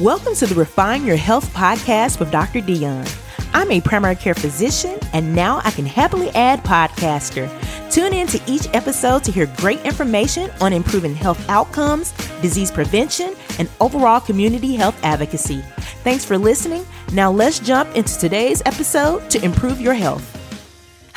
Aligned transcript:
Welcome 0.00 0.34
to 0.34 0.46
the 0.46 0.56
Refine 0.56 1.06
Your 1.06 1.14
Health 1.14 1.54
podcast 1.54 2.18
with 2.18 2.32
Dr. 2.32 2.60
Dion. 2.60 3.06
I'm 3.52 3.70
a 3.70 3.80
primary 3.80 4.16
care 4.16 4.34
physician, 4.34 4.98
and 5.12 5.36
now 5.36 5.60
I 5.62 5.70
can 5.70 5.86
happily 5.86 6.30
add 6.30 6.64
podcaster. 6.64 7.48
Tune 7.92 8.12
in 8.12 8.26
to 8.26 8.42
each 8.48 8.66
episode 8.74 9.22
to 9.22 9.30
hear 9.30 9.46
great 9.58 9.80
information 9.82 10.50
on 10.60 10.72
improving 10.72 11.14
health 11.14 11.48
outcomes, 11.48 12.10
disease 12.42 12.72
prevention, 12.72 13.36
and 13.60 13.70
overall 13.80 14.18
community 14.18 14.74
health 14.74 14.98
advocacy. 15.04 15.62
Thanks 16.02 16.24
for 16.24 16.38
listening. 16.38 16.84
Now 17.12 17.30
let's 17.30 17.60
jump 17.60 17.94
into 17.94 18.18
today's 18.18 18.62
episode 18.66 19.30
to 19.30 19.44
improve 19.44 19.80
your 19.80 19.94
health. 19.94 20.28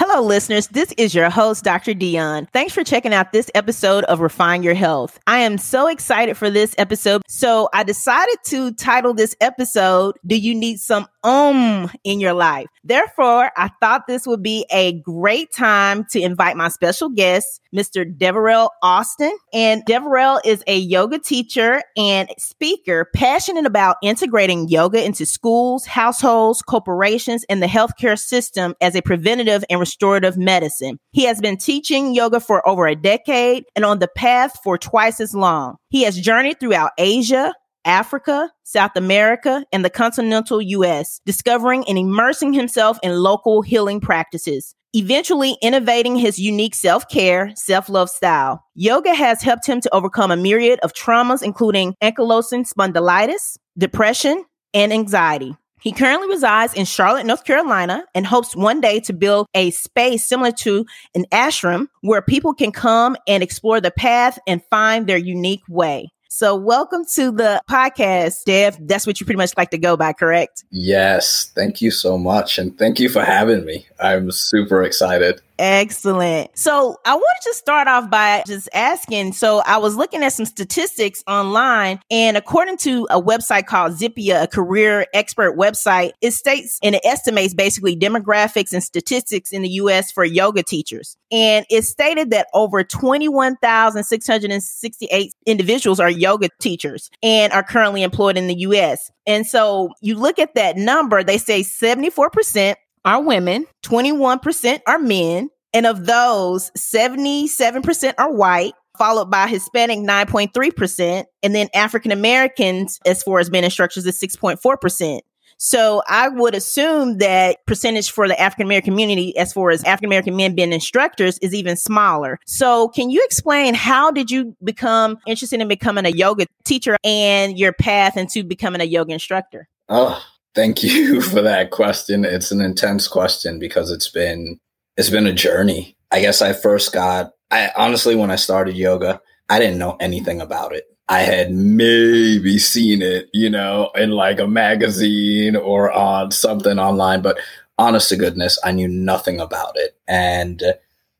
Hello, 0.09 0.25
listeners. 0.25 0.67
This 0.67 0.93
is 0.97 1.13
your 1.13 1.29
host, 1.29 1.65
Dr. 1.65 1.93
Dion. 1.93 2.47
Thanks 2.53 2.73
for 2.73 2.81
checking 2.81 3.13
out 3.13 3.33
this 3.33 3.51
episode 3.53 4.05
of 4.05 4.21
Refine 4.21 4.63
Your 4.63 4.73
Health. 4.73 5.19
I 5.27 5.39
am 5.39 5.57
so 5.57 5.87
excited 5.87 6.37
for 6.37 6.49
this 6.49 6.73
episode. 6.77 7.23
So 7.27 7.67
I 7.73 7.83
decided 7.83 8.37
to 8.45 8.71
title 8.71 9.13
this 9.13 9.35
episode, 9.41 10.15
Do 10.25 10.37
You 10.37 10.55
Need 10.55 10.79
Some 10.79 11.07
um 11.25 11.91
in 12.05 12.21
your 12.21 12.31
life. 12.31 12.67
Therefore, 12.85 13.51
I 13.57 13.69
thought 13.81 14.07
this 14.07 14.25
would 14.25 14.41
be 14.41 14.65
a 14.71 14.93
great 15.01 15.51
time 15.51 16.05
to 16.11 16.21
invite 16.21 16.55
my 16.55 16.69
special 16.69 17.09
guest, 17.09 17.59
Mr. 17.75 18.05
Deverell 18.17 18.71
Austin. 18.81 19.37
And 19.53 19.83
Deverell 19.85 20.39
is 20.45 20.63
a 20.67 20.77
yoga 20.77 21.19
teacher 21.19 21.83
and 21.97 22.29
speaker 22.37 23.09
passionate 23.13 23.65
about 23.65 23.97
integrating 24.01 24.69
yoga 24.69 25.03
into 25.03 25.25
schools, 25.25 25.85
households, 25.85 26.61
corporations, 26.61 27.43
and 27.49 27.61
the 27.61 27.67
healthcare 27.67 28.17
system 28.17 28.73
as 28.79 28.95
a 28.95 29.01
preventative 29.01 29.65
and 29.69 29.81
restorative 29.81 29.97
medicine. 30.37 30.99
He 31.11 31.23
has 31.23 31.41
been 31.41 31.57
teaching 31.57 32.13
yoga 32.13 32.39
for 32.39 32.67
over 32.67 32.87
a 32.87 32.95
decade 32.95 33.65
and 33.75 33.85
on 33.85 33.99
the 33.99 34.07
path 34.07 34.57
for 34.63 34.77
twice 34.77 35.19
as 35.19 35.33
long. 35.33 35.75
He 35.89 36.03
has 36.03 36.19
journeyed 36.19 36.59
throughout 36.59 36.91
Asia, 36.97 37.53
Africa, 37.85 38.51
South 38.63 38.95
America, 38.95 39.65
and 39.71 39.83
the 39.83 39.89
continental 39.89 40.61
US, 40.61 41.21
discovering 41.25 41.85
and 41.87 41.97
immersing 41.97 42.53
himself 42.53 42.97
in 43.01 43.17
local 43.17 43.61
healing 43.61 44.01
practices, 44.01 44.75
eventually 44.93 45.57
innovating 45.61 46.15
his 46.15 46.37
unique 46.37 46.75
self 46.75 47.07
care, 47.09 47.51
self 47.55 47.89
love 47.89 48.09
style. 48.09 48.63
Yoga 48.75 49.13
has 49.13 49.41
helped 49.41 49.65
him 49.65 49.81
to 49.81 49.95
overcome 49.95 50.31
a 50.31 50.37
myriad 50.37 50.79
of 50.81 50.93
traumas, 50.93 51.41
including 51.41 51.95
ankylosing 52.03 52.67
spondylitis, 52.69 53.57
depression, 53.77 54.43
and 54.73 54.91
anxiety. 54.91 55.55
He 55.87 55.93
currently 55.93 56.27
resides 56.27 56.73
in 56.73 56.83
Charlotte, 56.83 57.25
North 57.25 57.45
Carolina, 57.45 58.03
and 58.13 58.27
hopes 58.27 58.53
one 58.57 58.81
day 58.81 58.99
to 58.99 59.13
build 59.13 59.47
a 59.53 59.71
space 59.71 60.27
similar 60.27 60.51
to 60.51 60.85
an 61.15 61.23
ashram 61.31 61.87
where 62.01 62.21
people 62.21 62.53
can 62.53 62.73
come 62.73 63.15
and 63.25 63.41
explore 63.41 63.79
the 63.79 63.89
path 63.89 64.37
and 64.45 64.61
find 64.69 65.07
their 65.07 65.15
unique 65.15 65.63
way. 65.69 66.09
So, 66.27 66.57
welcome 66.57 67.05
to 67.13 67.31
the 67.31 67.61
podcast, 67.69 68.43
Dev. 68.43 68.77
That's 68.81 69.07
what 69.07 69.21
you 69.21 69.25
pretty 69.25 69.37
much 69.37 69.53
like 69.55 69.69
to 69.69 69.77
go 69.77 69.95
by, 69.95 70.11
correct? 70.11 70.65
Yes. 70.71 71.53
Thank 71.55 71.81
you 71.81 71.89
so 71.89 72.17
much. 72.17 72.59
And 72.59 72.77
thank 72.77 72.99
you 72.99 73.07
for 73.07 73.23
having 73.23 73.63
me. 73.63 73.85
I'm 73.97 74.29
super 74.31 74.83
excited. 74.83 75.39
Excellent. 75.59 76.57
So 76.57 76.97
I 77.03 77.15
wanted 77.15 77.49
to 77.49 77.53
start 77.53 77.87
off 77.87 78.09
by 78.09 78.43
just 78.45 78.69
asking. 78.73 79.33
So 79.33 79.61
I 79.65 79.77
was 79.77 79.95
looking 79.95 80.23
at 80.23 80.33
some 80.33 80.45
statistics 80.45 81.23
online, 81.27 81.99
and 82.11 82.37
according 82.37 82.77
to 82.77 83.07
a 83.09 83.19
website 83.21 83.65
called 83.65 83.93
Zippia, 83.93 84.43
a 84.43 84.47
career 84.47 85.07
expert 85.13 85.57
website, 85.57 86.11
it 86.21 86.31
states 86.31 86.79
and 86.83 86.95
it 86.95 87.01
estimates 87.03 87.53
basically 87.53 87.95
demographics 87.95 88.73
and 88.73 88.83
statistics 88.83 89.51
in 89.51 89.63
the 89.63 89.69
US 89.69 90.11
for 90.11 90.23
yoga 90.23 90.63
teachers. 90.63 91.17
And 91.31 91.65
it 91.69 91.83
stated 91.83 92.31
that 92.31 92.47
over 92.53 92.83
21,668 92.83 95.33
individuals 95.45 95.99
are 95.99 96.09
yoga 96.09 96.49
teachers 96.59 97.09
and 97.23 97.51
are 97.51 97.63
currently 97.63 98.03
employed 98.03 98.37
in 98.37 98.47
the 98.47 98.59
US. 98.59 99.11
And 99.25 99.45
so 99.45 99.89
you 100.01 100.15
look 100.15 100.39
at 100.39 100.55
that 100.55 100.77
number, 100.77 101.21
they 101.23 101.37
say 101.37 101.61
74% 101.61 102.75
are 103.07 103.23
women, 103.23 103.65
21% 103.85 104.81
are 104.85 104.99
men, 104.99 105.49
and 105.73 105.85
of 105.85 106.05
those, 106.05 106.71
77% 106.71 108.13
are 108.17 108.33
white, 108.33 108.73
followed 108.97 109.31
by 109.31 109.47
Hispanic 109.47 109.99
9.3%, 109.99 111.23
and 111.41 111.55
then 111.55 111.69
African 111.73 112.11
Americans, 112.11 112.99
as 113.05 113.23
far 113.23 113.39
as 113.39 113.49
men 113.49 113.63
instructors, 113.63 114.05
is 114.05 114.19
6.4%. 114.19 115.21
So 115.57 116.03
I 116.07 116.27
would 116.27 116.53
assume 116.53 117.17
that 117.19 117.65
percentage 117.65 118.11
for 118.11 118.27
the 118.27 118.39
African 118.39 118.67
American 118.67 118.91
community, 118.91 119.35
as 119.37 119.53
far 119.53 119.71
as 119.71 119.83
African 119.85 120.09
American 120.09 120.35
men 120.35 120.53
being 120.53 120.73
instructors, 120.73 121.37
is 121.39 121.55
even 121.55 121.77
smaller. 121.77 122.39
So 122.45 122.89
can 122.89 123.09
you 123.09 123.23
explain 123.23 123.73
how 123.73 124.11
did 124.11 124.29
you 124.29 124.55
become 124.63 125.17
interested 125.25 125.61
in 125.61 125.67
becoming 125.69 126.05
a 126.05 126.09
yoga 126.09 126.45
teacher 126.65 126.97
and 127.05 127.57
your 127.57 127.71
path 127.71 128.17
into 128.17 128.43
becoming 128.43 128.81
a 128.81 128.85
yoga 128.85 129.13
instructor? 129.13 129.67
Oh, 129.89 130.21
Thank 130.55 130.83
you 130.83 131.21
for 131.31 131.41
that 131.41 131.71
question. 131.71 132.25
It's 132.25 132.51
an 132.51 132.61
intense 132.61 133.07
question 133.07 133.59
because 133.59 133.91
it's 133.91 134.09
been 134.09 134.59
it's 134.95 135.09
been 135.09 135.27
a 135.27 135.33
journey. 135.33 135.95
I 136.11 136.21
guess 136.21 136.41
I 136.41 136.53
first 136.53 136.93
got 136.93 137.31
I 137.51 137.71
honestly 137.75 138.15
when 138.15 138.31
I 138.31 138.35
started 138.35 138.75
yoga, 138.75 139.21
I 139.49 139.59
didn't 139.59 139.79
know 139.79 139.97
anything 139.99 140.41
about 140.41 140.73
it. 140.73 140.85
I 141.09 141.19
had 141.19 141.53
maybe 141.53 142.57
seen 142.57 143.01
it, 143.01 143.29
you 143.33 143.49
know, 143.49 143.91
in 143.95 144.11
like 144.11 144.39
a 144.39 144.47
magazine 144.47 145.55
or 145.55 145.91
on 145.91 146.31
something 146.31 146.79
online, 146.79 147.21
but 147.21 147.39
honest 147.77 148.09
to 148.09 148.17
goodness, 148.17 148.59
I 148.63 148.71
knew 148.71 148.87
nothing 148.89 149.39
about 149.39 149.73
it. 149.75 149.95
And 150.07 150.61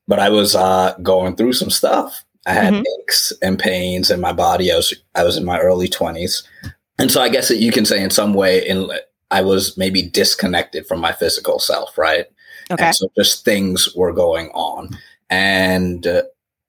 but 0.08 0.20
I 0.20 0.30
was 0.30 0.56
uh, 0.56 0.96
going 1.02 1.36
through 1.36 1.54
some 1.54 1.70
stuff. 1.70 2.24
I 2.46 2.54
had 2.54 2.74
mm-hmm. 2.74 2.84
aches 3.02 3.34
and 3.42 3.59
pains 3.59 4.09
in 4.09 4.22
my 4.22 4.32
body. 4.32 4.72
I 4.72 4.78
was 4.78 4.94
I 5.16 5.24
was 5.24 5.38
in 5.38 5.46
my 5.46 5.59
early 5.59 5.88
twenties, 5.88 6.44
and 6.98 7.12
so 7.12 7.22
I 7.22 7.30
guess 7.30 7.50
that 7.50 7.58
you 7.58 7.72
can 7.72 7.86
say 7.86 8.02
in 8.02 8.09
some 8.09 8.34
way 8.34 8.66
in 8.66 8.90
I 9.32 9.42
was 9.42 9.78
maybe 9.78 10.02
disconnected 10.02 10.88
from 10.88 11.00
my 11.00 11.12
physical 11.12 11.60
self, 11.60 11.98
right? 11.98 12.26
Okay. 12.72 12.86
And 12.86 12.96
so 12.96 13.10
just 13.18 13.46
things 13.46 13.94
were 13.96 14.14
going 14.14 14.50
on. 14.50 14.98
And 15.30 16.06
uh, 16.08 16.24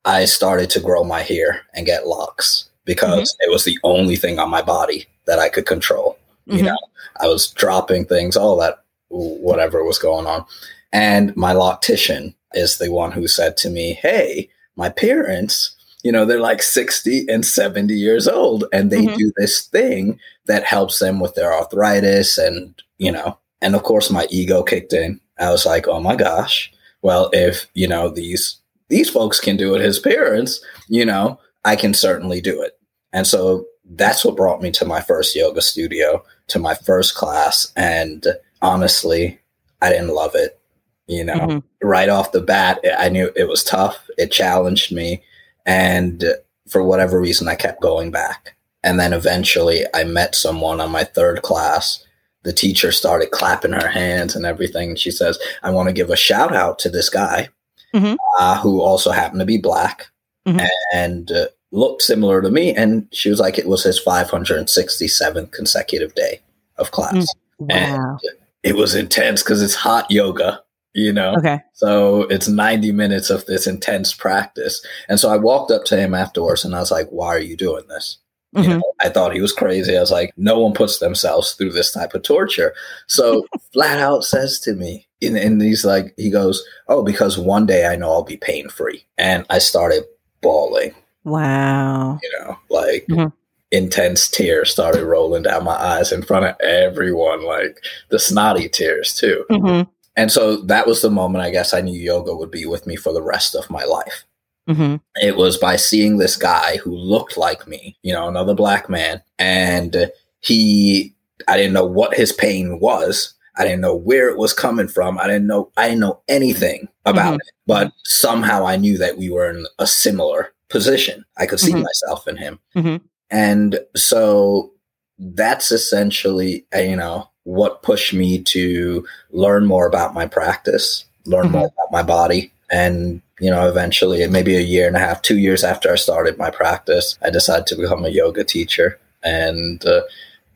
I 0.05 0.25
started 0.25 0.71
to 0.71 0.81
grow 0.81 1.05
my 1.05 1.23
hair 1.23 1.63
and 1.75 1.87
get 1.87 2.07
locks 2.07 2.69
because 2.85 3.31
mm-hmm. 3.31 3.51
it 3.51 3.53
was 3.53 3.65
the 3.65 3.79
only 3.85 4.17
thing 4.17 4.39
on 4.39 4.51
my 4.51 4.63
body 4.63 5.07
that 5.27 5.39
I 5.39 5.49
could 5.49 5.67
control. 5.67 6.19
Mm-hmm. 6.49 6.59
You 6.59 6.63
know, 6.65 6.79
I 7.21 7.27
was 7.29 7.49
dropping 7.49 8.07
things, 8.07 8.37
all 8.37 8.57
that, 8.59 8.83
whatever 9.09 9.85
was 9.85 9.99
going 9.99 10.27
on. 10.27 10.45
And 10.93 11.37
my 11.37 11.53
loctician 11.53 12.35
is 12.55 12.79
the 12.79 12.91
one 12.91 13.13
who 13.13 13.29
said 13.29 13.57
to 13.59 13.71
me, 13.71 13.95
Hey, 13.95 14.49
my 14.77 14.89
parents 14.89 15.77
you 16.09 16.13
know, 16.13 16.25
they're 16.25 16.41
like 16.41 16.63
60 16.63 17.27
and 17.29 17.45
70 17.45 17.93
years 17.93 18.27
old 18.27 18.65
and 18.73 18.91
they 18.91 19.05
mm-hmm. 19.05 19.17
do 19.17 19.31
this 19.37 19.67
thing 19.67 20.19
that 20.47 20.65
helps 20.65 21.01
them 21.01 21.21
with 21.21 21.35
their 21.35 21.53
arthritis 21.53 22.39
and, 22.39 22.75
you 22.97 23.13
know, 23.13 23.37
and 23.61 23.75
of 23.75 23.83
course 23.83 24.11
my 24.11 24.27
ego 24.31 24.63
kicked 24.63 24.95
in. 24.95 25.21
I 25.39 25.51
was 25.51 25.67
like, 25.67 25.87
"Oh 25.87 26.01
my 26.01 26.17
gosh. 26.17 26.73
Well, 27.03 27.29
if, 27.35 27.67
you 27.75 27.87
know, 27.87 28.09
these 28.09 28.57
these 28.89 29.11
folks 29.11 29.39
can 29.39 29.59
do 29.59 29.75
it 29.75 29.83
as 29.83 29.99
parents, 29.99 30.65
you 30.89 31.05
know, 31.05 31.39
I 31.67 31.77
can 31.77 31.93
certainly 31.93 32.41
do 32.41 32.63
it." 32.63 32.79
And 33.13 33.27
so 33.27 33.67
that's 33.85 34.25
what 34.25 34.35
brought 34.35 34.63
me 34.63 34.71
to 34.71 34.87
my 34.87 35.03
first 35.03 35.37
yoga 35.37 35.61
studio, 35.61 36.25
to 36.47 36.59
my 36.59 36.75
first 36.75 37.17
class, 37.17 37.71
and 37.77 38.27
honestly, 38.63 39.39
I 39.83 39.91
didn't 39.91 40.15
love 40.15 40.35
it. 40.35 40.59
You 41.07 41.25
know, 41.25 41.35
mm-hmm. 41.35 41.87
right 41.87 42.09
off 42.09 42.33
the 42.33 42.41
bat, 42.41 42.81
I 42.99 43.11
knew 43.11 43.31
it 43.37 43.47
was 43.47 43.63
tough. 43.63 44.09
It 44.17 44.33
challenged 44.33 44.91
me 44.91 45.23
and 45.69 46.25
for 46.67 46.83
whatever 46.83 47.21
reason, 47.21 47.47
I 47.47 47.55
kept 47.55 47.83
going 47.83 48.11
back. 48.11 48.57
And 48.83 48.99
then 48.99 49.13
eventually 49.13 49.85
I 49.95 50.05
met 50.05 50.35
someone 50.35 50.81
on 50.81 50.91
my 50.91 51.05
third 51.05 51.43
class. 51.43 52.05
The 52.43 52.55
teacher 52.55 52.91
started 52.91 53.33
clapping 53.33 53.73
her 53.73 53.89
hands 53.89 54.35
and 54.35 54.47
everything. 54.47 54.97
She 54.97 55.11
says, 55.11 55.39
I 55.63 55.71
want 55.71 55.89
to 55.89 55.93
give 55.93 56.09
a 56.09 56.17
shout 56.17 56.57
out 56.57 56.79
to 56.81 56.89
this 56.89 57.11
guy 57.11 57.51
mm-hmm. 57.95 58.15
uh, 58.39 58.59
who 58.61 58.81
also 58.81 59.11
happened 59.11 59.41
to 59.41 59.47
be 59.47 59.59
black 59.59 60.07
mm-hmm. 60.47 60.65
and 60.95 61.31
uh, 61.31 61.49
looked 61.71 62.01
similar 62.01 62.41
to 62.41 62.51
me. 62.51 62.75
And 62.75 63.07
she 63.13 63.29
was 63.29 63.39
like, 63.39 63.59
it 63.59 63.69
was 63.69 63.85
his 63.85 64.03
567th 64.03 65.53
consecutive 65.53 66.15
day 66.15 66.41
of 66.79 66.93
class. 66.93 67.35
Mm, 67.61 67.69
wow. 67.69 67.69
And 67.69 68.21
it 68.63 68.75
was 68.75 68.95
intense 68.95 69.43
because 69.43 69.61
it's 69.61 69.75
hot 69.75 70.11
yoga 70.11 70.63
you 70.95 71.13
know? 71.13 71.35
Okay. 71.39 71.61
So 71.75 72.23
it's 72.23 72.49
90 72.49 72.93
minutes 72.93 73.31
of 73.31 73.47
this 73.47 73.67
intense 73.67 74.13
practice. 74.13 74.85
And 75.09 75.19
so 75.21 75.31
I 75.31 75.37
walked 75.37 75.71
up 75.71 75.85
to 75.87 75.97
him 75.97 76.15
afterwards 76.15 76.65
and 76.65 76.75
I 76.75 76.81
was 76.81 76.91
like, 76.91 77.09
why 77.11 77.29
are 77.29 77.41
you 77.41 77.57
doing 77.57 77.87
this? 77.89 78.19
Mm-hmm. 78.57 78.71
You 78.71 78.77
know, 78.79 78.93
I 79.01 79.11
thought 79.11 79.35
he 79.35 79.41
was 79.41 79.53
crazy. 79.53 79.97
I 79.97 80.01
was 80.01 80.11
like, 80.11 80.33
no 80.37 80.59
one 80.59 80.73
puts 80.73 80.99
themselves 80.99 81.53
through 81.53 81.73
this 81.73 81.93
type 81.93 82.15
of 82.15 82.23
torture. 82.23 82.75
So 83.07 83.47
flat 83.73 83.99
out 83.99 84.25
says 84.25 84.59
to 84.61 84.75
me, 84.75 85.07
and, 85.21 85.37
and 85.37 85.61
he's 85.61 85.85
like, 85.85 86.15
he 86.17 86.31
goes, 86.31 86.65
oh, 86.89 87.03
because 87.03 87.39
one 87.39 87.67
day 87.67 87.87
I 87.87 87.97
know 87.97 88.11
I'll 88.11 88.23
be 88.23 88.37
pain 88.37 88.69
free. 88.69 89.05
And 89.19 89.45
I 89.51 89.59
started 89.59 90.05
bawling. 90.41 90.95
Wow. 91.25 92.19
You 92.23 92.39
know, 92.39 92.59
like 92.71 93.07
mm-hmm. 93.11 93.29
intense 93.71 94.29
tears 94.29 94.71
started 94.71 95.05
rolling 95.05 95.43
down 95.43 95.65
my 95.65 95.77
eyes 95.77 96.11
in 96.11 96.23
front 96.23 96.47
of 96.47 96.57
everyone, 96.61 97.45
like 97.45 97.85
the 98.09 98.19
snotty 98.19 98.69
tears 98.69 99.15
too. 99.15 99.45
Mm-hmm. 99.51 99.91
And 100.19 100.33
so 100.33 100.57
that 100.63 100.87
was 100.87 101.01
the 101.01 101.11
moment 101.11 101.45
I 101.45 101.51
guess 101.51 101.73
I 101.73 101.81
knew 101.81 101.99
yoga 101.99 102.35
would 102.35 102.51
be 102.51 102.67
with 102.67 102.87
me 102.87 102.97
for 102.97 103.13
the 103.13 103.23
rest 103.23 103.55
of 103.55 103.71
my 103.71 103.85
life. 103.85 104.25
Mm-hmm. 104.69 104.97
It 105.23 105.37
was 105.37 105.57
by 105.57 105.77
seeing 105.77 106.19
this 106.19 106.37
guy 106.37 106.77
who 106.79 106.95
looked 106.95 107.39
like 107.39 107.67
me, 107.69 107.97
you 108.03 108.13
know, 108.13 108.29
another 108.29 108.53
black 108.55 108.91
man, 108.91 109.23
and 109.39 110.11
he, 110.41 111.15
I 111.47 111.57
didn't 111.57 111.73
know 111.73 111.87
what 111.87 112.15
his 112.15 112.33
pain 112.33 112.81
was. 112.81 113.33
I 113.57 113.63
didn't 113.63 113.81
know 113.81 113.95
where 113.95 114.29
it 114.29 114.39
was 114.39 114.53
coming 114.53 114.89
from. 114.89 115.19
I 115.19 115.27
didn't 115.27 115.47
know, 115.47 115.71
I 115.77 115.89
didn't 115.89 116.01
know 116.01 116.21
anything 116.29 116.89
about 117.07 117.35
Mhm. 117.35 117.37
it, 117.37 117.55
but 117.67 117.93
somehow 118.05 118.67
I 118.67 118.77
knew 118.77 118.99
that 118.99 119.19
we 119.19 119.31
were 119.31 119.49
in 119.51 119.67
a 119.79 119.87
similar 119.87 120.53
position. 120.69 121.25
I 121.37 121.47
could 121.47 121.61
see 121.61 121.73
Mhm. 121.73 121.85
myself 121.85 122.29
in 122.29 122.37
him. 122.37 122.59
Mhm. 122.77 123.01
And 123.31 123.81
so 123.97 124.73
that's 125.19 125.73
essentially, 125.73 126.65
uh, 126.75 126.81
you 126.81 126.97
know, 126.97 127.29
what 127.45 127.83
pushed 127.83 128.13
me 128.13 128.43
to 128.43 129.07
learn 129.31 129.67
more 129.67 129.87
about 129.87 130.15
my 130.15 130.27
practice, 130.27 131.05
learn 131.25 131.47
Mhm. 131.47 131.53
more 131.53 131.67
about 131.67 131.93
my 131.93 132.03
body. 132.03 132.53
And, 132.71 133.23
you 133.41 133.51
know, 133.51 133.69
eventually, 133.69 134.27
maybe 134.27 134.57
a 134.57 134.61
year 134.61 134.87
and 134.87 134.97
a 134.97 135.01
half, 135.01 135.23
two 135.23 135.39
years 135.39 135.65
after 135.65 135.91
I 135.91 135.97
started 135.97 136.37
my 136.37 136.51
practice, 136.51 137.19
I 137.23 137.31
decided 137.31 137.67
to 137.69 137.77
become 137.77 138.05
a 138.05 138.11
yoga 138.11 138.45
teacher 138.45 138.99
and 139.23 139.85
uh, 139.87 140.03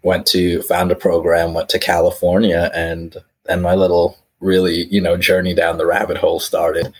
went 0.03 0.27
to 0.27 0.63
found 0.63 0.91
a 0.93 0.97
program, 0.97 1.55
went 1.55 1.69
to 1.71 1.79
California, 1.79 2.71
and 2.75 3.17
and 3.49 3.63
my 3.63 3.75
little 3.75 4.19
really, 4.41 4.87
you 4.91 5.01
know, 5.01 5.17
journey 5.17 5.55
down 5.55 5.79
the 5.79 5.87
rabbit 5.87 6.19
hole 6.19 6.41
started. 6.41 6.93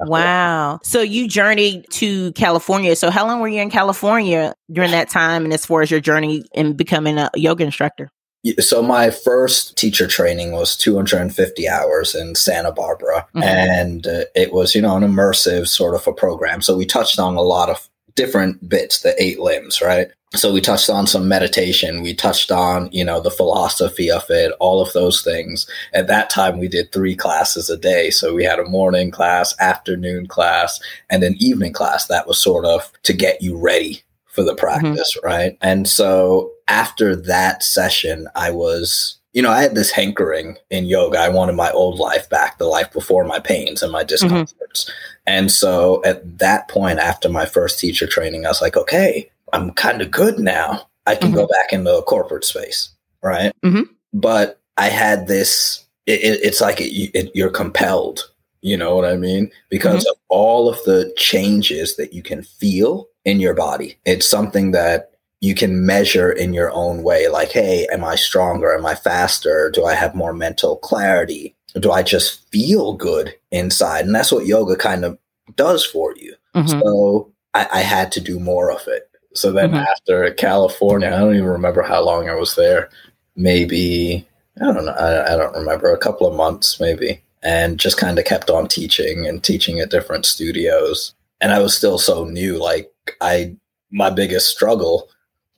Wow. 0.00 0.80
So 0.82 1.00
you 1.00 1.28
journeyed 1.28 1.84
to 1.92 2.32
California. 2.32 2.96
So 2.96 3.10
how 3.10 3.26
long 3.26 3.40
were 3.40 3.48
you 3.48 3.60
in 3.60 3.70
California 3.70 4.54
during 4.72 4.90
that 4.92 5.08
time 5.08 5.44
and 5.44 5.52
as 5.52 5.66
far 5.66 5.82
as 5.82 5.90
your 5.90 6.00
journey 6.00 6.44
in 6.54 6.74
becoming 6.76 7.18
a 7.18 7.30
yoga 7.34 7.64
instructor? 7.64 8.10
So 8.58 8.82
my 8.82 9.10
first 9.10 9.76
teacher 9.76 10.06
training 10.06 10.52
was 10.52 10.74
250 10.76 11.68
hours 11.68 12.14
in 12.14 12.34
Santa 12.34 12.72
Barbara, 12.72 13.26
Mhm. 13.36 13.42
and 13.44 14.06
uh, 14.06 14.24
it 14.34 14.50
was 14.52 14.74
you 14.74 14.80
know 14.80 14.96
an 14.96 15.02
immersive 15.02 15.68
sort 15.68 15.94
of 15.94 16.06
a 16.06 16.12
program. 16.14 16.62
So 16.62 16.74
we 16.74 16.86
touched 16.86 17.18
on 17.18 17.36
a 17.36 17.42
lot 17.42 17.68
of 17.68 17.86
different 18.20 18.68
bits, 18.68 19.00
the 19.00 19.14
eight 19.22 19.40
limbs, 19.40 19.80
right? 19.80 20.08
So 20.34 20.52
we 20.52 20.60
touched 20.60 20.90
on 20.90 21.06
some 21.06 21.26
meditation. 21.26 22.02
We 22.02 22.14
touched 22.14 22.52
on 22.52 22.90
you 22.92 23.04
know 23.04 23.18
the 23.20 23.30
philosophy 23.30 24.10
of 24.10 24.24
it, 24.28 24.52
all 24.60 24.82
of 24.82 24.92
those 24.92 25.22
things. 25.22 25.66
At 25.94 26.06
that 26.08 26.28
time, 26.28 26.58
we 26.58 26.68
did 26.68 26.92
three 26.92 27.16
classes 27.16 27.70
a 27.70 27.78
day. 27.78 28.10
So 28.10 28.34
we 28.34 28.44
had 28.44 28.58
a 28.58 28.68
morning 28.68 29.10
class, 29.10 29.58
afternoon 29.58 30.26
class, 30.26 30.80
and 31.08 31.24
an 31.24 31.34
evening 31.38 31.72
class. 31.72 32.06
That 32.06 32.28
was 32.28 32.38
sort 32.38 32.66
of 32.66 32.92
to 33.04 33.14
get 33.14 33.40
you 33.40 33.56
ready 33.56 34.02
for 34.26 34.42
the 34.42 34.52
mm-hmm. 34.52 34.60
practice, 34.60 35.16
right? 35.24 35.56
And 35.62 35.88
so 35.88 36.52
after 36.68 37.16
that 37.16 37.64
session, 37.64 38.28
I 38.36 38.50
was, 38.50 39.18
you 39.32 39.40
know, 39.40 39.50
I 39.50 39.62
had 39.62 39.74
this 39.74 39.90
hankering 39.90 40.58
in 40.68 40.84
yoga. 40.84 41.18
I 41.18 41.30
wanted 41.30 41.56
my 41.56 41.70
old 41.70 41.98
life 41.98 42.28
back, 42.28 42.58
the 42.58 42.66
life 42.66 42.92
before 42.92 43.24
my 43.24 43.40
pains 43.40 43.82
and 43.82 43.90
my 43.90 44.00
mm-hmm. 44.02 44.08
discomforts. 44.08 44.90
And 45.30 45.48
so 45.48 46.02
at 46.04 46.40
that 46.40 46.66
point, 46.66 46.98
after 46.98 47.28
my 47.28 47.46
first 47.46 47.78
teacher 47.78 48.08
training, 48.08 48.44
I 48.44 48.48
was 48.48 48.60
like, 48.60 48.76
okay, 48.76 49.30
I'm 49.52 49.70
kind 49.70 50.02
of 50.02 50.10
good 50.10 50.40
now. 50.40 50.88
I 51.06 51.14
can 51.14 51.30
go 51.30 51.46
back 51.46 51.72
into 51.72 51.96
a 51.96 52.02
corporate 52.02 52.44
space, 52.44 52.90
right? 53.22 53.52
Mhm. 53.64 53.88
But 54.12 54.60
I 54.76 54.88
had 54.88 55.28
this, 55.28 55.84
it, 56.06 56.20
it, 56.20 56.40
it's 56.42 56.60
like 56.60 56.80
it, 56.80 57.10
it, 57.14 57.30
you're 57.32 57.50
compelled. 57.50 58.28
You 58.60 58.76
know 58.76 58.96
what 58.96 59.04
I 59.04 59.16
mean? 59.16 59.52
Because 59.70 60.04
of 60.04 60.16
all 60.28 60.68
of 60.68 60.82
the 60.84 61.12
changes 61.16 61.94
that 61.96 62.12
you 62.12 62.22
can 62.22 62.42
feel 62.42 63.06
in 63.24 63.38
your 63.38 63.54
body. 63.54 63.98
It's 64.04 64.28
something 64.28 64.72
that 64.72 65.12
you 65.40 65.54
can 65.54 65.86
measure 65.86 66.30
in 66.32 66.52
your 66.52 66.72
own 66.72 67.04
way. 67.04 67.28
Like, 67.28 67.52
hey, 67.52 67.86
am 67.92 68.04
I 68.04 68.16
stronger? 68.16 68.74
Am 68.74 68.84
I 68.84 68.96
faster? 68.96 69.70
Do 69.70 69.84
I 69.84 69.94
have 69.94 70.14
more 70.14 70.34
mental 70.34 70.76
clarity? 70.76 71.54
Do 71.78 71.92
I 71.92 72.02
just 72.02 72.50
feel 72.50 72.94
good 72.94 73.34
inside? 73.52 74.04
And 74.04 74.14
that's 74.14 74.32
what 74.32 74.46
yoga 74.46 74.74
kind 74.74 75.04
of 75.04 75.18
does 75.56 75.84
for 75.84 76.14
you. 76.16 76.34
Mhm. 76.54 76.68
So 76.68 77.30
I, 77.54 77.66
I 77.72 77.80
had 77.80 78.12
to 78.12 78.20
do 78.20 78.38
more 78.40 78.70
of 78.70 78.86
it. 78.86 79.08
So 79.34 79.52
then 79.52 79.70
Mhm. 79.72 79.86
after 79.86 80.30
California, 80.32 81.08
I 81.08 81.18
don't 81.18 81.34
even 81.34 81.46
remember 81.46 81.82
how 81.82 82.02
long 82.02 82.28
I 82.28 82.34
was 82.34 82.54
there. 82.56 82.88
Maybe, 83.36 84.26
I 84.60 84.64
don't 84.72 84.84
know, 84.84 84.92
I, 84.92 85.32
I 85.34 85.36
don't 85.36 85.54
remember, 85.54 85.92
a 85.92 85.98
couple 85.98 86.26
of 86.26 86.34
months 86.34 86.80
maybe. 86.80 87.22
And 87.42 87.78
just 87.78 87.96
kind 87.96 88.18
of 88.18 88.24
kept 88.26 88.50
on 88.50 88.68
teaching 88.68 89.26
and 89.26 89.42
teaching 89.42 89.80
at 89.80 89.90
different 89.90 90.26
studios. 90.26 91.14
And 91.40 91.52
I 91.52 91.58
was 91.60 91.74
still 91.74 91.96
so 91.98 92.24
new. 92.24 92.58
Like, 92.58 92.92
I, 93.22 93.54
my 93.90 94.10
biggest 94.10 94.48
struggle 94.48 95.08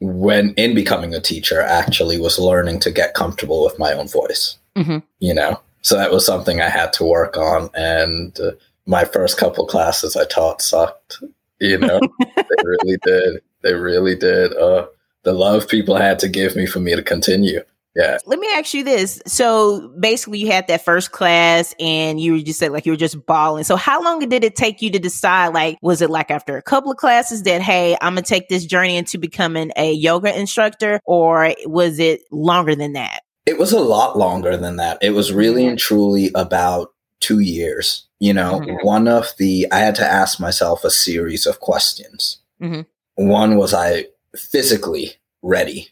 when 0.00 0.52
in 0.54 0.74
becoming 0.74 1.14
a 1.14 1.20
teacher 1.20 1.60
actually 1.60 2.18
was 2.20 2.38
learning 2.38 2.78
to 2.80 2.90
get 2.90 3.14
comfortable 3.14 3.64
with 3.64 3.78
my 3.78 3.92
own 3.92 4.06
voice, 4.08 4.56
Mhm. 4.76 5.02
you 5.18 5.34
know? 5.34 5.60
So 5.82 5.96
that 5.96 6.12
was 6.12 6.24
something 6.24 6.60
I 6.60 6.68
had 6.68 6.92
to 6.94 7.04
work 7.04 7.36
on. 7.36 7.68
And 7.74 8.38
uh, 8.38 8.52
my 8.86 9.04
first 9.04 9.38
couple 9.38 9.66
classes 9.66 10.16
I 10.16 10.24
taught 10.24 10.62
sucked, 10.62 11.22
you 11.60 11.78
know? 11.78 12.00
they 12.36 12.64
really 12.64 12.98
did. 13.02 13.42
They 13.62 13.74
really 13.74 14.16
did. 14.16 14.56
Uh, 14.56 14.86
the 15.22 15.32
love 15.32 15.68
people 15.68 15.96
had 15.96 16.18
to 16.20 16.28
give 16.28 16.56
me 16.56 16.66
for 16.66 16.80
me 16.80 16.96
to 16.96 17.02
continue. 17.02 17.62
Yeah. 17.94 18.16
Let 18.24 18.38
me 18.38 18.48
ask 18.54 18.72
you 18.72 18.84
this. 18.84 19.20
So 19.26 19.88
basically 20.00 20.38
you 20.38 20.50
had 20.50 20.66
that 20.68 20.84
first 20.84 21.12
class 21.12 21.74
and 21.78 22.18
you 22.18 22.32
were 22.32 22.38
just 22.38 22.58
said 22.58 22.72
like 22.72 22.86
you 22.86 22.92
were 22.92 22.96
just 22.96 23.24
bawling. 23.26 23.64
So 23.64 23.76
how 23.76 24.02
long 24.02 24.26
did 24.26 24.44
it 24.44 24.56
take 24.56 24.80
you 24.80 24.90
to 24.90 24.98
decide 24.98 25.48
like 25.48 25.76
was 25.82 26.00
it 26.00 26.08
like 26.08 26.30
after 26.30 26.56
a 26.56 26.62
couple 26.62 26.90
of 26.90 26.96
classes 26.96 27.42
that 27.42 27.60
hey, 27.60 27.96
I'm 28.00 28.14
going 28.14 28.24
to 28.24 28.28
take 28.28 28.48
this 28.48 28.64
journey 28.64 28.96
into 28.96 29.18
becoming 29.18 29.72
a 29.76 29.92
yoga 29.92 30.36
instructor 30.38 31.00
or 31.04 31.54
was 31.66 31.98
it 31.98 32.22
longer 32.30 32.74
than 32.74 32.94
that? 32.94 33.20
It 33.44 33.58
was 33.58 33.72
a 33.72 33.80
lot 33.80 34.16
longer 34.16 34.56
than 34.56 34.76
that. 34.76 34.98
It 35.02 35.10
was 35.10 35.32
really 35.32 35.66
and 35.66 35.78
truly 35.78 36.30
about 36.34 36.94
two 37.20 37.40
years. 37.40 38.08
You 38.22 38.32
know, 38.32 38.60
Mhm. 38.60 38.84
one 38.84 39.08
of 39.08 39.32
the, 39.38 39.66
I 39.72 39.80
had 39.80 39.96
to 39.96 40.04
ask 40.06 40.38
myself 40.38 40.84
a 40.84 40.90
series 40.90 41.44
of 41.44 41.58
questions. 41.58 42.38
Mhm. 42.62 42.86
One 43.16 43.56
was 43.56 43.74
I 43.74 44.06
physically 44.36 45.14
ready 45.42 45.88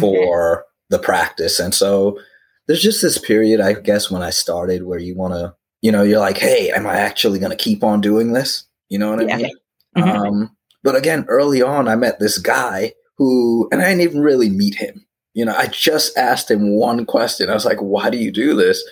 for 0.00 0.64
the 0.88 0.98
practice? 0.98 1.60
And 1.60 1.74
so 1.74 2.18
there's 2.66 2.80
just 2.80 3.02
this 3.02 3.18
period, 3.18 3.60
I 3.60 3.74
guess, 3.74 4.10
when 4.10 4.22
I 4.22 4.30
started 4.30 4.84
where 4.84 4.98
you 4.98 5.14
want 5.14 5.34
to, 5.34 5.54
you 5.82 5.92
know, 5.92 6.02
you're 6.02 6.18
like, 6.18 6.38
hey, 6.38 6.70
am 6.70 6.86
I 6.86 6.96
actually 6.96 7.38
going 7.38 7.50
to 7.50 7.56
keep 7.64 7.84
on 7.84 8.00
doing 8.00 8.32
this? 8.32 8.64
You 8.88 8.98
know 8.98 9.10
what 9.14 9.26
Yeah. 9.28 9.34
I 9.34 9.36
mean? 9.36 9.56
Mhm. 9.98 10.26
Um, 10.26 10.56
but 10.82 10.96
again, 10.96 11.26
early 11.28 11.60
on, 11.60 11.88
I 11.88 11.94
met 11.96 12.20
this 12.20 12.38
guy 12.38 12.94
who, 13.18 13.68
and 13.70 13.82
I 13.82 13.88
didn't 13.90 14.00
even 14.00 14.22
really 14.22 14.48
meet 14.48 14.76
him. 14.76 15.04
You 15.34 15.44
know, 15.44 15.54
I 15.54 15.66
just 15.66 16.16
asked 16.16 16.50
him 16.50 16.74
one 16.74 17.04
question. 17.04 17.50
I 17.50 17.54
was 17.54 17.66
like, 17.66 17.80
why 17.80 18.08
do 18.08 18.16
you 18.16 18.32
do 18.32 18.54
this? 18.54 18.82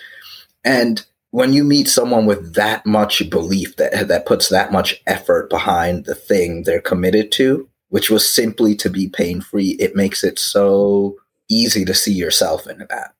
And 0.63 1.03
when 1.35 1.51
you 1.51 1.65
meet 1.65 1.89
someone 1.89 2.25
with 2.25 2.53
that 2.53 2.85
much 2.85 3.29
belief 3.29 3.75
that 3.75 4.07
that 4.07 4.25
puts 4.25 4.47
that 4.47 4.71
much 4.71 5.03
effort 5.05 5.49
behind 5.49 6.05
the 6.05 6.15
thing 6.15 6.63
they're 6.63 6.79
committed 6.79 7.29
to, 7.29 7.67
which 7.89 8.09
was 8.09 8.33
simply 8.33 8.73
to 8.73 8.89
be 8.89 9.09
pain 9.09 9.41
free, 9.41 9.71
it 9.71 9.97
makes 9.97 10.23
it 10.23 10.39
so 10.39 11.13
easy 11.49 11.83
to 11.83 11.93
see 11.93 12.13
yourself 12.13 12.65
in 12.67 12.77
that. 12.89 13.13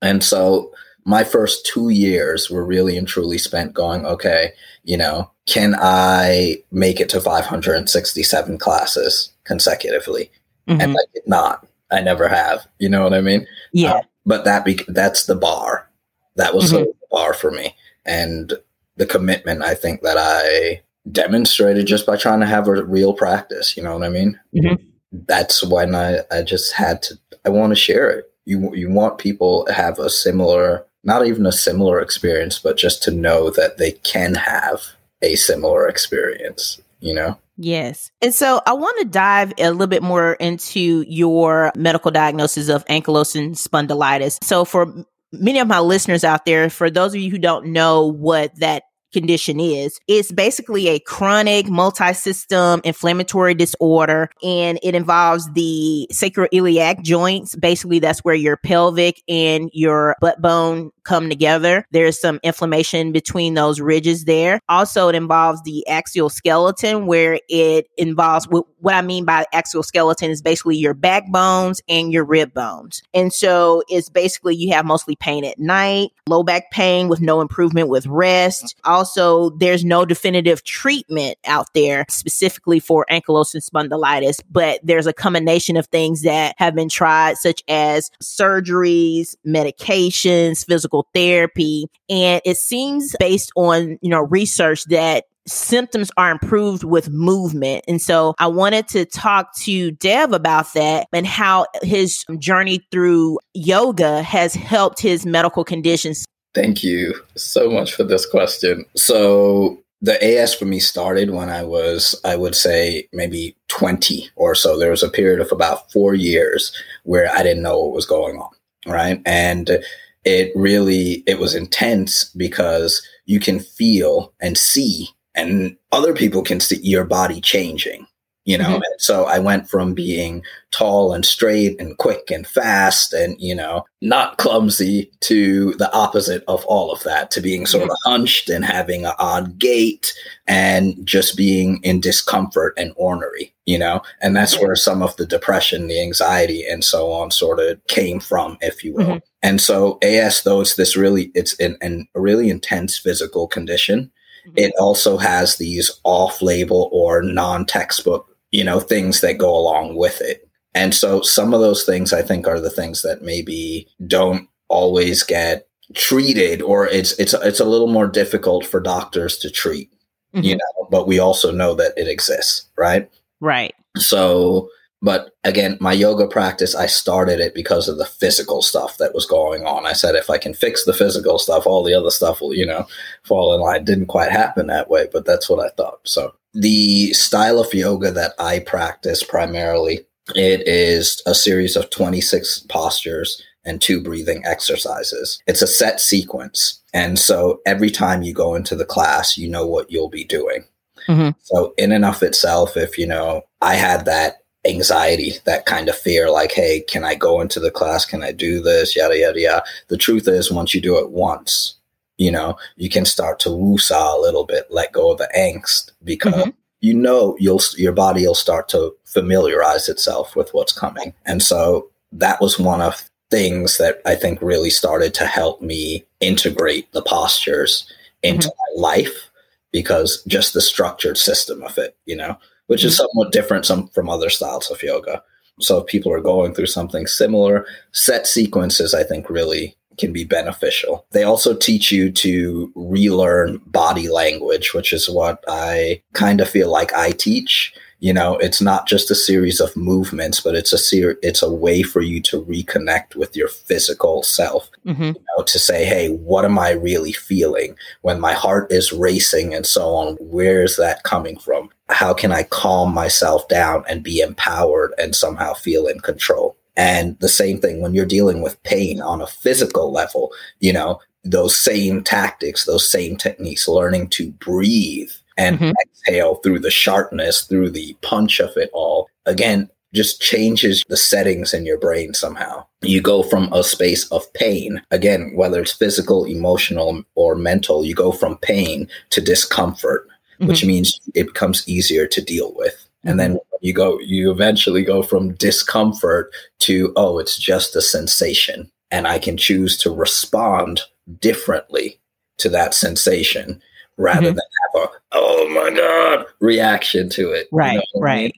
And 0.00 0.22
so 0.22 0.72
my 1.04 1.24
first 1.24 1.66
two 1.66 1.88
years 1.88 2.48
were 2.48 2.64
really 2.64 2.96
and 2.96 3.08
truly 3.08 3.38
spent 3.38 3.74
going, 3.74 4.06
okay, 4.06 4.52
you 4.84 4.96
know, 4.96 5.28
can 5.46 5.74
I 5.80 6.62
make 6.70 7.00
it 7.00 7.08
to 7.08 7.20
567 7.20 8.58
classes 8.58 9.32
consecutively? 9.42 10.30
Mhm. 10.68 10.80
And 10.80 10.92
I 10.92 11.04
did 11.12 11.26
not. 11.26 11.66
I 11.90 12.02
never 12.02 12.28
have. 12.28 12.68
You 12.78 12.88
know 12.88 13.02
what 13.02 13.14
I 13.14 13.20
mean? 13.20 13.48
yeah. 13.72 13.94
Uh, 13.94 14.00
but 14.24 14.44
that 14.44 14.64
be- 14.64 14.84
that's 14.86 15.26
the 15.26 15.34
bar. 15.34 15.90
That 16.36 16.54
was 16.54 16.70
Mhm. 16.70 16.84
the 16.84 16.92
bar 17.10 17.34
for 17.34 17.50
me, 17.50 17.74
and 18.04 18.52
the 18.96 19.06
commitment 19.06 19.62
I 19.62 19.74
think 19.74 20.02
that 20.02 20.16
I 20.18 20.82
demonstrated 21.10 21.86
just 21.86 22.04
by 22.06 22.16
trying 22.16 22.40
to 22.40 22.46
have 22.46 22.68
a 22.68 22.84
real 22.84 23.14
practice. 23.14 23.76
You 23.76 23.82
know 23.82 23.94
what 23.94 24.04
I 24.04 24.08
mean? 24.10 24.38
Mhm. 24.54 24.78
That's 25.12 25.62
when 25.62 25.94
I 25.94 26.20
I 26.30 26.42
just 26.42 26.72
had 26.74 27.02
to. 27.04 27.18
I 27.44 27.50
want 27.50 27.70
to 27.70 27.76
share 27.76 28.10
it. 28.10 28.30
You 28.44 28.74
you 28.74 28.90
want 28.90 29.18
people 29.18 29.64
to 29.66 29.72
have 29.72 29.98
a 29.98 30.10
similar, 30.10 30.84
not 31.04 31.26
even 31.26 31.46
a 31.46 31.52
similar 31.52 32.00
experience, 32.00 32.58
but 32.58 32.76
just 32.76 33.02
to 33.04 33.10
know 33.10 33.50
that 33.50 33.78
they 33.78 33.92
can 33.92 34.34
have 34.34 34.82
a 35.22 35.34
similar 35.36 35.88
experience. 35.88 36.80
You 37.00 37.14
know? 37.14 37.38
Yes. 37.56 38.10
And 38.20 38.34
so 38.34 38.60
I 38.66 38.72
want 38.72 38.98
to 38.98 39.04
dive 39.04 39.52
a 39.58 39.70
little 39.70 39.86
bit 39.86 40.02
more 40.02 40.34
into 40.34 41.04
your 41.08 41.72
medical 41.76 42.10
diagnosis 42.10 42.68
of 42.68 42.84
ankylosing 42.86 43.50
spondylitis. 43.56 44.42
So 44.44 44.64
for 44.64 44.82
m- 44.82 45.06
many 45.32 45.58
of 45.58 45.68
my 45.68 45.80
listeners 45.80 46.24
out 46.24 46.44
there, 46.44 46.70
for 46.70 46.90
those 46.90 47.14
of 47.14 47.20
you 47.20 47.30
who 47.30 47.38
don't 47.38 47.66
know 47.66 48.06
what 48.06 48.58
that 48.60 48.84
condition 49.12 49.58
is, 49.58 49.98
it's 50.06 50.30
basically 50.30 50.88
a 50.88 50.98
chronic 51.00 51.68
multi-system 51.68 52.80
inflammatory 52.84 53.54
disorder 53.54 54.28
and 54.42 54.78
it 54.82 54.94
involves 54.94 55.50
the 55.54 56.06
sacroiliac 56.12 57.02
joints. 57.02 57.56
Basically, 57.56 57.98
that's 57.98 58.20
where 58.20 58.34
your 58.34 58.56
pelvic 58.58 59.22
and 59.28 59.70
your 59.72 60.14
butt 60.20 60.40
bone 60.42 60.90
come 61.04 61.30
together. 61.30 61.86
There's 61.90 62.20
some 62.20 62.38
inflammation 62.42 63.12
between 63.12 63.54
those 63.54 63.80
ridges 63.80 64.26
there. 64.26 64.60
Also, 64.68 65.08
it 65.08 65.14
involves 65.14 65.62
the 65.62 65.88
axial 65.88 66.28
skeleton 66.28 67.06
where 67.06 67.40
it 67.48 67.86
involves 67.96 68.46
what 68.80 68.94
I 68.94 69.02
mean 69.02 69.24
by 69.24 69.46
exoskeleton 69.52 70.30
is 70.30 70.42
basically 70.42 70.76
your 70.76 70.94
backbones 70.94 71.80
and 71.88 72.12
your 72.12 72.24
rib 72.24 72.54
bones. 72.54 73.02
And 73.14 73.32
so 73.32 73.82
it's 73.88 74.08
basically 74.08 74.56
you 74.56 74.72
have 74.72 74.84
mostly 74.84 75.16
pain 75.16 75.44
at 75.44 75.58
night, 75.58 76.10
low 76.28 76.42
back 76.42 76.70
pain 76.70 77.08
with 77.08 77.20
no 77.20 77.40
improvement 77.40 77.88
with 77.88 78.06
rest. 78.06 78.76
Also, 78.84 79.50
there's 79.50 79.84
no 79.84 80.04
definitive 80.04 80.64
treatment 80.64 81.38
out 81.44 81.66
there 81.74 82.04
specifically 82.08 82.80
for 82.80 83.06
ankylosing 83.10 83.66
spondylitis, 83.68 84.40
but 84.50 84.80
there's 84.82 85.06
a 85.06 85.12
combination 85.12 85.76
of 85.76 85.86
things 85.86 86.22
that 86.22 86.54
have 86.58 86.74
been 86.74 86.88
tried, 86.88 87.36
such 87.38 87.62
as 87.68 88.10
surgeries, 88.22 89.36
medications, 89.46 90.64
physical 90.66 91.08
therapy. 91.14 91.86
And 92.08 92.40
it 92.44 92.56
seems 92.56 93.14
based 93.18 93.50
on, 93.56 93.98
you 94.00 94.10
know, 94.10 94.22
research 94.22 94.84
that 94.84 95.24
symptoms 95.48 96.10
are 96.16 96.30
improved 96.30 96.84
with 96.84 97.10
movement. 97.10 97.84
And 97.88 98.00
so 98.00 98.34
I 98.38 98.46
wanted 98.46 98.88
to 98.88 99.04
talk 99.04 99.54
to 99.60 99.90
Dev 99.92 100.32
about 100.32 100.72
that 100.74 101.08
and 101.12 101.26
how 101.26 101.66
his 101.82 102.24
journey 102.38 102.86
through 102.90 103.38
yoga 103.54 104.22
has 104.22 104.54
helped 104.54 105.00
his 105.00 105.26
medical 105.26 105.64
conditions. 105.64 106.24
Thank 106.54 106.82
you 106.82 107.14
so 107.36 107.70
much 107.70 107.94
for 107.94 108.04
this 108.04 108.26
question. 108.26 108.84
So 108.96 109.82
the 110.00 110.22
AS 110.22 110.54
for 110.54 110.64
me 110.64 110.78
started 110.78 111.30
when 111.30 111.48
I 111.48 111.64
was, 111.64 112.18
I 112.24 112.36
would 112.36 112.54
say, 112.54 113.08
maybe 113.12 113.56
20 113.68 114.30
or 114.36 114.54
so. 114.54 114.78
There 114.78 114.90
was 114.90 115.02
a 115.02 115.10
period 115.10 115.40
of 115.40 115.52
about 115.52 115.90
four 115.92 116.14
years 116.14 116.72
where 117.02 117.30
I 117.32 117.42
didn't 117.42 117.62
know 117.62 117.78
what 117.78 117.94
was 117.94 118.06
going 118.06 118.36
on. 118.36 118.50
Right. 118.86 119.20
And 119.26 119.78
it 120.24 120.52
really, 120.54 121.24
it 121.26 121.38
was 121.38 121.54
intense 121.54 122.24
because 122.36 123.06
you 123.26 123.40
can 123.40 123.60
feel 123.60 124.32
and 124.40 124.56
see 124.56 125.08
and 125.38 125.76
other 125.92 126.12
people 126.12 126.42
can 126.42 126.60
see 126.60 126.78
your 126.82 127.04
body 127.04 127.40
changing 127.40 128.06
you 128.48 128.56
know 128.56 128.64
mm-hmm. 128.64 128.98
so 128.98 129.26
i 129.26 129.38
went 129.38 129.68
from 129.68 129.92
being 129.92 130.42
tall 130.70 131.12
and 131.12 131.26
straight 131.26 131.78
and 131.78 131.98
quick 131.98 132.30
and 132.30 132.46
fast 132.46 133.12
and 133.12 133.38
you 133.38 133.54
know 133.54 133.84
not 134.00 134.38
clumsy 134.38 135.10
to 135.20 135.74
the 135.74 135.92
opposite 135.92 136.42
of 136.48 136.64
all 136.64 136.90
of 136.90 137.02
that 137.02 137.30
to 137.30 137.42
being 137.42 137.66
sort 137.66 137.82
mm-hmm. 137.82 137.90
of 137.90 137.98
hunched 138.04 138.48
and 138.48 138.64
having 138.64 139.04
an 139.04 139.12
odd 139.18 139.58
gait 139.58 140.14
and 140.46 141.06
just 141.06 141.36
being 141.36 141.78
in 141.82 142.00
discomfort 142.00 142.72
and 142.78 142.92
ornery 142.96 143.54
you 143.66 143.78
know 143.78 144.00
and 144.22 144.34
that's 144.34 144.54
mm-hmm. 144.54 144.66
where 144.66 144.76
some 144.76 145.02
of 145.02 145.14
the 145.16 145.26
depression 145.26 145.86
the 145.86 146.00
anxiety 146.00 146.64
and 146.66 146.82
so 146.82 147.12
on 147.12 147.30
sort 147.30 147.60
of 147.60 147.78
came 147.88 148.18
from 148.18 148.56
if 148.62 148.82
you 148.82 148.94
will 148.94 149.04
mm-hmm. 149.04 149.18
and 149.42 149.60
so 149.60 149.98
as 150.02 150.42
though 150.44 150.62
it's 150.62 150.76
this 150.76 150.96
really 150.96 151.30
it's 151.34 151.58
an, 151.60 151.76
an, 151.82 152.08
a 152.14 152.20
really 152.20 152.48
intense 152.48 152.96
physical 152.96 153.46
condition 153.46 154.10
Mm-hmm. 154.48 154.58
It 154.58 154.72
also 154.78 155.16
has 155.16 155.56
these 155.56 156.00
off 156.04 156.40
label 156.40 156.88
or 156.92 157.22
non 157.22 157.66
textbook, 157.66 158.34
you 158.50 158.64
know, 158.64 158.80
things 158.80 159.20
that 159.20 159.38
go 159.38 159.54
along 159.54 159.96
with 159.96 160.20
it. 160.20 160.48
And 160.74 160.94
so 160.94 161.22
some 161.22 161.52
of 161.52 161.60
those 161.60 161.84
things 161.84 162.12
I 162.12 162.22
think 162.22 162.46
are 162.46 162.60
the 162.60 162.70
things 162.70 163.02
that 163.02 163.22
maybe 163.22 163.88
don't 164.06 164.48
always 164.68 165.22
get 165.22 165.66
treated 165.94 166.60
or 166.60 166.86
it's 166.86 167.12
it's 167.18 167.32
it's 167.32 167.60
a 167.60 167.64
little 167.64 167.86
more 167.86 168.06
difficult 168.06 168.66
for 168.66 168.80
doctors 168.80 169.38
to 169.38 169.50
treat. 169.50 169.90
Mm-hmm. 170.34 170.44
You 170.44 170.56
know, 170.56 170.88
but 170.90 171.06
we 171.06 171.18
also 171.18 171.50
know 171.50 171.74
that 171.74 171.94
it 171.96 172.06
exists, 172.06 172.66
right? 172.76 173.10
Right. 173.40 173.74
So 173.96 174.68
but 175.00 175.30
again, 175.44 175.78
my 175.80 175.92
yoga 175.92 176.26
practice, 176.26 176.74
I 176.74 176.86
started 176.86 177.38
it 177.40 177.54
because 177.54 177.88
of 177.88 177.98
the 177.98 178.04
physical 178.04 178.62
stuff 178.62 178.98
that 178.98 179.14
was 179.14 179.26
going 179.26 179.64
on. 179.64 179.86
I 179.86 179.92
said, 179.92 180.16
if 180.16 180.28
I 180.28 180.38
can 180.38 180.54
fix 180.54 180.84
the 180.84 180.92
physical 180.92 181.38
stuff, 181.38 181.66
all 181.66 181.84
the 181.84 181.94
other 181.94 182.10
stuff 182.10 182.40
will, 182.40 182.54
you 182.54 182.66
know, 182.66 182.86
fall 183.24 183.54
in 183.54 183.60
line. 183.60 183.84
Didn't 183.84 184.06
quite 184.06 184.32
happen 184.32 184.66
that 184.66 184.90
way, 184.90 185.08
but 185.12 185.24
that's 185.24 185.48
what 185.48 185.64
I 185.64 185.70
thought. 185.70 186.00
So 186.04 186.34
the 186.52 187.12
style 187.12 187.60
of 187.60 187.72
yoga 187.72 188.10
that 188.10 188.32
I 188.40 188.58
practice 188.60 189.22
primarily, 189.22 190.04
it 190.34 190.66
is 190.66 191.22
a 191.26 191.34
series 191.34 191.76
of 191.76 191.90
26 191.90 192.60
postures 192.68 193.40
and 193.64 193.80
two 193.80 194.02
breathing 194.02 194.42
exercises. 194.44 195.40
It's 195.46 195.62
a 195.62 195.66
set 195.66 196.00
sequence. 196.00 196.82
And 196.92 197.18
so 197.18 197.60
every 197.66 197.90
time 197.90 198.22
you 198.22 198.32
go 198.32 198.54
into 198.54 198.74
the 198.74 198.84
class, 198.84 199.38
you 199.38 199.48
know 199.48 199.66
what 199.66 199.92
you'll 199.92 200.08
be 200.08 200.24
doing. 200.24 200.64
Mm-hmm. 201.06 201.38
So 201.42 201.74
in 201.78 201.92
and 201.92 202.04
of 202.04 202.22
itself, 202.22 202.76
if 202.76 202.98
you 202.98 203.06
know, 203.06 203.42
I 203.60 203.74
had 203.74 204.04
that 204.06 204.38
anxiety, 204.66 205.34
that 205.44 205.66
kind 205.66 205.88
of 205.88 205.96
fear, 205.96 206.30
like, 206.30 206.52
hey, 206.52 206.80
can 206.88 207.04
I 207.04 207.14
go 207.14 207.40
into 207.40 207.60
the 207.60 207.70
class? 207.70 208.04
Can 208.04 208.22
I 208.22 208.32
do 208.32 208.60
this? 208.60 208.96
Yada, 208.96 209.18
yada, 209.18 209.40
yada. 209.40 209.64
The 209.88 209.96
truth 209.96 210.28
is, 210.28 210.52
once 210.52 210.74
you 210.74 210.80
do 210.80 210.98
it 210.98 211.10
once, 211.10 211.76
you 212.16 212.30
know, 212.30 212.58
you 212.76 212.88
can 212.88 213.04
start 213.04 213.38
to 213.40 213.50
woosah 213.50 214.16
a 214.16 214.20
little 214.20 214.44
bit, 214.44 214.66
let 214.70 214.92
go 214.92 215.12
of 215.12 215.18
the 215.18 215.28
angst 215.36 215.92
because 216.02 216.34
mm-hmm. 216.34 216.50
you 216.80 216.94
know 216.94 217.36
you'll 217.38 217.60
your 217.76 217.92
body 217.92 218.26
will 218.26 218.34
start 218.34 218.68
to 218.70 218.94
familiarize 219.04 219.88
itself 219.88 220.34
with 220.34 220.50
what's 220.52 220.72
coming. 220.72 221.14
And 221.26 221.42
so 221.42 221.88
that 222.10 222.40
was 222.40 222.58
one 222.58 222.80
of 222.80 223.08
things 223.30 223.78
that 223.78 224.00
I 224.04 224.16
think 224.16 224.40
really 224.42 224.70
started 224.70 225.14
to 225.14 225.26
help 225.26 225.62
me 225.62 226.04
integrate 226.20 226.90
the 226.92 227.02
postures 227.02 227.90
into 228.22 228.48
mm-hmm. 228.48 228.80
my 228.82 228.88
life 228.88 229.30
because 229.70 230.24
just 230.26 230.54
the 230.54 230.60
structured 230.60 231.18
system 231.18 231.62
of 231.62 231.78
it, 231.78 231.96
you 232.04 232.16
know 232.16 232.36
which 232.68 232.84
is 232.84 232.94
mm-hmm. 232.94 233.06
somewhat 233.08 233.32
different 233.32 233.66
some, 233.66 233.88
from 233.88 234.08
other 234.08 234.30
styles 234.30 234.70
of 234.70 234.82
yoga. 234.82 235.22
So 235.60 235.78
if 235.78 235.86
people 235.86 236.12
are 236.12 236.20
going 236.20 236.54
through 236.54 236.66
something 236.66 237.06
similar, 237.06 237.66
set 237.92 238.26
sequences, 238.26 238.94
I 238.94 239.02
think, 239.02 239.28
really 239.28 239.76
can 239.98 240.12
be 240.12 240.24
beneficial. 240.24 241.04
They 241.10 241.24
also 241.24 241.54
teach 241.54 241.90
you 241.90 242.12
to 242.12 242.72
relearn 242.76 243.60
body 243.66 244.08
language, 244.08 244.72
which 244.72 244.92
is 244.92 245.10
what 245.10 245.42
I 245.48 246.00
kind 246.12 246.40
of 246.40 246.48
feel 246.48 246.70
like 246.70 246.94
I 246.94 247.10
teach 247.10 247.74
you 248.00 248.12
know 248.12 248.36
it's 248.36 248.60
not 248.60 248.86
just 248.86 249.10
a 249.10 249.14
series 249.14 249.60
of 249.60 249.76
movements 249.76 250.40
but 250.40 250.54
it's 250.54 250.72
a 250.72 250.78
ser- 250.78 251.18
it's 251.22 251.42
a 251.42 251.52
way 251.52 251.82
for 251.82 252.00
you 252.00 252.20
to 252.22 252.44
reconnect 252.44 253.16
with 253.16 253.36
your 253.36 253.48
physical 253.48 254.22
self 254.22 254.70
mm-hmm. 254.86 255.02
you 255.02 255.14
know, 255.36 255.44
to 255.44 255.58
say 255.58 255.84
hey 255.84 256.08
what 256.08 256.44
am 256.44 256.58
i 256.58 256.70
really 256.70 257.12
feeling 257.12 257.74
when 258.02 258.20
my 258.20 258.32
heart 258.32 258.70
is 258.70 258.92
racing 258.92 259.54
and 259.54 259.66
so 259.66 259.94
on 259.94 260.14
where 260.20 260.62
is 260.62 260.76
that 260.76 261.02
coming 261.02 261.38
from 261.38 261.68
how 261.90 262.12
can 262.12 262.32
i 262.32 262.42
calm 262.44 262.92
myself 262.92 263.46
down 263.48 263.84
and 263.88 264.02
be 264.02 264.20
empowered 264.20 264.92
and 264.98 265.14
somehow 265.14 265.52
feel 265.54 265.86
in 265.86 265.98
control 266.00 266.56
and 266.76 267.18
the 267.18 267.28
same 267.28 267.60
thing 267.60 267.80
when 267.80 267.94
you're 267.94 268.06
dealing 268.06 268.40
with 268.42 268.62
pain 268.62 269.00
on 269.00 269.20
a 269.20 269.26
physical 269.26 269.92
level 269.92 270.32
you 270.60 270.72
know 270.72 271.00
those 271.24 271.56
same 271.56 272.02
tactics 272.02 272.64
those 272.64 272.88
same 272.88 273.16
techniques 273.16 273.68
learning 273.68 274.08
to 274.08 274.30
breathe 274.32 275.10
and 275.38 275.58
mm-hmm. 275.58 275.72
exhale 275.86 276.34
through 276.36 276.58
the 276.58 276.70
sharpness, 276.70 277.44
through 277.44 277.70
the 277.70 277.96
punch 278.02 278.40
of 278.40 278.54
it 278.56 278.68
all. 278.74 279.08
Again, 279.24 279.70
just 279.94 280.20
changes 280.20 280.84
the 280.88 280.96
settings 280.96 281.54
in 281.54 281.64
your 281.64 281.78
brain 281.78 282.12
somehow. 282.12 282.66
You 282.82 283.00
go 283.00 283.22
from 283.22 283.50
a 283.52 283.64
space 283.64 284.10
of 284.12 284.30
pain, 284.34 284.82
again, 284.90 285.32
whether 285.34 285.62
it's 285.62 285.72
physical, 285.72 286.26
emotional, 286.26 287.02
or 287.14 287.34
mental, 287.34 287.84
you 287.84 287.94
go 287.94 288.12
from 288.12 288.36
pain 288.38 288.88
to 289.10 289.22
discomfort, 289.22 290.07
mm-hmm. 290.38 290.48
which 290.48 290.64
means 290.64 291.00
it 291.14 291.26
becomes 291.26 291.68
easier 291.68 292.06
to 292.06 292.20
deal 292.20 292.52
with. 292.54 292.74
Mm-hmm. 292.74 293.08
And 293.08 293.20
then 293.20 293.30
mm-hmm. 293.34 293.56
you 293.60 293.72
go, 293.72 293.98
you 294.00 294.30
eventually 294.30 294.82
go 294.82 295.02
from 295.02 295.34
discomfort 295.34 296.32
to, 296.60 296.92
oh, 296.96 297.18
it's 297.18 297.38
just 297.38 297.76
a 297.76 297.82
sensation. 297.82 298.70
And 298.90 299.06
I 299.06 299.18
can 299.18 299.36
choose 299.36 299.76
to 299.78 299.90
respond 299.90 300.80
differently 301.20 301.98
to 302.38 302.48
that 302.48 302.74
sensation 302.74 303.60
rather 303.96 304.28
mm-hmm. 304.28 304.36
than 304.36 304.44
have 304.74 304.84
a 304.84 304.88
oh 305.12 305.48
my 305.50 305.76
god 305.76 306.26
reaction 306.40 307.08
to 307.10 307.32
it. 307.32 307.48
Right, 307.52 307.74
you 307.74 307.78
know 307.94 308.00
right. 308.00 308.12
I 308.12 308.22
mean? 308.22 308.32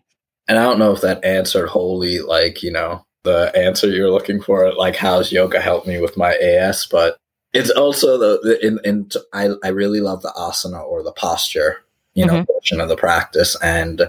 And 0.48 0.58
I 0.58 0.64
don't 0.64 0.78
know 0.78 0.92
if 0.92 1.02
that 1.02 1.24
answered 1.24 1.68
wholly 1.68 2.20
like 2.20 2.62
you 2.62 2.72
know 2.72 3.04
the 3.22 3.52
answer 3.54 3.88
you're 3.88 4.10
looking 4.10 4.40
for. 4.40 4.72
Like 4.74 4.96
how's 4.96 5.30
yoga 5.30 5.60
helped 5.60 5.86
me 5.86 6.00
with 6.00 6.16
my 6.16 6.34
AS, 6.34 6.86
but 6.90 7.16
it's 7.52 7.70
also 7.70 8.18
the, 8.18 8.40
the 8.42 8.66
in, 8.66 8.80
in 8.84 9.10
I 9.32 9.50
I 9.62 9.68
really 9.68 10.00
love 10.00 10.22
the 10.22 10.32
asana 10.36 10.82
or 10.82 11.02
the 11.02 11.12
posture 11.12 11.82
you 12.14 12.26
know 12.26 12.34
mm-hmm. 12.34 12.44
portion 12.44 12.80
of 12.80 12.88
the 12.88 12.96
practice 12.96 13.56
and 13.62 14.02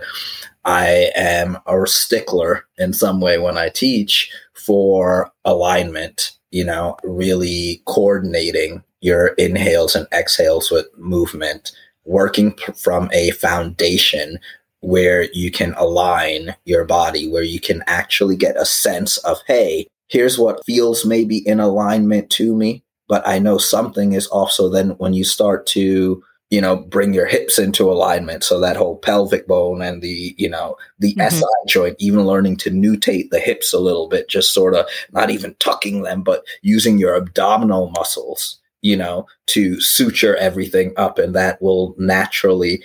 I 0.63 1.12
am 1.15 1.58
a 1.65 1.88
stickler 1.88 2.65
in 2.77 2.93
some 2.93 3.20
way 3.20 3.38
when 3.38 3.58
I 3.58 3.70
teach 3.70 4.31
for 4.53 5.31
alignment, 5.43 6.31
you 6.51 6.63
know, 6.63 6.98
really 7.03 7.81
coordinating 7.86 8.84
your 9.01 9.29
inhales 9.39 9.96
and 9.96 10.08
exhales 10.13 10.70
with 10.70 10.86
movement, 10.98 11.72
working 12.05 12.55
from 12.75 13.10
a 13.12 13.31
foundation 13.31 14.39
where 14.81 15.24
you 15.34 15.51
can 15.51 15.74
align 15.77 16.55
your 16.65 16.86
body, 16.86 17.27
where 17.27 17.43
you 17.43 17.60
can 17.60 17.84
actually 17.88 18.36
get 18.36 18.55
a 18.58 18.65
sense 18.65 19.17
of, 19.20 19.38
hey, 19.48 19.88
here's 20.08 20.38
what 20.38 20.63
feels 20.65 21.05
maybe 21.05 21.38
in 21.48 21.60
alignment 21.60 22.29
to 22.31 22.55
me, 22.55 22.84
but 23.08 23.27
I 23.27 23.39
know 23.39 23.58
something 23.58 24.13
is 24.13 24.27
also 24.27 24.70
then 24.70 24.91
when 24.91 25.13
you 25.13 25.24
start 25.24 25.65
to 25.67 26.24
you 26.51 26.62
know 26.62 26.75
bring 26.75 27.13
your 27.13 27.25
hips 27.25 27.58
into 27.58 27.89
alignment 27.89 28.43
so 28.43 28.60
that 28.60 28.75
whole 28.75 28.98
pelvic 28.98 29.48
bone 29.48 29.81
and 29.81 30.03
the 30.03 30.36
you 30.38 30.50
know 30.50 30.75
the 31.00 31.15
mm-hmm. 31.15 31.36
si 31.36 31.43
joint 31.67 31.96
even 31.98 32.25
learning 32.25 32.55
to 32.55 32.70
nutate 32.70 33.29
the 33.31 33.39
hips 33.39 33.74
a 33.74 33.79
little 33.79 34.08
bit 34.08 34.29
just 34.29 34.53
sort 34.53 34.75
of 34.75 34.86
not 35.12 35.31
even 35.31 35.55
tucking 35.60 36.03
them 36.03 36.22
but 36.22 36.43
using 36.62 37.00
your 37.00 37.15
abdominal 37.15 37.89
muscles 37.91 38.60
you 38.81 38.98
know, 38.98 39.27
to 39.48 39.79
suture 39.79 40.36
everything 40.38 40.93
up 40.98 41.20
and 41.20 41.36
that 41.36 41.62
will 41.62 41.96
naturally 41.98 42.84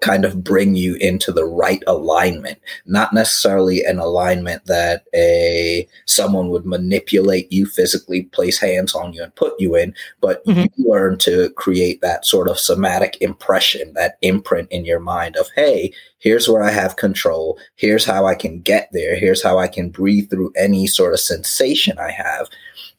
kind 0.00 0.24
of 0.24 0.44
bring 0.44 0.76
you 0.76 0.94
into 0.96 1.32
the 1.32 1.44
right 1.44 1.82
alignment, 1.86 2.60
not 2.86 3.12
necessarily 3.12 3.82
an 3.84 3.98
alignment 3.98 4.64
that 4.66 5.04
a 5.14 5.88
someone 6.06 6.48
would 6.48 6.64
manipulate 6.64 7.50
you 7.52 7.66
physically, 7.66 8.22
place 8.22 8.58
hands 8.58 8.94
on 8.94 9.12
you 9.12 9.22
and 9.22 9.34
put 9.34 9.58
you 9.58 9.74
in, 9.74 9.92
but 10.20 10.44
Mhm. 10.46 10.68
you 10.76 10.88
learn 10.88 11.18
to 11.18 11.50
create 11.50 12.00
that 12.02 12.24
sort 12.24 12.48
of 12.48 12.58
somatic 12.58 13.16
impression, 13.20 13.92
that 13.94 14.16
imprint 14.22 14.70
in 14.70 14.84
your 14.84 15.00
mind 15.00 15.36
of, 15.36 15.48
hey, 15.56 15.92
here's 16.18 16.48
where 16.48 16.62
I 16.62 16.70
have 16.70 16.96
control. 16.96 17.58
Here's 17.74 18.04
how 18.04 18.26
I 18.26 18.36
can 18.36 18.60
get 18.60 18.88
there. 18.92 19.16
Here's 19.16 19.42
how 19.42 19.58
I 19.58 19.66
can 19.66 19.90
breathe 19.90 20.30
through 20.30 20.52
any 20.56 20.86
sort 20.86 21.14
of 21.14 21.20
sensation 21.20 21.98
I 21.98 22.12
have. 22.12 22.48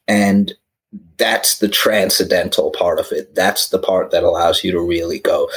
And 0.07 0.53
that's 1.17 1.59
the 1.59 1.69
transcendental 1.69 2.71
part 2.71 2.99
of 2.99 3.11
it. 3.11 3.33
That's 3.33 3.69
the 3.69 3.79
part 3.79 4.11
that 4.11 4.23
allows 4.23 4.63
you 4.63 4.71
to 4.71 4.81
really 4.81 5.19
go 5.19 5.49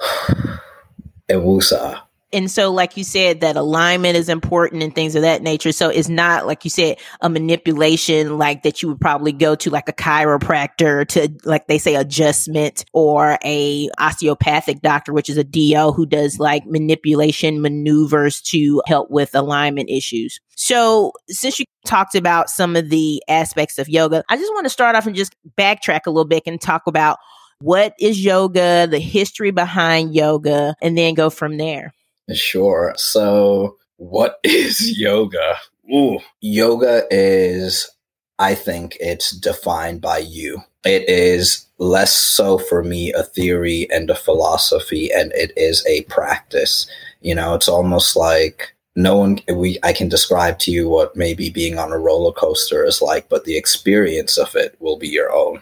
and. 1.28 2.00
And 2.32 2.50
so, 2.50 2.72
like 2.72 2.96
you 2.96 3.04
said, 3.04 3.40
that 3.40 3.56
alignment 3.56 4.16
is 4.16 4.28
important 4.28 4.82
and 4.82 4.94
things 4.94 5.14
of 5.14 5.22
that 5.22 5.42
nature. 5.42 5.70
So 5.70 5.88
it's 5.88 6.08
not 6.08 6.46
like 6.46 6.64
you 6.64 6.70
said 6.70 6.98
a 7.20 7.30
manipulation 7.30 8.36
like 8.36 8.64
that 8.64 8.82
you 8.82 8.88
would 8.88 9.00
probably 9.00 9.30
go 9.32 9.54
to 9.54 9.70
like 9.70 9.88
a 9.88 9.92
chiropractor 9.92 11.06
to 11.08 11.32
like 11.44 11.68
they 11.68 11.78
say 11.78 11.94
adjustment 11.94 12.84
or 12.92 13.38
a 13.44 13.88
osteopathic 13.98 14.82
doctor, 14.82 15.12
which 15.12 15.30
is 15.30 15.36
a 15.36 15.44
DO 15.44 15.92
who 15.92 16.04
does 16.04 16.40
like 16.40 16.66
manipulation 16.66 17.62
maneuvers 17.62 18.42
to 18.42 18.82
help 18.86 19.08
with 19.08 19.34
alignment 19.34 19.88
issues. 19.88 20.40
So 20.56 21.12
since 21.28 21.60
you 21.60 21.64
talked 21.86 22.16
about 22.16 22.50
some 22.50 22.74
of 22.74 22.90
the 22.90 23.22
aspects 23.28 23.78
of 23.78 23.88
yoga, 23.88 24.24
I 24.28 24.36
just 24.36 24.52
want 24.52 24.64
to 24.64 24.70
start 24.70 24.96
off 24.96 25.06
and 25.06 25.14
just 25.14 25.36
backtrack 25.56 26.00
a 26.06 26.10
little 26.10 26.26
bit 26.26 26.42
and 26.44 26.60
talk 26.60 26.82
about 26.86 27.18
what 27.60 27.94
is 27.98 28.24
yoga, 28.24 28.86
the 28.90 28.98
history 28.98 29.50
behind 29.50 30.14
yoga, 30.14 30.74
and 30.82 30.96
then 30.96 31.14
go 31.14 31.30
from 31.30 31.56
there. 31.56 31.94
Sure. 32.32 32.94
So, 32.96 33.76
what 33.96 34.38
is 34.44 34.98
yoga? 34.98 35.56
Ooh. 35.92 36.18
Yoga 36.40 37.04
is, 37.10 37.90
I 38.38 38.54
think 38.54 38.96
it's 39.00 39.30
defined 39.30 40.00
by 40.00 40.18
you. 40.18 40.60
It 40.84 41.08
is 41.08 41.66
less 41.78 42.14
so 42.14 42.58
for 42.58 42.82
me 42.82 43.12
a 43.12 43.22
theory 43.22 43.88
and 43.90 44.10
a 44.10 44.14
philosophy, 44.14 45.10
and 45.12 45.32
it 45.32 45.52
is 45.56 45.84
a 45.86 46.02
practice. 46.04 46.88
You 47.20 47.34
know, 47.34 47.54
it's 47.54 47.68
almost 47.68 48.16
like 48.16 48.74
no 48.94 49.16
one 49.16 49.38
we 49.52 49.78
I 49.82 49.92
can 49.92 50.08
describe 50.08 50.58
to 50.60 50.70
you 50.70 50.88
what 50.88 51.16
maybe 51.16 51.50
being 51.50 51.78
on 51.78 51.92
a 51.92 51.98
roller 51.98 52.32
coaster 52.32 52.84
is 52.84 53.02
like, 53.02 53.28
but 53.28 53.44
the 53.44 53.56
experience 53.56 54.38
of 54.38 54.54
it 54.54 54.76
will 54.80 54.96
be 54.96 55.08
your 55.08 55.32
own. 55.32 55.60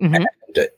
Mhm. 0.00 0.16
And 0.16 0.28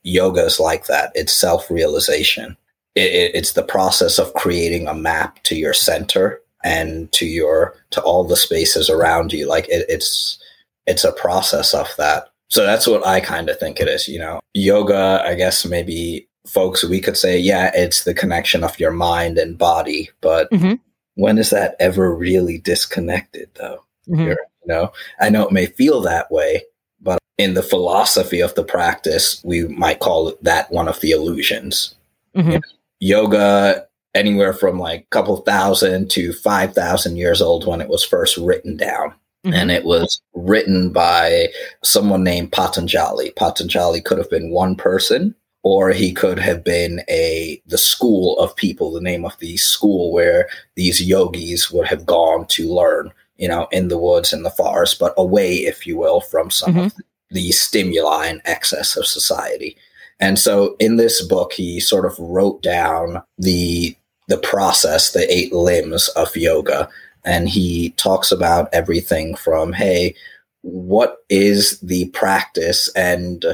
yoga 0.03 0.45
is 0.45 0.61
like 0.61 0.87
that. 0.87 1.13
It's 1.15 1.33
self 1.33 1.71
realization. 1.71 2.57
It, 2.95 3.13
it, 3.13 3.35
it's 3.35 3.53
the 3.53 3.63
process 3.63 4.19
of 4.19 4.35
creating 4.35 4.89
a 4.89 4.95
map 4.95 5.43
to 5.45 5.55
your 5.57 5.73
center 5.75 6.41
and 6.65 7.11
to 7.13 7.27
your 7.27 7.75
to 7.91 8.03
all 8.03 8.25
the 8.25 8.37
spaces 8.37 8.91
around 8.91 9.33
you. 9.33 9.47
Like 9.49 9.69
it, 9.69 9.87
it's 9.89 10.39
it's 10.87 11.05
a 11.05 11.13
process 11.13 11.75
of 11.75 11.89
that. 11.99 12.29
So 12.51 12.65
that's 12.65 12.87
what 12.87 13.07
I 13.07 13.21
kind 13.21 13.49
of 13.51 13.59
think 13.59 13.79
it 13.81 13.89
is. 13.89 14.09
You 14.09 14.19
know, 14.19 14.41
yoga. 14.55 15.23
I 15.25 15.35
guess 15.35 15.65
maybe 15.67 16.27
folks 16.47 16.83
we 16.83 17.01
could 17.01 17.17
say, 17.17 17.39
yeah, 17.39 17.71
it's 17.75 18.05
the 18.05 18.15
connection 18.15 18.65
of 18.65 18.81
your 18.81 18.91
mind 18.91 19.37
and 19.39 19.59
body. 19.59 20.09
But 20.23 20.51
Mhm. 20.51 20.81
when 21.15 21.37
is 21.39 21.51
that 21.51 21.77
ever 21.79 22.15
really 22.15 22.59
disconnected, 22.59 23.51
though? 23.55 23.85
Mhm. 24.09 24.29
You 24.31 24.37
know, 24.65 24.93
I 25.21 25.29
know 25.29 25.47
it 25.47 25.53
may 25.53 25.67
feel 25.67 26.01
that 26.03 26.31
way, 26.33 26.65
but 27.01 27.19
in 27.39 27.55
the 27.55 27.63
philosophy 27.63 28.41
of 28.41 28.55
the 28.55 28.65
practice, 28.65 29.41
we 29.45 29.65
might 29.69 30.01
call 30.01 30.35
that 30.43 30.71
one 30.71 30.89
of 30.89 31.01
the 31.01 31.13
illusions. 31.13 31.95
Mhm. 32.37 32.61
Yoga, 33.01 33.87
anywhere 34.15 34.53
from 34.53 34.79
like 34.79 35.03
a 35.03 35.11
couple 35.11 35.37
thousand 35.39 36.11
to 36.11 36.33
5,000 36.33 37.17
years 37.17 37.41
old 37.41 37.67
when 37.67 37.81
it 37.81 37.89
was 37.89 38.05
first 38.05 38.37
written 38.37 38.77
down. 38.77 39.15
Mhm. 39.47 39.55
And 39.55 39.71
it 39.71 39.85
was 39.85 40.21
written 40.35 40.91
by 40.91 41.49
someone 41.85 42.25
named 42.25 42.51
Patanjali. 42.53 43.31
Patanjali 43.37 44.01
could 44.01 44.19
have 44.19 44.31
been 44.31 44.51
one 44.51 44.75
person, 44.75 45.35
or 45.63 45.91
he 45.91 46.13
could 46.13 46.39
have 46.41 46.65
been 46.65 47.03
a 47.09 47.63
the 47.67 47.79
school 47.79 48.37
of 48.39 48.57
people, 48.57 48.91
the 48.91 49.01
name 49.01 49.25
of 49.25 49.37
the 49.39 49.57
school 49.57 50.13
where 50.13 50.49
these 50.75 51.01
yogis 51.01 51.71
would 51.71 51.87
have 51.87 52.05
gone 52.05 52.47
to 52.47 52.73
learn, 52.73 53.13
you 53.39 53.49
know, 53.49 53.69
in 53.71 53.89
the 53.89 53.99
woods 53.99 54.33
in 54.33 54.43
the 54.43 54.51
forest, 54.51 54.99
but 54.99 55.15
away, 55.17 55.55
if 55.55 55.87
you 55.87 55.97
will, 55.97 56.21
from 56.21 56.51
some 56.51 56.77
of 56.77 56.93
the 57.31 57.53
stimuli 57.53 58.27
and 58.27 58.43
excess 58.45 58.97
of 58.97 59.07
society. 59.07 59.77
And 60.21 60.39
so 60.39 60.77
in 60.81 60.97
this 60.97 61.25
book, 61.25 61.53
he 61.53 61.81
sort 61.81 62.05
of 62.05 62.19
wrote 62.19 62.63
down 62.63 63.23
the 63.39 63.97
the 64.27 64.39
process, 64.39 65.13
the 65.13 65.33
eight 65.33 65.53
limbs 65.55 66.09
of 66.09 66.37
yoga. 66.37 66.89
And 67.25 67.49
he 67.49 67.91
talks 67.91 68.31
about 68.31 68.69
everything 68.75 69.35
from, 69.37 69.73
hey, 69.73 70.15
what 70.63 71.19
is 71.31 71.81
the 71.81 72.11
practice 72.11 72.91
and 72.95 73.45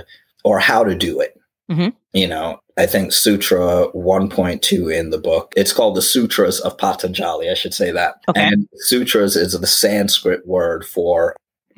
or 0.42 0.58
how 0.58 0.82
to 0.82 0.94
do 0.94 1.20
it? 1.20 1.38
Mhm. 1.70 1.94
You 2.12 2.26
know, 2.26 2.60
I 2.76 2.86
think 2.86 3.12
Sutra 3.12 3.88
1.2 3.94 4.92
in 4.92 5.10
the 5.10 5.18
book, 5.18 5.52
it's 5.56 5.72
called 5.72 5.96
the 5.96 6.02
Sutras 6.02 6.60
of 6.60 6.76
Patanjali. 6.76 7.48
I 7.48 7.54
should 7.54 7.74
say 7.74 7.92
that. 7.92 8.16
Okay. 8.28 8.42
And 8.42 8.68
sutras 8.74 9.36
is 9.36 9.52
the 9.58 9.66
Sanskrit 9.66 10.46
word 10.46 10.84
for 10.84 11.36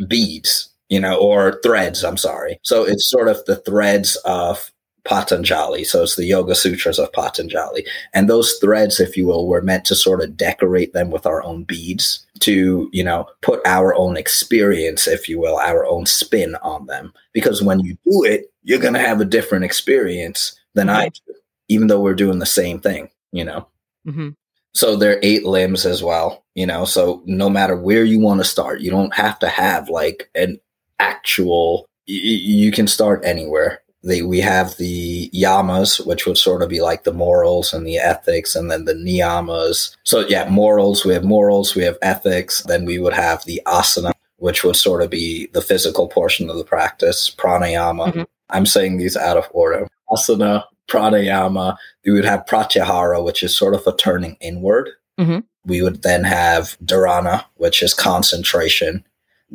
beads, 0.09 0.71
you 0.89 0.99
know, 1.01 1.17
or 1.19 1.61
threads, 1.63 2.03
I'm 2.03 2.17
sorry. 2.17 2.59
So 2.63 2.85
it's 2.85 3.09
sort 3.09 3.29
of 3.29 3.45
the 3.45 3.57
threads 3.57 4.17
of 4.25 4.73
Patanjali. 5.05 5.85
So 5.85 6.03
it's 6.03 6.17
the 6.17 6.25
Yoga 6.25 6.55
Sutras 6.55 6.99
of 6.99 7.13
Patanjali. 7.13 7.87
And 8.13 8.29
those 8.29 8.55
threads, 8.55 8.99
if 8.99 9.17
you 9.17 9.27
will, 9.27 9.47
were 9.47 9.63
meant 9.63 9.85
to 9.87 9.95
sort 9.95 10.23
of 10.23 10.37
decorate 10.37 10.95
them 10.95 11.11
with 11.11 11.27
our 11.27 11.43
own 11.43 11.65
beads 11.65 12.27
to, 12.41 12.89
you 12.93 13.05
know, 13.05 13.27
put 13.43 13.61
our 13.67 13.95
own 13.95 14.17
experience, 14.17 15.07
if 15.07 15.29
you 15.29 15.39
will, 15.39 15.59
our 15.59 15.87
own 15.87 16.07
spin 16.07 16.57
on 16.57 16.87
them. 16.87 17.13
Because 17.33 17.63
when 17.63 17.81
you 17.81 17.97
do 18.05 18.25
it, 18.25 18.53
you're 18.65 18.81
going 18.81 18.95
to 18.95 19.01
have 19.01 19.21
a 19.21 19.27
different 19.27 19.65
experience 19.65 20.59
than 20.77 20.89
I 20.89 21.09
do, 21.09 21.35
even 21.69 21.89
though 21.89 22.01
we're 22.01 22.15
doing 22.15 22.39
the 22.39 22.47
same 22.47 22.79
thing, 22.79 23.09
you 23.33 23.45
know? 23.45 23.67
Mhm. 24.07 24.35
So 24.75 24.95
there 24.95 25.13
are 25.17 25.21
eight 25.23 25.45
limbs 25.45 25.85
as 25.87 26.03
well, 26.03 26.45
you 26.55 26.67
know. 26.67 26.85
So 26.85 27.23
no 27.27 27.49
matter 27.51 27.75
where 27.77 28.05
you 28.05 28.21
want 28.21 28.41
to 28.41 28.45
start, 28.45 28.81
you 28.81 28.91
don't 28.91 29.15
have 29.15 29.39
to 29.41 29.49
have 29.49 29.89
like 29.89 30.31
an 30.35 30.61
actual. 31.01 31.87
y- 32.09 32.15
You 32.15 32.71
can 32.71 32.87
start 32.87 33.25
anywhere. 33.25 33.81
They, 34.05 34.23
we 34.23 34.39
have 34.41 34.77
the 34.77 35.29
yamas, 35.35 36.05
which 36.07 36.27
would 36.27 36.39
sort 36.39 36.63
of 36.63 36.69
be 36.69 36.81
like 36.81 37.03
the 37.05 37.13
morals 37.13 37.73
and 37.75 37.85
the 37.87 37.99
ethics, 37.99 38.55
and 38.55 38.71
then 38.71 38.85
the 38.85 38.95
niyamas. 38.95 39.97
So 40.05 40.21
yeah, 40.29 40.49
morals. 40.49 41.05
We 41.05 41.13
have 41.15 41.25
morals. 41.25 41.75
We 41.75 41.83
have 41.83 41.99
ethics. 42.03 42.63
Then 42.69 42.85
we 42.85 42.99
would 43.01 43.15
have 43.15 43.45
the 43.45 43.61
asana, 43.67 44.13
which 44.37 44.63
would 44.63 44.77
sort 44.77 45.03
of 45.03 45.11
be 45.11 45.47
the 45.55 45.63
physical 45.63 46.07
portion 46.07 46.49
of 46.51 46.57
the 46.59 46.65
practice. 46.65 47.31
Pranayama. 47.37 48.13
Mhm. 48.13 48.27
I'm 48.51 48.67
saying 48.67 48.99
these 48.99 49.17
out 49.17 49.37
of 49.39 49.49
order. 49.53 49.89
Asana, 50.11 50.65
pranayama, 50.89 51.77
we 52.05 52.13
would 52.13 52.25
have 52.25 52.47
pratyahara, 52.47 53.25
which 53.25 53.43
is 53.43 53.57
sort 53.57 53.75
of 53.75 53.87
a 53.87 53.97
turning 53.97 54.37
inward. 54.41 54.91
Mhm. 55.19 55.45
We 55.65 55.83
would 55.83 56.03
then 56.03 56.25
have 56.25 56.77
dharana, 56.85 57.45
which 57.57 57.83
is 57.83 57.93
concentration, 57.95 59.05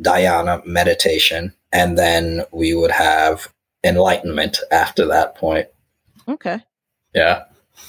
dhyana, 0.00 0.64
meditation, 0.66 1.54
and 1.72 1.98
then 1.98 2.44
we 2.52 2.74
would 2.74 2.90
have 2.90 3.48
enlightenment 3.84 4.60
after 4.70 5.06
that 5.06 5.34
point. 5.36 5.68
Okay. 6.28 6.60
Yeah. 7.14 7.44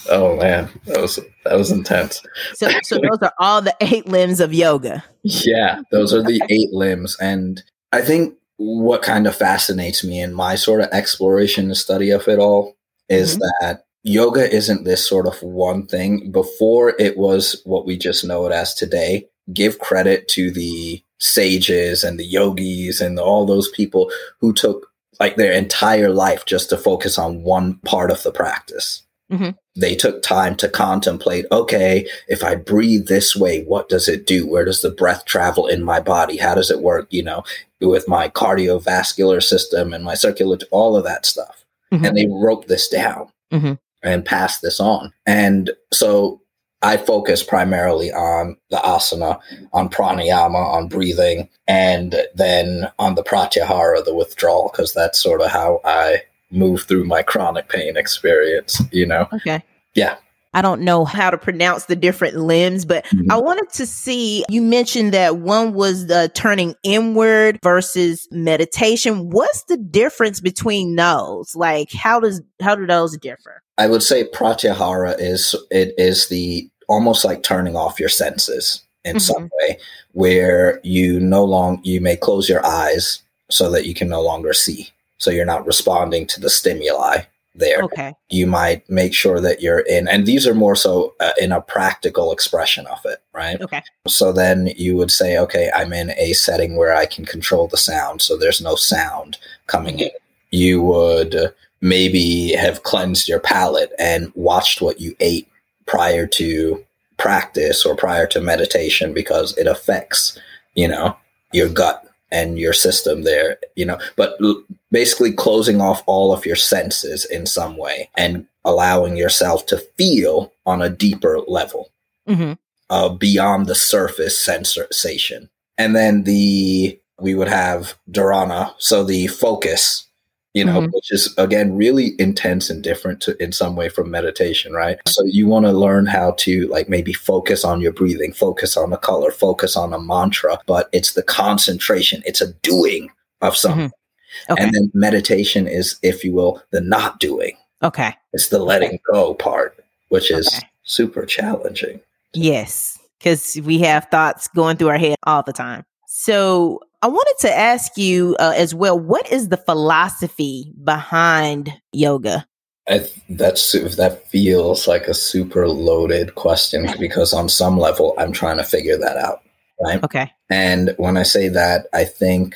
Oh 0.09 0.35
man, 0.35 0.69
that 0.85 1.01
was 1.01 1.19
that 1.45 1.57
was 1.57 1.71
intense. 1.71 2.21
So, 2.55 2.69
so 2.83 2.95
those 2.97 3.19
are 3.21 3.33
all 3.39 3.61
the 3.61 3.75
eight 3.81 4.07
limbs 4.07 4.39
of 4.39 4.53
yoga. 4.53 5.03
Yeah, 5.23 5.81
those 5.91 6.13
are 6.13 6.23
the 6.23 6.41
eight 6.49 6.73
limbs. 6.73 7.17
And 7.19 7.63
I 7.91 8.01
think 8.01 8.35
what 8.57 9.01
kind 9.01 9.27
of 9.27 9.35
fascinates 9.35 10.03
me 10.03 10.21
in 10.21 10.33
my 10.33 10.55
sort 10.55 10.81
of 10.81 10.89
exploration 10.91 11.65
and 11.65 11.77
study 11.77 12.09
of 12.11 12.27
it 12.27 12.39
all 12.39 12.75
is 13.09 13.37
that 13.37 13.85
yoga 14.03 14.51
isn't 14.53 14.83
this 14.83 15.07
sort 15.07 15.27
of 15.27 15.41
one 15.41 15.85
thing. 15.85 16.31
Before 16.31 16.93
it 16.99 17.17
was 17.17 17.61
what 17.65 17.85
we 17.85 17.97
just 17.97 18.23
know 18.23 18.45
it 18.45 18.51
as 18.51 18.73
today, 18.73 19.27
give 19.53 19.79
credit 19.79 20.27
to 20.29 20.51
the 20.51 21.03
sages 21.19 22.03
and 22.03 22.19
the 22.19 22.25
yogis 22.25 23.01
and 23.01 23.19
all 23.19 23.45
those 23.45 23.69
people 23.69 24.11
who 24.39 24.53
took 24.53 24.87
like 25.19 25.35
their 25.35 25.53
entire 25.53 26.09
life 26.09 26.45
just 26.45 26.69
to 26.69 26.77
focus 26.77 27.17
on 27.17 27.43
one 27.43 27.75
part 27.85 28.11
of 28.11 28.23
the 28.23 28.31
practice. 28.31 29.03
Mhm. 29.31 29.55
They 29.75 29.95
took 29.95 30.21
time 30.21 30.55
to 30.57 30.69
contemplate, 30.69 31.45
okay, 31.51 32.07
if 32.27 32.43
I 32.43 32.55
breathe 32.55 33.07
this 33.07 33.35
way, 33.35 33.63
what 33.63 33.89
does 33.89 34.07
it 34.07 34.27
do? 34.27 34.45
Where 34.45 34.65
does 34.65 34.81
the 34.81 34.91
breath 34.91 35.25
travel 35.25 35.65
in 35.65 35.83
my 35.83 35.99
body? 35.99 36.37
How 36.37 36.53
does 36.53 36.69
it 36.69 36.81
work, 36.81 37.07
you 37.09 37.23
know, 37.23 37.43
with 37.81 38.07
my 38.07 38.29
cardiovascular 38.29 39.41
system 39.41 39.93
and 39.93 40.03
my 40.03 40.13
circular, 40.13 40.57
all 40.71 40.95
of 40.95 41.03
that 41.05 41.25
stuff. 41.25 41.65
Mhm. 41.91 42.07
And 42.07 42.17
they 42.17 42.27
wrote 42.27 42.67
this 42.67 42.87
down 42.87 43.27
Mhm. 43.51 43.79
and 44.03 44.25
passed 44.25 44.61
this 44.61 44.79
on. 44.79 45.11
And 45.25 45.71
so 45.91 46.39
I 46.81 46.97
focus 46.97 47.43
primarily 47.43 48.11
on 48.11 48.57
the 48.69 48.77
asana, 48.77 49.39
on 49.71 49.89
pranayama, 49.89 50.55
on 50.55 50.87
breathing, 50.87 51.49
and 51.67 52.25
then 52.35 52.89
on 52.99 53.15
the 53.15 53.23
pratyahara, 53.23 54.03
the 54.03 54.13
withdrawal, 54.13 54.69
because 54.71 54.93
that's 54.93 55.21
sort 55.21 55.41
of 55.41 55.49
how 55.49 55.79
I 55.85 56.23
move 56.53 56.83
through 56.83 57.05
my 57.05 57.23
chronic 57.23 57.67
pain 57.67 57.97
experience, 57.97 58.81
you 58.91 59.05
know? 59.05 59.27
Okay. 59.33 59.63
Yeah. 59.95 60.17
I 60.55 60.61
don't 60.61 60.81
know 60.81 61.03
how 61.03 61.31
to 61.31 61.37
pronounce 61.37 61.85
the 61.85 61.95
different 61.95 62.35
limbs, 62.35 62.85
but 62.85 63.05
mm-hmm. 63.05 63.31
I 63.31 63.37
wanted 63.37 63.69
to 63.73 63.87
see 63.87 64.45
you 64.49 64.61
mentioned 64.61 65.11
that 65.13 65.37
one 65.37 65.73
was 65.73 66.07
the 66.07 66.31
turning 66.35 66.75
inward 66.83 67.59
versus 67.63 68.27
meditation. 68.31 69.31
What's 69.31 69.63
the 69.63 69.77
difference 69.77 70.39
between 70.39 70.95
those? 70.95 71.55
Like 71.55 71.91
how 71.91 72.19
does 72.19 72.41
how 72.61 72.75
do 72.75 72.85
those 72.85 73.17
differ? 73.17 73.63
I 73.79 73.87
would 73.87 74.03
say 74.03 74.25
pratyahara 74.25 75.15
is 75.17 75.55
it 75.71 75.95
is 75.97 76.29
the 76.29 76.69
almost 76.87 77.25
like 77.25 77.41
turning 77.41 77.75
off 77.75 77.99
your 77.99 78.09
senses 78.09 78.83
in 79.03 79.15
mm-hmm. 79.15 79.19
some 79.19 79.49
way 79.59 79.79
where 80.11 80.79
you 80.83 81.19
no 81.19 81.43
longer 81.43 81.81
you 81.83 81.99
may 81.99 82.15
close 82.15 82.47
your 82.47 82.63
eyes 82.63 83.23
so 83.49 83.71
that 83.71 83.87
you 83.87 83.95
can 83.95 84.07
no 84.07 84.21
longer 84.21 84.53
see 84.53 84.92
so 85.17 85.31
you're 85.31 85.45
not 85.45 85.65
responding 85.65 86.27
to 86.27 86.39
the 86.39 86.49
stimuli 86.49 87.21
there. 87.55 87.83
Okay. 87.83 88.13
You 88.29 88.47
might 88.47 88.89
make 88.89 89.13
sure 89.13 89.39
that 89.39 89.61
you're 89.61 89.81
in 89.81 90.07
and 90.07 90.25
these 90.25 90.47
are 90.47 90.55
more 90.55 90.75
so 90.75 91.13
uh, 91.19 91.31
in 91.39 91.51
a 91.51 91.61
practical 91.61 92.31
expression 92.31 92.87
of 92.87 92.99
it 93.05 93.19
right? 93.33 93.61
Okay. 93.61 93.83
So 94.07 94.31
then 94.33 94.71
you 94.75 94.97
would 94.97 95.11
say 95.11 95.37
okay 95.37 95.69
i'm 95.75 95.93
in 95.93 96.11
a 96.17 96.33
setting 96.33 96.75
where 96.75 96.95
i 96.95 97.05
can 97.05 97.25
control 97.25 97.67
the 97.67 97.77
sound 97.77 98.23
so 98.23 98.35
there's 98.35 98.59
no 98.59 98.75
sound 98.75 99.37
coming 99.67 99.99
in. 99.99 100.09
You 100.49 100.81
would 100.81 101.53
maybe 101.83 102.53
have 102.53 102.83
cleansed 102.83 103.27
your 103.27 103.41
palate 103.41 103.91
and 103.99 104.31
watched 104.35 104.81
what 104.81 105.01
you 105.01 105.13
ate 105.19 105.49
prior 105.85 106.25
to 106.25 106.83
practice 107.17 107.85
or 107.85 107.95
prior 107.95 108.25
to 108.27 108.39
meditation 108.39 109.13
because 109.13 109.55
it 109.57 109.67
affects, 109.67 110.39
you 110.75 110.87
know, 110.87 111.15
your 111.51 111.67
gut 111.67 112.02
and 112.33 112.59
your 112.59 112.73
system 112.73 113.23
there, 113.23 113.57
you 113.75 113.85
know, 113.85 113.97
but 114.17 114.35
l- 114.43 114.63
basically 114.91 115.31
closing 115.31 115.79
off 115.79 116.03
all 116.07 116.33
of 116.33 116.45
your 116.45 116.55
senses 116.55 117.23
in 117.23 117.45
some 117.45 117.77
way 117.77 118.09
and 118.17 118.45
allowing 118.65 119.15
yourself 119.15 119.65
to 119.67 119.77
feel 119.97 120.51
on 120.65 120.81
a 120.81 120.89
deeper 120.89 121.39
level 121.47 121.91
mm-hmm. 122.27 122.53
uh, 122.89 123.09
beyond 123.09 123.67
the 123.67 123.75
surface 123.75 124.37
sensation. 124.37 125.49
And 125.77 125.95
then 125.95 126.23
the, 126.23 126.99
we 127.19 127.35
would 127.35 127.47
have 127.47 127.95
dharana, 128.11 128.73
so 128.79 129.03
the 129.03 129.27
focus 129.27 130.07
you 130.53 130.63
know, 130.63 130.81
mm-hmm. 130.81 130.91
which 130.91 131.11
is 131.11 131.33
again 131.37 131.75
really 131.75 132.13
intense 132.19 132.69
and 132.69 132.83
different 132.83 133.21
to, 133.21 133.41
in 133.43 133.51
some 133.51 133.75
way 133.75 133.89
from 133.89 134.11
meditation, 134.11 134.73
right? 134.73 134.99
So 135.07 135.23
you 135.25 135.47
want 135.47 135.65
to 135.65 135.71
learn 135.71 136.05
how 136.05 136.31
to 136.39 136.67
like 136.67 136.89
maybe 136.89 137.13
focus 137.13 137.65
on 137.65 137.81
your 137.81 137.91
breathing, 137.91 138.33
focus 138.33 138.77
on 138.77 138.91
the 138.91 138.97
color, 138.97 139.31
focus 139.31 139.75
on 139.75 139.93
a 139.93 139.99
mantra, 139.99 140.59
but 140.65 140.89
it's 140.91 141.13
the 141.13 141.23
concentration, 141.23 142.21
it's 142.25 142.41
a 142.41 142.53
doing 142.53 143.09
of 143.41 143.57
something. 143.57 143.87
Mm-hmm. 143.87 144.53
Okay. 144.53 144.63
And 144.63 144.73
then 144.73 144.91
meditation 144.93 145.67
is, 145.67 145.97
if 146.01 146.23
you 146.23 146.33
will, 146.33 146.61
the 146.71 146.81
not 146.81 147.19
doing. 147.19 147.55
Okay. 147.83 148.15
It's 148.31 148.47
the 148.47 148.59
letting 148.59 148.99
go 149.11 149.33
part, 149.33 149.77
which 150.09 150.31
is 150.31 150.47
okay. 150.47 150.67
super 150.83 151.25
challenging. 151.25 151.99
Yes, 152.33 152.97
because 153.19 153.59
we 153.63 153.79
have 153.79 154.07
thoughts 154.09 154.47
going 154.47 154.77
through 154.77 154.89
our 154.89 154.97
head 154.97 155.17
all 155.23 155.43
the 155.43 155.53
time. 155.53 155.83
So 156.07 156.79
I 157.03 157.07
wanted 157.07 157.35
to 157.41 157.53
ask 157.53 157.97
you 157.97 158.37
uh, 158.39 158.53
as 158.55 158.73
well 158.73 158.97
what 158.97 159.29
is 159.29 159.49
the 159.49 159.57
philosophy 159.57 160.71
behind 160.85 161.73
yoga? 161.91 162.47
I, 162.87 163.09
that's 163.29 163.73
that 163.73 164.25
feels 164.29 164.87
like 164.87 165.07
a 165.07 165.13
super 165.13 165.67
loaded 165.67 166.35
question 166.35 166.87
because 166.99 167.33
on 167.33 167.49
some 167.49 167.77
level 167.77 168.13
I'm 168.17 168.31
trying 168.31 168.55
to 168.55 168.63
figure 168.63 168.97
that 168.97 169.17
out, 169.17 169.41
right? 169.81 170.01
Okay. 170.01 170.31
And 170.49 170.95
when 170.95 171.17
I 171.17 171.23
say 171.23 171.49
that, 171.49 171.87
I 171.93 172.05
think 172.05 172.55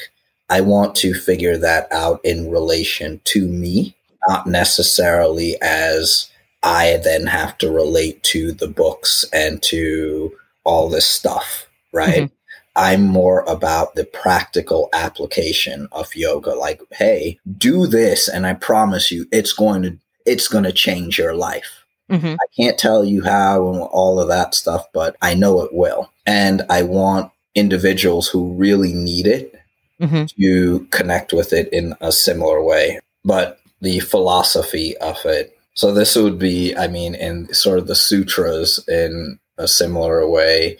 I 0.49 0.61
want 0.61 0.95
to 0.97 1.13
figure 1.13 1.57
that 1.57 1.91
out 1.91 2.21
in 2.23 2.49
relation 2.49 3.19
to 3.25 3.45
me, 3.45 3.97
not 4.29 4.47
necessarily 4.47 5.61
as 5.61 6.29
I 6.63 7.01
then 7.03 7.27
have 7.27 7.57
to 7.57 7.69
relate 7.69 8.23
to 8.23 8.53
the 8.53 8.67
books 8.67 9.25
and 9.33 9.61
to 9.63 10.31
all 10.63 10.87
this 10.87 11.05
stuff, 11.05 11.67
right? 11.91 12.23
Mm-hmm. 12.23 12.36
I'm 12.77 13.01
more 13.01 13.41
about 13.47 13.95
the 13.95 14.05
practical 14.05 14.89
application 14.93 15.89
of 15.91 16.15
yoga. 16.15 16.51
Like, 16.51 16.81
hey, 16.91 17.39
do 17.57 17.87
this, 17.87 18.29
and 18.29 18.45
I 18.45 18.53
promise 18.53 19.11
you, 19.11 19.25
it's 19.31 19.51
going 19.51 19.81
to 19.81 19.97
it's 20.25 20.47
going 20.47 20.65
to 20.65 20.71
change 20.71 21.17
your 21.17 21.33
life. 21.33 21.85
Mm-hmm. 22.11 22.35
I 22.35 22.45
can't 22.55 22.77
tell 22.77 23.03
you 23.03 23.23
how 23.23 23.69
and 23.69 23.81
all 23.81 24.19
of 24.19 24.27
that 24.27 24.53
stuff, 24.53 24.85
but 24.93 25.15
I 25.21 25.33
know 25.33 25.61
it 25.61 25.73
will. 25.73 26.11
And 26.25 26.61
I 26.69 26.83
want 26.83 27.31
individuals 27.55 28.27
who 28.27 28.53
really 28.53 28.93
need 28.93 29.25
it 29.25 29.55
mm-hmm. 29.99 30.25
to 30.41 30.85
connect 30.91 31.33
with 31.33 31.53
it 31.53 31.71
in 31.73 31.95
a 31.99 32.11
similar 32.11 32.61
way. 32.63 32.99
But 33.25 33.59
the 33.81 33.99
philosophy 33.99 34.97
of 34.97 35.17
it. 35.25 35.57
So 35.73 35.93
this 35.93 36.15
would 36.15 36.39
be, 36.39 36.75
I 36.75 36.87
mean, 36.87 37.15
in 37.15 37.53
sort 37.53 37.79
of 37.79 37.87
the 37.87 37.95
sutras 37.95 38.85
in 38.87 39.39
a 39.57 39.67
similar 39.67 40.27
way 40.27 40.77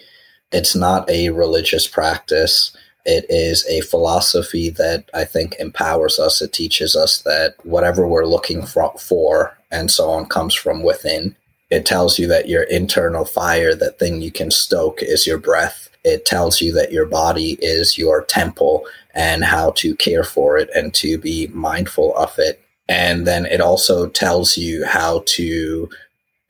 it's 0.52 0.76
not 0.76 1.10
a 1.10 1.30
religious 1.30 1.88
practice. 1.88 2.76
It 3.06 3.26
is 3.30 3.66
a 3.68 3.82
philosophy 3.82 4.70
that 4.72 5.10
I 5.14 5.26
think 5.26 5.56
empowers 5.60 6.20
us. 6.20 6.42
It 6.42 6.54
teaches 6.54 6.96
us 6.96 7.22
that 7.22 7.56
whatever 7.64 8.08
we're 8.08 8.26
looking 8.26 8.66
for 8.66 9.58
and 9.72 9.92
so 9.92 10.10
on 10.10 10.26
comes 10.26 10.54
from 10.54 10.84
within. 10.84 11.36
It 11.70 11.86
tells 11.86 12.18
you 12.18 12.28
that 12.28 12.48
your 12.48 12.64
internal 12.64 13.26
fire, 13.26 13.76
that 13.76 14.00
thing 14.00 14.22
you 14.22 14.32
can 14.32 14.52
stoke, 14.52 15.02
is 15.02 15.28
your 15.28 15.38
breath. 15.38 15.90
It 16.04 16.26
tells 16.26 16.62
you 16.62 16.72
that 16.74 16.94
your 16.94 17.06
body 17.06 17.58
is 17.62 17.98
your 17.98 18.24
temple 18.24 18.86
and 19.14 19.44
how 19.44 19.72
to 19.72 19.96
care 19.96 20.24
for 20.24 20.58
it 20.58 20.70
and 20.74 20.94
to 20.96 21.18
be 21.18 21.48
mindful 21.48 22.16
of 22.16 22.38
it. 22.38 22.62
And 22.88 23.28
then 23.28 23.46
it 23.46 23.60
also 23.60 24.08
tells 24.08 24.56
you 24.56 24.86
how 24.86 25.24
to 25.28 25.90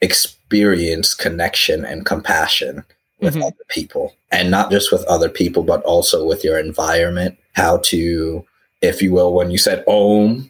experience 0.01 1.15
connection 1.15 1.83
and 1.83 2.05
compassion 2.05 2.83
with 3.19 3.33
mm-hmm. 3.33 3.43
other 3.43 3.55
people 3.69 4.15
and 4.31 4.51
not 4.51 4.71
just 4.71 4.91
with 4.91 5.03
other 5.05 5.29
people 5.29 5.63
but 5.63 5.81
also 5.83 6.25
with 6.25 6.43
your 6.43 6.59
environment 6.59 7.37
how 7.53 7.77
to 7.77 8.45
if 8.81 9.01
you 9.01 9.11
will 9.11 9.33
when 9.33 9.49
you 9.49 9.57
said 9.57 9.83
om 9.87 10.49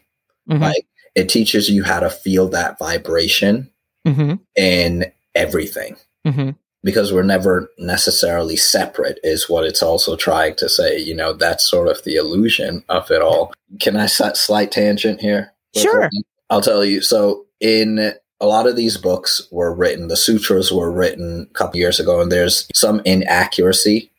mm-hmm. 0.50 0.62
like 0.62 0.86
it 1.16 1.30
teaches 1.30 1.70
you 1.70 1.84
how 1.84 2.00
to 2.00 2.10
feel 2.10 2.48
that 2.48 2.78
vibration 2.78 3.70
mm-hmm. 4.06 4.36
in 4.56 5.06
everything 5.36 5.96
mm-hmm. 6.26 6.52
because 6.84 7.14
we're 7.14 7.24
never 7.24 7.72
necessarily 7.78 8.56
separate 8.56 9.20
is 9.24 9.50
what 9.50 9.64
it's 9.64 9.84
also 9.84 10.16
trying 10.16 10.56
to 10.56 10.68
say 10.68 10.98
you 10.98 11.16
know 11.16 11.34
that's 11.34 11.68
sort 11.68 11.88
of 11.88 12.04
the 12.04 12.16
illusion 12.16 12.84
of 12.90 13.10
it 13.12 13.22
all 13.22 13.54
can 13.80 13.96
i 13.96 14.06
set 14.06 14.36
slight 14.36 14.72
tangent 14.72 15.22
here 15.22 15.54
sure 15.76 16.10
i'll 16.50 16.62
tell 16.62 16.84
you 16.84 17.02
so 17.02 17.46
in 17.60 18.14
a 18.40 18.46
lot 18.46 18.68
of 18.68 18.76
these 18.76 18.98
books 18.98 19.48
were 19.52 19.74
written, 19.74 20.08
the 20.08 20.18
sutras 20.18 20.72
were 20.72 20.92
written 20.92 21.48
a 21.50 21.54
couple 21.54 21.80
years 21.80 22.00
ago, 22.00 22.22
and 22.22 22.32
there's 22.32 22.68
some 22.74 23.02
inaccuracy 23.06 24.12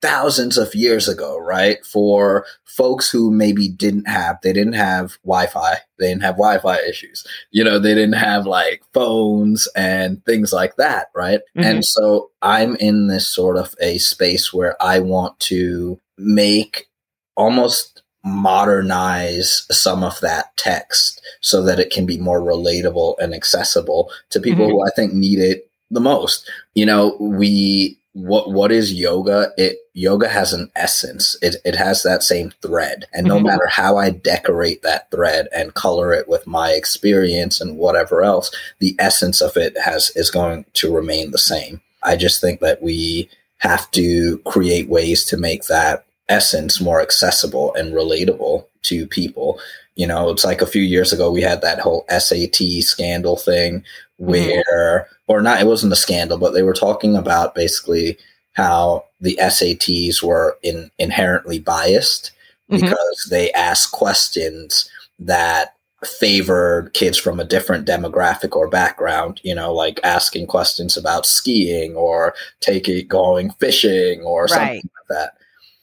thousands 0.00 0.58
of 0.58 0.74
years 0.74 1.08
ago, 1.08 1.38
right? 1.38 1.84
For 1.86 2.44
folks 2.64 3.08
who 3.08 3.30
maybe 3.30 3.68
didn't 3.68 4.08
have, 4.08 4.38
they 4.42 4.52
didn't 4.52 4.72
have 4.72 5.16
Wi 5.24 5.46
Fi, 5.46 5.76
they 5.98 6.08
didn't 6.08 6.22
have 6.22 6.34
Wi 6.34 6.58
Fi 6.58 6.80
issues, 6.80 7.24
you 7.52 7.62
know, 7.62 7.78
they 7.78 7.94
didn't 7.94 8.14
have 8.16 8.46
like 8.46 8.82
phones 8.92 9.68
and 9.76 10.24
things 10.24 10.52
like 10.52 10.76
that, 10.76 11.08
right? 11.14 11.40
Mm-hmm. 11.56 11.62
And 11.62 11.84
so 11.84 12.30
I'm 12.42 12.74
in 12.76 13.06
this 13.06 13.28
sort 13.28 13.56
of 13.56 13.74
a 13.80 13.98
space 13.98 14.52
where 14.52 14.80
I 14.82 14.98
want 14.98 15.38
to 15.40 16.00
make 16.18 16.88
almost 17.36 17.91
modernize 18.24 19.66
some 19.70 20.04
of 20.04 20.20
that 20.20 20.56
text 20.56 21.20
so 21.40 21.62
that 21.62 21.80
it 21.80 21.90
can 21.90 22.06
be 22.06 22.18
more 22.18 22.40
relatable 22.40 23.16
and 23.18 23.34
accessible 23.34 24.10
to 24.30 24.40
people 24.40 24.66
mm-hmm. 24.66 24.74
who 24.74 24.86
I 24.86 24.90
think 24.94 25.12
need 25.12 25.38
it 25.38 25.68
the 25.90 26.00
most. 26.00 26.48
You 26.74 26.86
know, 26.86 27.16
we 27.18 27.98
what 28.14 28.50
what 28.50 28.70
is 28.70 28.92
yoga? 28.92 29.52
It 29.56 29.78
yoga 29.94 30.28
has 30.28 30.52
an 30.52 30.70
essence. 30.76 31.36
It 31.42 31.56
it 31.64 31.74
has 31.74 32.02
that 32.02 32.22
same 32.22 32.52
thread. 32.62 33.06
And 33.12 33.26
no 33.26 33.36
mm-hmm. 33.36 33.46
matter 33.46 33.66
how 33.66 33.96
I 33.96 34.10
decorate 34.10 34.82
that 34.82 35.10
thread 35.10 35.48
and 35.54 35.74
color 35.74 36.12
it 36.12 36.28
with 36.28 36.46
my 36.46 36.72
experience 36.72 37.60
and 37.60 37.78
whatever 37.78 38.22
else, 38.22 38.50
the 38.78 38.94
essence 38.98 39.40
of 39.40 39.56
it 39.56 39.76
has 39.78 40.10
is 40.14 40.30
going 40.30 40.64
to 40.74 40.94
remain 40.94 41.30
the 41.30 41.38
same. 41.38 41.80
I 42.02 42.16
just 42.16 42.40
think 42.40 42.60
that 42.60 42.82
we 42.82 43.28
have 43.58 43.90
to 43.92 44.38
create 44.38 44.88
ways 44.88 45.24
to 45.26 45.36
make 45.36 45.64
that 45.66 46.04
essence 46.32 46.80
more 46.80 47.02
accessible 47.02 47.74
and 47.74 47.92
relatable 47.92 48.64
to 48.84 49.06
people. 49.06 49.60
You 49.96 50.06
know, 50.06 50.30
it's 50.30 50.44
like 50.44 50.62
a 50.62 50.66
few 50.66 50.82
years 50.82 51.12
ago 51.12 51.30
we 51.30 51.42
had 51.42 51.60
that 51.60 51.78
whole 51.78 52.06
SAT 52.08 52.56
scandal 52.80 53.36
thing 53.36 53.80
mm-hmm. 53.80 54.24
where, 54.24 55.00
mm-hmm. 55.00 55.32
or 55.32 55.42
not, 55.42 55.60
it 55.60 55.66
wasn't 55.66 55.92
a 55.92 55.96
scandal, 55.96 56.38
but 56.38 56.54
they 56.54 56.62
were 56.62 56.72
talking 56.72 57.14
about 57.14 57.54
basically 57.54 58.16
how 58.54 59.04
the 59.20 59.38
SATs 59.40 60.22
were 60.22 60.58
in, 60.62 60.90
inherently 60.98 61.58
biased 61.58 62.32
mm-hmm. 62.70 62.84
because 62.84 63.28
they 63.30 63.52
asked 63.52 63.92
questions 63.92 64.90
that 65.18 65.74
favored 66.04 66.92
kids 66.94 67.16
from 67.16 67.38
a 67.38 67.44
different 67.44 67.86
demographic 67.86 68.56
or 68.56 68.68
background, 68.68 69.40
you 69.44 69.54
know, 69.54 69.72
like 69.72 70.00
asking 70.02 70.46
questions 70.46 70.96
about 70.96 71.26
skiing 71.26 71.94
or 71.94 72.34
taking 72.60 73.06
going 73.06 73.50
fishing 73.52 74.22
or 74.22 74.42
right. 74.44 74.50
something 74.50 74.90
like 74.96 75.08
that. 75.08 75.34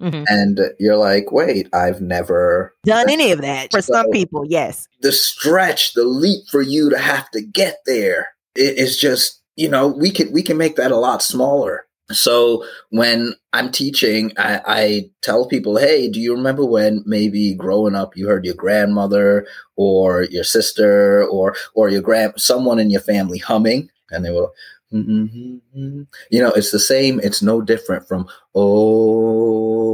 Mm-hmm. 0.02 0.24
And 0.28 0.60
you're 0.80 0.98
like, 0.98 1.32
wait, 1.32 1.68
I've 1.74 2.02
never 2.02 2.74
done 2.86 3.10
any 3.10 3.32
of 3.32 3.42
that. 3.42 3.72
For 3.72 3.82
so 3.82 3.94
some 3.94 4.10
people, 4.12 4.46
yes. 4.48 4.88
The 5.02 5.12
stretch, 5.12 5.94
the 5.94 6.06
leap 6.06 6.48
for 6.50 6.62
you 6.62 6.90
to 6.90 6.98
have 6.98 7.30
to 7.32 7.42
get 7.42 7.80
there, 7.86 8.30
it 8.56 8.78
is 8.78 8.98
just, 8.98 9.42
you 9.56 9.68
know, 9.68 9.88
we 9.88 10.12
can 10.12 10.32
we 10.32 10.42
can 10.42 10.58
make 10.58 10.78
that 10.78 10.92
a 10.92 10.98
lot 10.98 11.22
smaller. 11.22 11.86
So 12.12 12.66
when 12.90 13.36
I'm 13.54 13.72
teaching, 13.72 14.32
I, 14.38 14.62
I, 14.66 15.10
tell 15.22 15.48
people, 15.48 15.78
hey, 15.78 16.10
do 16.10 16.20
you 16.20 16.34
remember 16.34 16.66
when 16.66 17.04
maybe 17.06 17.54
growing 17.54 17.94
up 17.94 18.18
you 18.18 18.28
heard 18.28 18.46
your 18.46 18.56
grandmother 18.56 19.46
or 19.76 20.24
your 20.24 20.44
sister 20.44 21.24
or 21.28 21.56
or 21.76 21.90
your 21.90 22.02
grand 22.02 22.34
someone 22.38 22.80
in 22.80 22.90
your 22.90 23.02
family 23.02 23.38
humming, 23.38 23.90
and 24.10 24.26
they 24.26 24.32
will, 24.32 24.52
mm-hmm. 24.92 26.02
you 26.32 26.42
know, 26.42 26.52
it's 26.52 26.72
the 26.72 26.80
same. 26.80 27.20
It's 27.22 27.44
no 27.44 27.62
different 27.62 28.08
from 28.08 28.28
oh, 28.56 29.89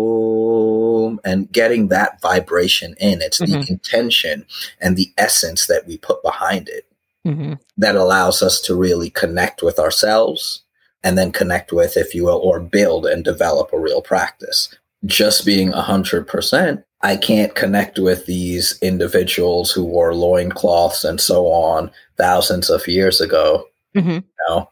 and 1.24 1.52
getting 1.52 1.88
that 1.88 2.22
vibration 2.22 2.96
in. 3.00 3.22
It's 3.22 3.40
mm-hmm. 3.40 3.62
the 3.62 3.72
intention 3.72 4.46
and 4.82 4.98
the 4.98 5.12
essence 5.18 5.68
that 5.68 5.86
we 5.88 5.98
put 5.98 6.24
behind 6.24 6.70
it 6.70 6.86
mm-hmm. 7.26 7.54
that 7.78 7.96
allows 7.96 8.42
us 8.42 8.62
to 8.62 8.76
really 8.76 9.10
connect 9.10 9.62
with 9.62 9.80
ourselves 9.80 10.64
and 11.04 11.18
then 11.18 11.32
connect 11.32 11.72
with, 11.72 11.98
if 11.98 12.16
you 12.16 12.26
will, 12.26 12.40
or 12.40 12.60
build 12.60 13.06
and 13.06 13.24
develop 13.24 13.72
a 13.72 13.80
real 13.80 14.02
practice. 14.02 14.76
Just 15.06 15.46
being 15.46 15.72
100%, 15.72 16.84
I 17.02 17.18
can't 17.18 17.54
connect 17.54 18.00
with 18.00 18.26
these 18.26 18.80
individuals 18.82 19.72
who 19.72 19.84
wore 19.84 20.16
loincloths 20.16 21.04
and 21.04 21.22
so 21.22 21.46
on 21.46 21.92
thousands 22.18 22.70
of 22.70 22.88
years 22.88 23.22
ago, 23.22 23.68
mm-hmm. 23.96 24.10
you 24.10 24.24
know, 24.48 24.70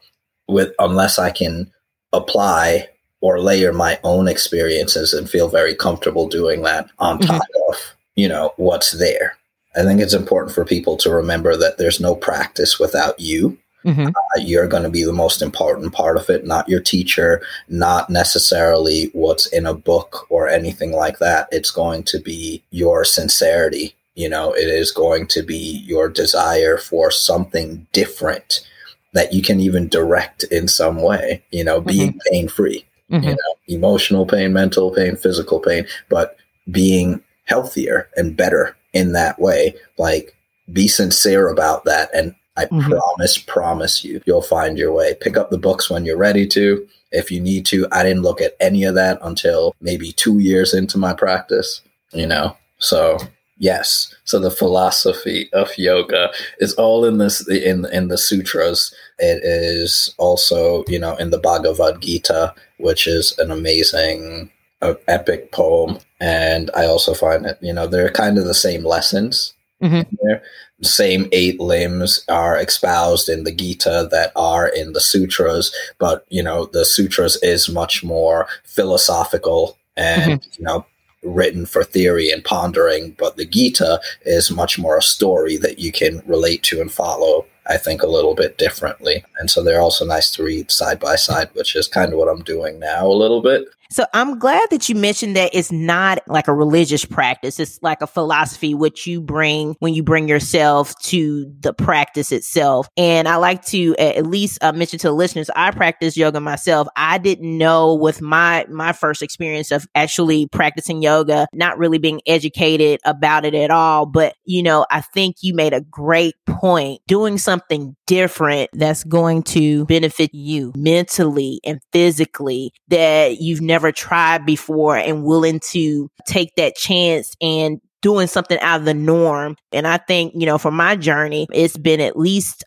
with 0.48 0.72
unless 0.78 1.18
I 1.18 1.30
can 1.30 1.70
apply 2.12 2.88
or 3.24 3.40
layer 3.40 3.72
my 3.72 3.98
own 4.04 4.28
experiences 4.28 5.14
and 5.14 5.30
feel 5.30 5.48
very 5.48 5.74
comfortable 5.74 6.28
doing 6.28 6.60
that 6.60 6.90
on 6.98 7.16
mm-hmm. 7.16 7.32
top 7.32 7.42
of, 7.70 7.76
you 8.16 8.28
know, 8.28 8.52
what's 8.58 8.92
there. 8.98 9.34
I 9.74 9.82
think 9.82 10.02
it's 10.02 10.12
important 10.12 10.54
for 10.54 10.66
people 10.66 10.98
to 10.98 11.08
remember 11.08 11.56
that 11.56 11.78
there's 11.78 12.00
no 12.00 12.14
practice 12.14 12.78
without 12.78 13.18
you. 13.18 13.56
Mm-hmm. 13.82 14.08
Uh, 14.08 14.40
you're 14.40 14.68
going 14.68 14.82
to 14.82 14.90
be 14.90 15.04
the 15.04 15.12
most 15.24 15.40
important 15.40 15.94
part 15.94 16.18
of 16.18 16.28
it, 16.28 16.44
not 16.46 16.68
your 16.68 16.80
teacher, 16.80 17.40
not 17.66 18.10
necessarily 18.10 19.06
what's 19.14 19.46
in 19.46 19.64
a 19.64 19.72
book 19.72 20.26
or 20.28 20.46
anything 20.46 20.92
like 20.92 21.18
that. 21.20 21.48
It's 21.50 21.70
going 21.70 22.02
to 22.02 22.18
be 22.18 22.62
your 22.72 23.06
sincerity. 23.06 23.94
You 24.16 24.28
know, 24.28 24.52
it 24.52 24.68
is 24.68 24.92
going 24.92 25.28
to 25.28 25.42
be 25.42 25.82
your 25.86 26.10
desire 26.10 26.76
for 26.76 27.10
something 27.10 27.86
different 27.92 28.68
that 29.14 29.32
you 29.32 29.40
can 29.40 29.60
even 29.60 29.88
direct 29.88 30.42
in 30.44 30.68
some 30.68 31.00
way, 31.00 31.42
you 31.52 31.64
know, 31.64 31.80
being 31.80 32.10
mm-hmm. 32.10 32.30
pain 32.30 32.48
free, 32.48 32.84
mm-hmm. 33.10 33.28
you 33.28 33.30
know, 33.30 33.54
emotional 33.68 34.26
pain, 34.26 34.52
mental 34.52 34.90
pain, 34.90 35.16
physical 35.16 35.60
pain, 35.60 35.86
but 36.08 36.36
being 36.70 37.22
healthier 37.44 38.08
and 38.16 38.36
better 38.36 38.76
in 38.92 39.12
that 39.12 39.38
way. 39.38 39.74
Like, 39.98 40.36
be 40.72 40.88
sincere 40.88 41.48
about 41.48 41.84
that 41.84 42.08
and 42.14 42.34
I 42.56 42.66
mm-hmm. 42.66 42.90
promise, 42.90 43.38
promise 43.38 44.04
you, 44.04 44.22
you'll 44.26 44.42
find 44.42 44.78
your 44.78 44.92
way. 44.92 45.16
Pick 45.20 45.36
up 45.36 45.50
the 45.50 45.58
books 45.58 45.90
when 45.90 46.04
you're 46.04 46.16
ready 46.16 46.46
to. 46.48 46.86
If 47.10 47.30
you 47.30 47.40
need 47.40 47.66
to, 47.66 47.86
I 47.92 48.02
didn't 48.02 48.22
look 48.22 48.40
at 48.40 48.56
any 48.60 48.84
of 48.84 48.94
that 48.94 49.18
until 49.22 49.74
maybe 49.80 50.12
two 50.12 50.38
years 50.38 50.72
into 50.72 50.98
my 50.98 51.14
practice, 51.14 51.80
you 52.12 52.26
know? 52.26 52.56
So, 52.78 53.18
yes. 53.56 54.14
So 54.24 54.38
the 54.38 54.50
philosophy 54.50 55.48
of 55.52 55.76
yoga 55.78 56.30
is 56.58 56.74
all 56.74 57.04
in 57.04 57.18
this, 57.18 57.48
in, 57.48 57.86
in 57.92 58.08
the 58.08 58.18
sutras. 58.18 58.94
It 59.18 59.42
is 59.44 60.14
also, 60.18 60.84
you 60.88 60.98
know, 60.98 61.16
in 61.16 61.30
the 61.30 61.38
Bhagavad 61.38 62.00
Gita, 62.00 62.54
which 62.78 63.06
is 63.06 63.38
an 63.38 63.50
amazing 63.50 64.50
uh, 64.82 64.94
epic 65.08 65.52
poem. 65.52 65.98
And 66.20 66.70
I 66.74 66.86
also 66.86 67.14
find 67.14 67.44
that, 67.44 67.62
you 67.62 67.72
know, 67.72 67.86
they're 67.86 68.10
kind 68.10 68.38
of 68.38 68.44
the 68.44 68.54
same 68.54 68.84
lessons 68.84 69.54
mm-hmm. 69.82 70.02
there 70.22 70.42
same 70.82 71.28
eight 71.32 71.60
limbs 71.60 72.24
are 72.28 72.58
espoused 72.58 73.28
in 73.28 73.44
the 73.44 73.52
Gita 73.52 74.08
that 74.10 74.32
are 74.36 74.68
in 74.68 74.92
the 74.92 75.00
sutras, 75.00 75.74
but 75.98 76.24
you 76.28 76.42
know 76.42 76.66
the 76.66 76.84
sutras 76.84 77.36
is 77.42 77.68
much 77.68 78.04
more 78.04 78.46
philosophical 78.64 79.78
and 79.96 80.40
mm-hmm. 80.40 80.50
you 80.58 80.64
know 80.64 80.86
written 81.24 81.66
for 81.66 81.84
theory 81.84 82.30
and 82.30 82.44
pondering, 82.44 83.12
but 83.18 83.36
the 83.36 83.46
Gita 83.46 84.00
is 84.24 84.50
much 84.50 84.78
more 84.78 84.98
a 84.98 85.02
story 85.02 85.56
that 85.58 85.78
you 85.78 85.92
can 85.92 86.22
relate 86.26 86.62
to 86.64 86.80
and 86.80 86.92
follow. 86.92 87.46
I 87.66 87.78
think 87.78 88.02
a 88.02 88.08
little 88.08 88.34
bit 88.34 88.58
differently, 88.58 89.24
and 89.38 89.50
so 89.50 89.62
they're 89.62 89.80
also 89.80 90.04
nice 90.04 90.30
to 90.32 90.44
read 90.44 90.70
side 90.70 91.00
by 91.00 91.16
side, 91.16 91.48
which 91.54 91.74
is 91.74 91.88
kind 91.88 92.12
of 92.12 92.18
what 92.18 92.28
I'm 92.28 92.42
doing 92.42 92.78
now 92.78 93.06
a 93.06 93.08
little 93.08 93.40
bit. 93.40 93.64
So 93.90 94.04
I'm 94.12 94.38
glad 94.38 94.68
that 94.70 94.88
you 94.88 94.94
mentioned 94.94 95.36
that 95.36 95.50
it's 95.54 95.70
not 95.70 96.18
like 96.26 96.48
a 96.48 96.54
religious 96.54 97.04
practice. 97.04 97.60
It's 97.60 97.78
like 97.82 98.02
a 98.02 98.06
philosophy, 98.06 98.74
which 98.74 99.06
you 99.06 99.20
bring 99.20 99.76
when 99.80 99.94
you 99.94 100.02
bring 100.02 100.28
yourself 100.28 100.98
to 101.04 101.52
the 101.60 101.72
practice 101.72 102.32
itself. 102.32 102.88
And 102.96 103.28
I 103.28 103.36
like 103.36 103.64
to 103.66 103.94
at 103.98 104.26
least 104.26 104.62
uh, 104.62 104.72
mention 104.72 104.98
to 105.00 105.08
the 105.08 105.12
listeners, 105.12 105.50
I 105.54 105.70
practice 105.70 106.16
yoga 106.16 106.40
myself. 106.40 106.88
I 106.96 107.18
didn't 107.18 107.56
know 107.56 107.94
with 107.94 108.20
my, 108.20 108.66
my 108.68 108.92
first 108.92 109.22
experience 109.22 109.70
of 109.70 109.86
actually 109.94 110.46
practicing 110.46 111.02
yoga, 111.02 111.46
not 111.52 111.78
really 111.78 111.98
being 111.98 112.20
educated 112.26 113.00
about 113.04 113.44
it 113.44 113.54
at 113.54 113.70
all. 113.70 114.06
But, 114.06 114.34
you 114.44 114.62
know, 114.62 114.86
I 114.90 115.00
think 115.00 115.36
you 115.40 115.54
made 115.54 115.72
a 115.72 115.80
great 115.80 116.34
point 116.46 117.00
doing 117.06 117.38
something 117.38 117.96
different 118.06 118.70
that's 118.72 119.04
going 119.04 119.42
to 119.42 119.84
benefit 119.86 120.30
you 120.34 120.72
mentally 120.76 121.60
and 121.64 121.80
physically 121.92 122.72
that 122.88 123.38
you've 123.40 123.60
never 123.60 123.92
tried 123.92 124.44
before 124.46 124.96
and 124.96 125.24
willing 125.24 125.60
to 125.60 126.08
take 126.26 126.54
that 126.56 126.74
chance 126.76 127.34
and 127.40 127.80
doing 128.02 128.26
something 128.26 128.58
out 128.60 128.80
of 128.80 128.84
the 128.84 128.92
norm. 128.92 129.56
And 129.72 129.86
I 129.86 129.96
think, 129.96 130.34
you 130.36 130.44
know, 130.44 130.58
for 130.58 130.70
my 130.70 130.94
journey, 130.94 131.46
it's 131.52 131.78
been 131.78 132.00
at 132.00 132.18
least 132.18 132.62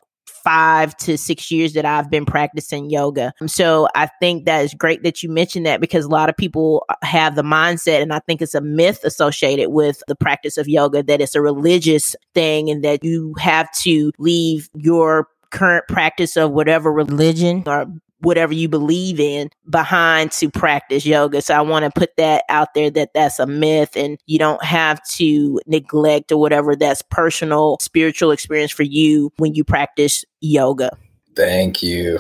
five 0.48 0.96
to 0.96 1.18
six 1.18 1.52
years 1.52 1.74
that 1.74 1.84
I've 1.84 2.10
been 2.10 2.26
practicing 2.26 2.90
yoga. 2.90 3.34
So 3.48 3.90
I 3.96 4.06
think 4.22 4.46
that 4.46 4.64
is 4.64 4.74
great 4.74 5.04
that 5.04 5.22
you 5.22 5.28
mentioned 5.28 5.66
that 5.66 5.82
because 5.82 6.06
a 6.06 6.10
lot 6.10 6.30
of 6.30 6.38
people 6.38 6.86
have 7.02 7.36
the 7.36 7.42
mindset, 7.42 8.02
and 8.02 8.14
I 8.14 8.20
think 8.20 8.42
it's 8.42 8.56
a 8.56 8.62
myth 8.62 9.02
associated 9.04 9.72
with 9.72 10.02
the 10.08 10.16
practice 10.16 10.58
of 10.58 10.70
yoga 10.70 11.04
that 11.04 11.20
it's 11.20 11.36
a 11.36 11.42
religious 11.42 12.16
thing 12.34 12.70
and 12.70 12.82
that 12.86 13.04
you 13.04 13.36
have 13.40 13.70
to 13.80 14.14
leave 14.20 14.70
your 14.74 15.28
current 15.50 15.84
practice 15.90 16.38
of 16.38 16.52
whatever 16.52 16.94
religion 16.94 17.64
or 17.66 17.86
whatever 18.20 18.54
you 18.54 18.68
believe 18.68 19.20
in 19.20 19.50
behind 19.70 20.32
to 20.32 20.50
practice 20.50 21.06
yoga. 21.06 21.42
So 21.42 21.54
I 21.54 21.62
want 21.62 21.86
to 21.86 21.92
put 21.92 22.16
that 22.18 22.44
out 22.50 22.74
there 22.74 22.90
that 22.92 23.12
that's 23.14 23.40
a 23.40 23.46
myth 23.46 23.96
and 23.96 24.18
you 24.26 24.40
don't 24.40 24.64
have 24.64 25.04
to 25.10 25.60
neglect 25.68 26.32
or 26.32 26.40
whatever 26.40 26.76
that's 26.76 27.04
personal 27.10 27.78
spiritual 27.80 28.32
experience 28.32 28.72
for 28.72 28.84
you 28.84 29.32
when 29.38 29.54
you 29.54 29.64
practice 29.64 30.26
yoga. 30.42 30.98
Thank 31.36 31.84
you 31.84 32.20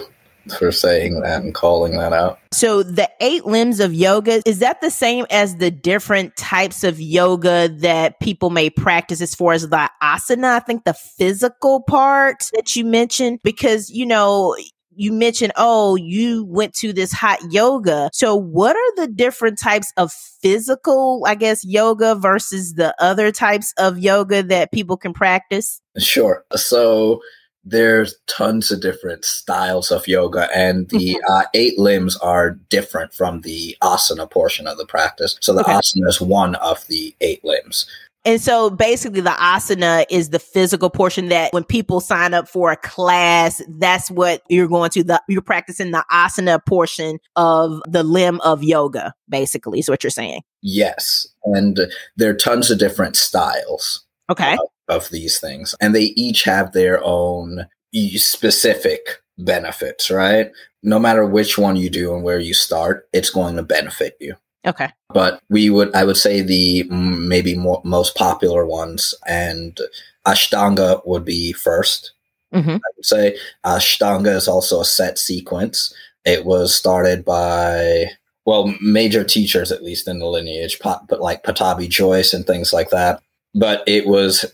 for 0.57 0.71
saying 0.71 1.19
that 1.21 1.43
and 1.43 1.53
calling 1.53 1.97
that 1.97 2.13
out. 2.13 2.39
So 2.53 2.81
the 2.83 3.09
eight 3.19 3.45
limbs 3.45 3.79
of 3.79 3.93
yoga, 3.93 4.41
is 4.45 4.59
that 4.59 4.79
the 4.79 4.89
same 4.89 5.25
as 5.29 5.57
the 5.57 5.69
different 5.69 6.37
types 6.37 6.83
of 6.83 7.01
yoga 7.01 7.67
that 7.79 8.19
people 8.21 8.49
may 8.49 8.69
practice 8.69 9.19
as 9.19 9.35
far 9.35 9.53
as 9.53 9.67
the 9.67 9.89
asana? 10.01 10.51
I 10.51 10.59
think 10.59 10.85
the 10.85 10.93
physical 10.93 11.81
part 11.81 12.49
that 12.53 12.75
you 12.75 12.85
mentioned, 12.85 13.39
because, 13.43 13.89
you 13.89 14.05
know, 14.05 14.55
you 14.97 15.13
mentioned, 15.13 15.53
oh, 15.55 15.95
you 15.95 16.45
went 16.45 16.73
to 16.75 16.91
this 16.91 17.11
hot 17.11 17.39
yoga. 17.49 18.09
So 18.13 18.35
what 18.35 18.75
are 18.75 18.95
the 18.95 19.07
different 19.07 19.59
types 19.59 19.93
of 19.97 20.11
physical, 20.11 21.23
I 21.25 21.35
guess, 21.35 21.63
yoga 21.63 22.15
versus 22.15 22.73
the 22.73 22.95
other 23.01 23.31
types 23.31 23.73
of 23.77 23.99
yoga 23.99 24.43
that 24.43 24.71
people 24.71 24.97
can 24.97 25.13
practice? 25.13 25.81
Sure. 25.97 26.43
So 26.55 27.21
there's 27.69 28.15
tons 28.27 28.71
of 28.71 28.81
different 28.81 29.25
styles 29.25 29.91
of 29.91 30.07
yoga 30.07 30.47
and 30.55 30.87
the 30.89 31.15
mm-hmm. 31.15 31.33
uh, 31.33 31.43
eight 31.53 31.77
limbs 31.77 32.15
are 32.17 32.51
different 32.69 33.13
from 33.13 33.41
the 33.41 33.75
asana 33.83 34.29
portion 34.29 34.67
of 34.67 34.77
the 34.77 34.85
practice. 34.85 35.37
So 35.41 35.53
the 35.53 35.61
okay. 35.61 35.73
asana 35.73 36.07
is 36.07 36.21
one 36.21 36.55
of 36.55 36.87
the 36.87 37.13
eight 37.19 37.43
limbs. 37.43 37.85
And 38.27 38.41
so 38.41 38.69
basically 38.69 39.21
the 39.21 39.29
asana 39.29 40.03
is 40.09 40.31
the 40.31 40.39
physical 40.39 40.89
portion 40.89 41.29
that 41.29 41.53
when 41.53 41.63
people 41.63 42.01
sign 42.01 42.33
up 42.33 42.49
for 42.49 42.73
a 42.73 42.75
class, 42.75 43.61
that's 43.79 44.11
what 44.11 44.41
you're 44.49 44.67
going 44.67 44.89
to 44.91 45.03
the 45.05 45.21
you're 45.29 45.41
practicing 45.41 45.91
the 45.91 46.03
asana 46.11 46.59
portion 46.65 47.19
of 47.37 47.81
the 47.87 48.03
limb 48.03 48.41
of 48.41 48.65
yoga, 48.65 49.13
basically, 49.29 49.79
is 49.79 49.87
what 49.87 50.03
you're 50.03 50.11
saying. 50.11 50.41
Yes. 50.61 51.25
And 51.45 51.79
there 52.17 52.29
are 52.31 52.35
tons 52.35 52.69
of 52.69 52.79
different 52.79 53.15
styles. 53.15 54.05
Okay. 54.29 54.57
Of, 54.89 55.05
of 55.05 55.09
these 55.09 55.39
things. 55.39 55.73
And 55.79 55.95
they 55.95 56.13
each 56.17 56.43
have 56.43 56.73
their 56.73 57.01
own 57.01 57.67
specific 57.93 59.21
benefits, 59.37 60.11
right? 60.11 60.51
No 60.83 60.99
matter 60.99 61.25
which 61.25 61.57
one 61.57 61.77
you 61.77 61.89
do 61.89 62.13
and 62.13 62.23
where 62.23 62.39
you 62.39 62.53
start, 62.53 63.07
it's 63.13 63.29
going 63.29 63.55
to 63.55 63.63
benefit 63.63 64.17
you. 64.19 64.35
Okay. 64.67 64.89
But 65.13 65.41
we 65.49 65.69
would, 65.69 65.95
I 65.95 66.03
would 66.03 66.17
say, 66.17 66.41
the 66.41 66.83
maybe 66.83 67.55
more, 67.55 67.81
most 67.85 68.15
popular 68.15 68.65
ones, 68.65 69.15
and 69.25 69.79
Ashtanga 70.27 71.01
would 71.07 71.23
be 71.23 71.53
1st 71.57 72.09
mm-hmm. 72.53 72.69
I 72.69 72.89
would 72.97 73.05
say 73.05 73.37
Ashtanga 73.65 74.35
is 74.35 74.47
also 74.47 74.81
a 74.81 74.85
set 74.85 75.17
sequence. 75.17 75.93
It 76.25 76.45
was 76.45 76.75
started 76.75 77.23
by 77.23 78.11
well, 78.45 78.73
major 78.81 79.25
teachers 79.25 79.73
at 79.73 79.83
least 79.83 80.07
in 80.07 80.19
the 80.19 80.25
lineage, 80.25 80.79
but 80.81 81.19
like 81.19 81.43
Pattabhi 81.43 81.89
Jois 81.89 82.33
and 82.33 82.47
things 82.47 82.71
like 82.71 82.89
that. 82.91 83.21
But 83.53 83.83
it 83.87 84.07
was 84.07 84.45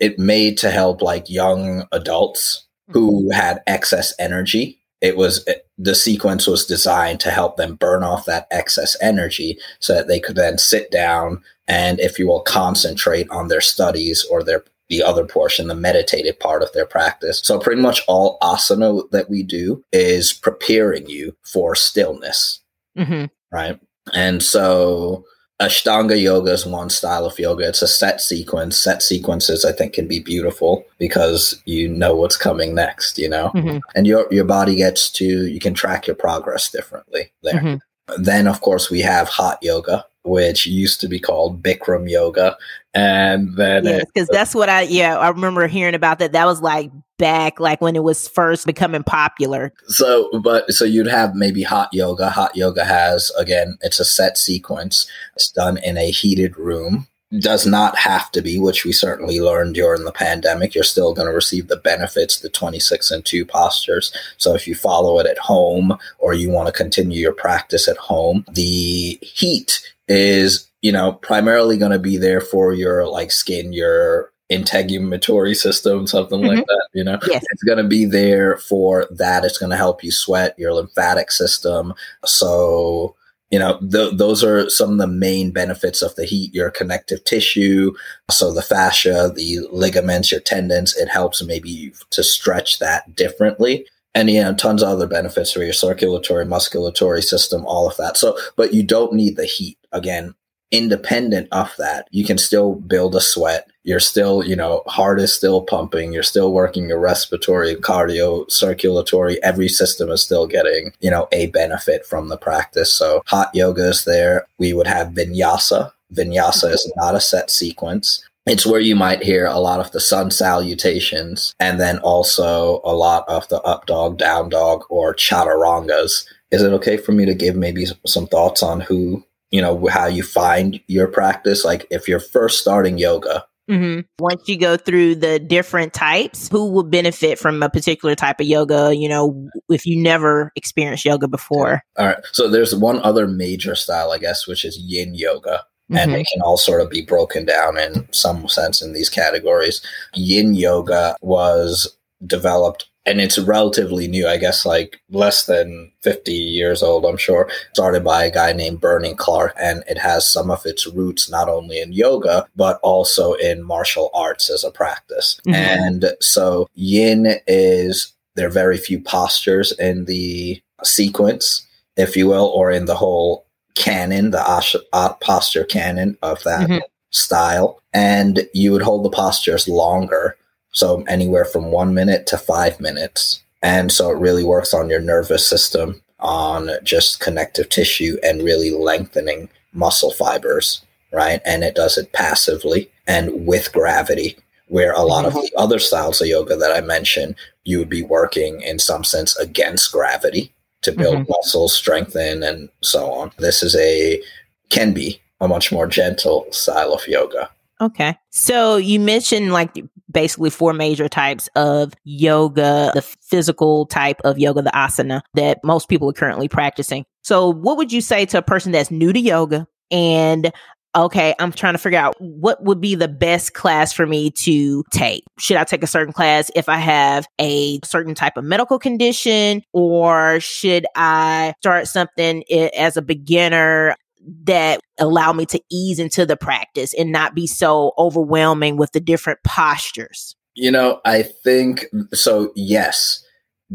it 0.00 0.18
made 0.18 0.58
to 0.58 0.70
help 0.70 1.02
like 1.02 1.28
young 1.28 1.86
adults 1.92 2.66
who 2.90 3.22
mm-hmm. 3.22 3.30
had 3.30 3.62
excess 3.66 4.14
energy 4.18 4.78
it 5.00 5.16
was 5.16 5.46
the 5.78 5.94
sequence 5.94 6.46
was 6.46 6.64
designed 6.64 7.20
to 7.20 7.30
help 7.30 7.56
them 7.56 7.76
burn 7.76 8.02
off 8.02 8.24
that 8.24 8.46
excess 8.50 8.96
energy 9.00 9.58
so 9.78 9.94
that 9.94 10.08
they 10.08 10.18
could 10.20 10.36
then 10.36 10.58
sit 10.58 10.90
down 10.90 11.42
and 11.68 12.00
if 12.00 12.18
you 12.18 12.26
will 12.26 12.40
concentrate 12.40 13.28
on 13.30 13.48
their 13.48 13.60
studies 13.60 14.24
or 14.30 14.42
their 14.42 14.64
the 14.88 15.02
other 15.02 15.24
portion 15.24 15.66
the 15.66 15.74
meditative 15.74 16.38
part 16.38 16.62
of 16.62 16.72
their 16.72 16.86
practice 16.86 17.40
so 17.44 17.58
pretty 17.58 17.80
much 17.80 18.02
all 18.06 18.38
asana 18.42 19.08
that 19.10 19.28
we 19.28 19.42
do 19.42 19.82
is 19.92 20.32
preparing 20.32 21.08
you 21.08 21.36
for 21.42 21.74
stillness 21.74 22.60
mm-hmm. 22.96 23.24
right 23.50 23.78
and 24.14 24.42
so 24.42 25.24
Ashtanga 25.60 26.20
yoga 26.20 26.52
is 26.52 26.66
one 26.66 26.90
style 26.90 27.24
of 27.24 27.38
yoga. 27.38 27.66
It's 27.66 27.80
a 27.80 27.88
set 27.88 28.20
sequence. 28.20 28.76
Set 28.76 29.02
sequences, 29.02 29.64
I 29.64 29.72
think, 29.72 29.94
can 29.94 30.06
be 30.06 30.20
beautiful 30.20 30.84
because 30.98 31.60
you 31.64 31.88
know 31.88 32.14
what's 32.14 32.36
coming 32.36 32.74
next, 32.74 33.18
you 33.18 33.28
know? 33.28 33.50
Mm-hmm. 33.54 33.78
And 33.94 34.06
your, 34.06 34.26
your 34.30 34.44
body 34.44 34.76
gets 34.76 35.10
to, 35.12 35.46
you 35.46 35.58
can 35.58 35.72
track 35.72 36.06
your 36.06 36.16
progress 36.16 36.70
differently 36.70 37.32
there. 37.42 37.54
Mm-hmm. 37.54 38.22
Then, 38.22 38.46
of 38.46 38.60
course, 38.60 38.90
we 38.90 39.00
have 39.00 39.28
hot 39.28 39.58
yoga, 39.62 40.04
which 40.26 40.66
used 40.66 41.00
to 41.00 41.08
be 41.08 41.18
called 41.18 41.62
Bikram 41.62 42.10
yoga. 42.10 42.56
And 42.94 43.54
then, 43.56 43.84
yes, 43.84 44.04
because 44.06 44.28
that's 44.28 44.54
what 44.54 44.68
I, 44.68 44.82
yeah, 44.82 45.18
I 45.18 45.28
remember 45.28 45.66
hearing 45.66 45.94
about 45.94 46.18
that. 46.18 46.32
That 46.32 46.46
was 46.46 46.62
like 46.62 46.90
back, 47.18 47.60
like 47.60 47.80
when 47.80 47.94
it 47.94 48.02
was 48.02 48.26
first 48.28 48.66
becoming 48.66 49.02
popular. 49.02 49.72
So, 49.88 50.40
but 50.40 50.72
so 50.72 50.84
you'd 50.84 51.06
have 51.06 51.34
maybe 51.34 51.62
hot 51.62 51.90
yoga. 51.92 52.30
Hot 52.30 52.56
yoga 52.56 52.84
has, 52.84 53.30
again, 53.38 53.78
it's 53.82 54.00
a 54.00 54.04
set 54.04 54.38
sequence. 54.38 55.06
It's 55.34 55.50
done 55.50 55.78
in 55.78 55.98
a 55.98 56.10
heated 56.10 56.56
room 56.56 57.06
does 57.40 57.66
not 57.66 57.98
have 57.98 58.30
to 58.30 58.40
be, 58.40 58.58
which 58.58 58.84
we 58.84 58.92
certainly 58.92 59.40
learned 59.40 59.74
during 59.74 60.04
the 60.04 60.12
pandemic. 60.12 60.74
You're 60.74 60.84
still 60.84 61.12
going 61.12 61.26
to 61.26 61.34
receive 61.34 61.68
the 61.68 61.76
benefits, 61.76 62.40
the 62.40 62.48
26 62.48 63.10
and 63.10 63.24
2 63.24 63.44
postures. 63.44 64.12
So 64.36 64.54
if 64.54 64.68
you 64.68 64.74
follow 64.74 65.18
it 65.18 65.26
at 65.26 65.38
home 65.38 65.98
or 66.18 66.34
you 66.34 66.50
want 66.50 66.68
to 66.68 66.72
continue 66.72 67.20
your 67.20 67.32
practice 67.32 67.88
at 67.88 67.96
home, 67.96 68.44
the 68.52 69.18
heat 69.22 69.82
is, 70.08 70.70
you 70.82 70.92
know, 70.92 71.12
primarily 71.12 71.78
going 71.78 71.92
to 71.92 71.98
be 71.98 72.16
there 72.16 72.40
for 72.40 72.72
your 72.72 73.06
like 73.08 73.30
skin, 73.30 73.72
your 73.72 74.32
integumentary 74.50 75.56
system, 75.56 76.06
something 76.06 76.40
mm-hmm. 76.40 76.56
like 76.56 76.66
that. 76.66 76.88
You 76.94 77.04
know, 77.04 77.18
yes. 77.26 77.44
it's 77.50 77.62
going 77.64 77.78
to 77.78 77.88
be 77.88 78.04
there 78.04 78.56
for 78.58 79.06
that. 79.10 79.44
It's 79.44 79.58
going 79.58 79.70
to 79.70 79.76
help 79.76 80.04
you 80.04 80.12
sweat 80.12 80.58
your 80.58 80.72
lymphatic 80.72 81.30
system. 81.32 81.94
So, 82.24 83.16
you 83.50 83.58
know, 83.58 83.78
th- 83.78 84.14
those 84.14 84.42
are 84.44 84.68
some 84.70 84.92
of 84.92 84.98
the 84.98 85.06
main 85.06 85.50
benefits 85.50 86.02
of 86.02 86.14
the 86.16 86.24
heat, 86.24 86.54
your 86.54 86.70
connective 86.70 87.24
tissue. 87.24 87.94
So 88.30 88.52
the 88.52 88.62
fascia, 88.62 89.32
the 89.34 89.60
ligaments, 89.70 90.30
your 90.30 90.40
tendons, 90.40 90.96
it 90.96 91.08
helps 91.08 91.42
maybe 91.42 91.92
to 92.10 92.22
stretch 92.22 92.78
that 92.78 93.14
differently. 93.14 93.86
And, 94.16 94.30
you 94.30 94.40
know, 94.40 94.54
tons 94.54 94.82
of 94.82 94.88
other 94.88 95.06
benefits 95.06 95.52
for 95.52 95.62
your 95.62 95.74
circulatory, 95.74 96.46
musculatory 96.46 97.22
system, 97.22 97.66
all 97.66 97.86
of 97.86 97.98
that. 97.98 98.16
So, 98.16 98.36
but 98.56 98.72
you 98.72 98.82
don't 98.82 99.12
need 99.12 99.36
the 99.36 99.44
heat. 99.44 99.76
Again, 99.92 100.34
independent 100.70 101.48
of 101.52 101.70
that, 101.76 102.08
you 102.12 102.24
can 102.24 102.38
still 102.38 102.76
build 102.76 103.14
a 103.14 103.20
sweat. 103.20 103.68
You're 103.84 104.00
still, 104.00 104.42
you 104.42 104.56
know, 104.56 104.82
heart 104.86 105.20
is 105.20 105.34
still 105.34 105.60
pumping. 105.60 106.14
You're 106.14 106.22
still 106.22 106.54
working 106.54 106.88
your 106.88 106.98
respiratory, 106.98 107.76
cardio, 107.76 108.50
circulatory. 108.50 109.40
Every 109.44 109.68
system 109.68 110.10
is 110.10 110.22
still 110.22 110.46
getting, 110.46 110.92
you 111.00 111.10
know, 111.10 111.28
a 111.30 111.48
benefit 111.48 112.06
from 112.06 112.28
the 112.28 112.38
practice. 112.38 112.92
So 112.94 113.22
hot 113.26 113.54
yoga 113.54 113.86
is 113.86 114.06
there. 114.06 114.46
We 114.56 114.72
would 114.72 114.86
have 114.86 115.08
vinyasa. 115.08 115.92
Vinyasa 116.14 116.72
is 116.72 116.90
not 116.96 117.14
a 117.14 117.20
set 117.20 117.50
sequence. 117.50 118.25
It's 118.46 118.64
where 118.64 118.80
you 118.80 118.94
might 118.94 119.24
hear 119.24 119.44
a 119.44 119.58
lot 119.58 119.80
of 119.80 119.90
the 119.90 119.98
sun 119.98 120.30
salutations 120.30 121.52
and 121.58 121.80
then 121.80 121.98
also 121.98 122.80
a 122.84 122.94
lot 122.94 123.24
of 123.28 123.48
the 123.48 123.60
up 123.62 123.86
dog, 123.86 124.18
down 124.18 124.50
dog, 124.50 124.84
or 124.88 125.14
chaturangas. 125.14 126.26
Is 126.52 126.62
it 126.62 126.72
okay 126.74 126.96
for 126.96 127.10
me 127.10 127.26
to 127.26 127.34
give 127.34 127.56
maybe 127.56 127.86
some 128.06 128.28
thoughts 128.28 128.62
on 128.62 128.80
who 128.80 129.24
you 129.50 129.60
know 129.60 129.86
how 129.88 130.06
you 130.06 130.22
find 130.22 130.80
your 130.86 131.08
practice? 131.08 131.64
Like 131.64 131.86
if 131.90 132.06
you're 132.06 132.20
first 132.20 132.60
starting 132.60 132.98
yoga. 132.98 133.44
Mm-hmm. 133.68 134.02
once 134.20 134.46
you 134.46 134.56
go 134.56 134.76
through 134.76 135.16
the 135.16 135.40
different 135.40 135.92
types 135.92 136.48
who 136.48 136.70
will 136.70 136.84
benefit 136.84 137.36
from 137.36 137.60
a 137.64 137.68
particular 137.68 138.14
type 138.14 138.38
of 138.38 138.46
yoga 138.46 138.94
you 138.94 139.08
know 139.08 139.50
if 139.68 139.84
you 139.84 140.00
never 140.00 140.52
experienced 140.54 141.04
yoga 141.04 141.26
before? 141.26 141.82
All 141.98 142.06
right. 142.06 142.18
So 142.30 142.48
there's 142.48 142.76
one 142.76 143.00
other 143.02 143.26
major 143.26 143.74
style 143.74 144.12
i 144.12 144.18
guess 144.18 144.46
which 144.46 144.64
is 144.64 144.78
yin 144.78 145.16
yoga 145.16 145.64
and 145.90 146.10
mm-hmm. 146.10 146.20
it 146.20 146.26
can 146.32 146.42
all 146.42 146.56
sort 146.56 146.80
of 146.80 146.90
be 146.90 147.02
broken 147.02 147.44
down 147.44 147.78
in 147.78 148.08
some 148.12 148.48
sense 148.48 148.82
in 148.82 148.92
these 148.92 149.08
categories 149.08 149.80
yin 150.14 150.54
yoga 150.54 151.16
was 151.20 151.96
developed 152.26 152.88
and 153.06 153.20
it's 153.20 153.38
relatively 153.38 154.08
new, 154.08 154.26
I 154.26 154.36
guess, 154.36 154.66
like 154.66 155.00
less 155.10 155.46
than 155.46 155.92
50 156.02 156.32
years 156.32 156.82
old, 156.82 157.04
I'm 157.06 157.16
sure. 157.16 157.48
Started 157.72 158.02
by 158.02 158.24
a 158.24 158.32
guy 158.32 158.52
named 158.52 158.80
Bernie 158.80 159.14
Clark, 159.14 159.54
and 159.60 159.84
it 159.88 159.96
has 159.96 160.28
some 160.28 160.50
of 160.50 160.66
its 160.66 160.86
roots 160.88 161.30
not 161.30 161.48
only 161.48 161.80
in 161.80 161.92
yoga, 161.92 162.46
but 162.56 162.80
also 162.82 163.34
in 163.34 163.62
martial 163.62 164.10
arts 164.12 164.50
as 164.50 164.64
a 164.64 164.72
practice. 164.72 165.40
Mm-hmm. 165.46 165.54
And 165.54 166.04
so 166.20 166.68
yin 166.74 167.36
is, 167.46 168.12
there 168.34 168.48
are 168.48 168.50
very 168.50 168.76
few 168.76 169.00
postures 169.00 169.70
in 169.72 170.06
the 170.06 170.60
sequence, 170.82 171.64
if 171.96 172.16
you 172.16 172.26
will, 172.26 172.46
or 172.46 172.72
in 172.72 172.86
the 172.86 172.96
whole 172.96 173.45
canon, 173.76 174.32
the 174.32 174.74
uh, 174.92 175.12
posture 175.14 175.64
canon 175.64 176.18
of 176.22 176.42
that 176.42 176.68
mm-hmm. 176.68 176.78
style. 177.10 177.80
And 177.94 178.48
you 178.52 178.72
would 178.72 178.82
hold 178.82 179.04
the 179.04 179.10
postures 179.10 179.68
longer 179.68 180.36
so 180.72 181.02
anywhere 181.08 181.44
from 181.44 181.70
one 181.70 181.94
minute 181.94 182.26
to 182.26 182.36
five 182.36 182.80
minutes. 182.80 183.42
And 183.62 183.90
so 183.90 184.10
it 184.10 184.18
really 184.18 184.44
works 184.44 184.74
on 184.74 184.90
your 184.90 185.00
nervous 185.00 185.48
system, 185.48 186.02
on 186.20 186.70
just 186.82 187.20
connective 187.20 187.68
tissue, 187.68 188.18
and 188.22 188.42
really 188.42 188.70
lengthening 188.70 189.48
muscle 189.72 190.12
fibers, 190.12 190.82
right? 191.12 191.40
And 191.46 191.64
it 191.64 191.74
does 191.74 191.96
it 191.96 192.12
passively 192.12 192.90
and 193.06 193.46
with 193.46 193.72
gravity, 193.72 194.36
where 194.68 194.92
a 194.92 195.02
lot 195.02 195.24
mm-hmm. 195.24 195.38
of 195.38 195.44
the 195.44 195.52
other 195.56 195.78
styles 195.78 196.20
of 196.20 196.28
yoga 196.28 196.56
that 196.56 196.72
I 196.72 196.80
mentioned, 196.80 197.36
you 197.64 197.78
would 197.78 197.88
be 197.88 198.02
working 198.02 198.60
in 198.60 198.78
some 198.78 199.04
sense 199.04 199.36
against 199.38 199.92
gravity 199.92 200.52
to 200.82 200.92
build 200.92 201.16
mm-hmm. 201.16 201.30
muscles, 201.30 201.74
strengthen, 201.74 202.42
and 202.42 202.68
so 202.82 203.10
on. 203.12 203.32
This 203.38 203.62
is 203.62 203.74
a, 203.76 204.22
can 204.70 204.92
be 204.92 205.20
a 205.40 205.48
much 205.48 205.72
more 205.72 205.86
gentle 205.86 206.46
style 206.50 206.92
of 206.92 207.06
yoga. 207.06 207.50
Okay. 207.80 208.16
So 208.30 208.76
you 208.76 208.98
mentioned 209.00 209.52
like 209.52 209.70
basically 210.10 210.50
four 210.50 210.72
major 210.72 211.08
types 211.08 211.48
of 211.56 211.92
yoga, 212.04 212.90
the 212.94 213.02
physical 213.02 213.86
type 213.86 214.20
of 214.24 214.38
yoga, 214.38 214.62
the 214.62 214.70
asana 214.70 215.20
that 215.34 215.62
most 215.62 215.88
people 215.88 216.08
are 216.08 216.14
currently 216.14 216.48
practicing. 216.48 217.04
So 217.22 217.50
what 217.50 217.76
would 217.76 217.92
you 217.92 218.00
say 218.00 218.24
to 218.26 218.38
a 218.38 218.42
person 218.42 218.72
that's 218.72 218.90
new 218.90 219.12
to 219.12 219.20
yoga 219.20 219.66
and 219.90 220.52
okay, 220.96 221.34
I'm 221.38 221.52
trying 221.52 221.74
to 221.74 221.78
figure 221.78 221.98
out 221.98 222.16
what 222.18 222.64
would 222.64 222.80
be 222.80 222.94
the 222.94 223.08
best 223.08 223.52
class 223.52 223.92
for 223.92 224.06
me 224.06 224.30
to 224.42 224.82
take. 224.90 225.24
Should 225.38 225.58
I 225.58 225.64
take 225.64 225.82
a 225.82 225.86
certain 225.86 226.12
class 226.12 226.50
if 226.56 226.68
I 226.68 226.78
have 226.78 227.26
a 227.38 227.78
certain 227.84 228.14
type 228.14 228.36
of 228.36 228.44
medical 228.44 228.78
condition, 228.78 229.62
or 229.72 230.40
should 230.40 230.86
I 230.96 231.54
start 231.60 231.86
something 231.86 232.42
as 232.50 232.96
a 232.96 233.02
beginner? 233.02 233.94
that 234.42 234.80
allow 234.98 235.32
me 235.32 235.46
to 235.46 235.60
ease 235.70 236.00
into 236.00 236.26
the 236.26 236.36
practice 236.36 236.92
and 236.94 237.12
not 237.12 237.32
be 237.32 237.46
so 237.46 237.92
overwhelming 237.96 238.76
with 238.76 238.90
the 238.90 238.98
different 238.98 239.38
postures? 239.44 240.34
You 240.54 240.72
know, 240.72 241.00
I 241.04 241.22
think 241.22 241.86
so. 242.12 242.50
Yes, 242.56 243.22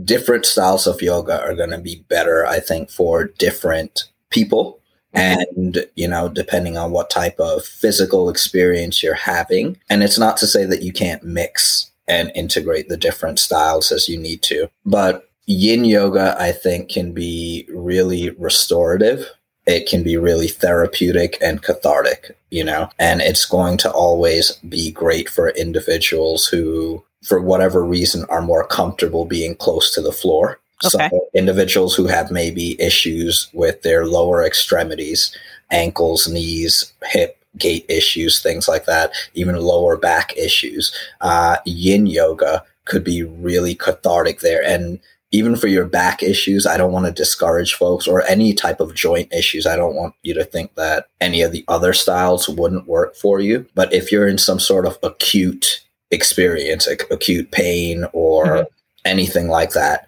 different 0.04 0.46
styles 0.46 0.88
of 0.88 1.02
yoga 1.02 1.40
are 1.42 1.56
going 1.56 1.70
to 1.70 1.78
be 1.78 2.04
better, 2.10 2.46
I 2.46 2.60
think, 2.60 2.90
for 2.90 3.26
different 3.26 4.10
people. 4.30 4.81
And, 5.14 5.86
you 5.96 6.08
know, 6.08 6.30
depending 6.30 6.78
on 6.78 6.92
what 6.92 7.10
type 7.10 7.40
of 7.40 7.66
physical 7.66 8.30
experience 8.30 9.04
you're 9.04 9.14
having. 9.14 9.78
And 9.90 10.04
it's 10.04 10.18
not 10.18 10.38
to 10.38 10.48
say 10.48 10.66
that 10.66 10.84
you 10.84 10.94
can't 10.94 11.24
mix 11.24 11.92
and 12.08 12.32
integrate 12.34 12.90
the 12.90 12.98
different 12.98 13.40
styles 13.40 13.92
as 13.92 14.08
you 14.08 14.18
need 14.18 14.42
to. 14.44 14.70
But 14.86 15.30
yin 15.46 15.86
yoga, 15.86 16.36
I 16.40 16.52
think, 16.52 16.90
can 16.90 17.12
be 17.14 17.68
really 17.70 18.30
restorative 18.32 19.30
it 19.66 19.88
can 19.88 20.04
be 20.04 20.18
really 20.18 20.48
therapeutic 20.48 21.38
and 21.42 21.62
cathartic, 21.62 22.36
you 22.50 22.64
know, 22.64 22.90
and 22.98 23.22
it's 23.22 23.46
going 23.46 23.78
to 23.80 23.92
always 23.92 24.54
be 24.68 24.92
great 24.92 25.30
for 25.30 25.50
individuals 25.50 26.48
who, 26.48 27.04
for 27.24 27.40
whatever 27.40 27.84
reason, 27.84 28.26
are 28.30 28.42
more 28.42 28.66
comfortable 28.66 29.26
being 29.26 29.56
close 29.56 29.94
to 29.94 30.02
the 30.02 30.12
floor. 30.12 30.60
Okay. 30.84 31.10
So 31.10 31.28
individuals 31.34 31.96
who 31.96 32.08
have 32.08 32.32
maybe 32.32 32.80
issues 32.82 33.50
with 33.54 33.82
their 33.82 34.06
lower 34.06 34.44
extremities, 34.44 35.36
ankles, 35.72 36.28
knees, 36.28 36.94
hip, 37.04 37.38
gait 37.58 37.86
issues, 37.90 38.42
things 38.42 38.68
like 38.68 38.86
that, 38.86 39.12
even 39.34 39.56
lower 39.56 39.98
back 39.98 40.36
issues, 40.38 40.96
uh, 41.22 41.58
yin 41.66 42.06
yoga 42.06 42.64
could 42.86 43.04
be 43.04 43.24
really 43.24 43.76
cathartic 43.76 44.40
there. 44.40 44.64
And 44.64 45.00
even 45.32 45.56
for 45.56 45.68
your 45.68 45.86
back 45.86 46.22
issues, 46.22 46.66
I 46.68 46.78
don't 46.78 46.92
want 46.92 47.06
to 47.06 47.12
discourage 47.12 47.74
folks 47.74 48.08
or 48.08 48.24
any 48.24 48.54
type 48.54 48.82
of 48.82 48.94
joint 48.94 49.32
issues. 49.34 49.66
I 49.66 49.78
don't 49.78 49.96
want 49.96 50.14
you 50.24 50.34
to 50.34 50.44
think 50.44 50.76
that 50.76 51.06
any 51.22 51.42
of 51.42 51.54
the 51.54 51.64
other 51.68 51.94
styles 51.94 52.50
wouldn't 52.50 52.88
work 52.88 53.16
for 53.16 53.40
you. 53.40 53.66
But 53.74 53.94
if 53.94 54.12
you're 54.12 54.28
in 54.28 54.38
some 54.38 54.60
sort 54.60 54.86
of 54.86 54.98
acute 55.04 55.82
experience, 56.12 56.86
like 56.86 57.04
acute 57.10 57.52
pain 57.52 58.06
or 58.12 58.46
mm-hmm. 58.46 58.64
anything 59.06 59.48
like 59.48 59.72
that, 59.72 60.08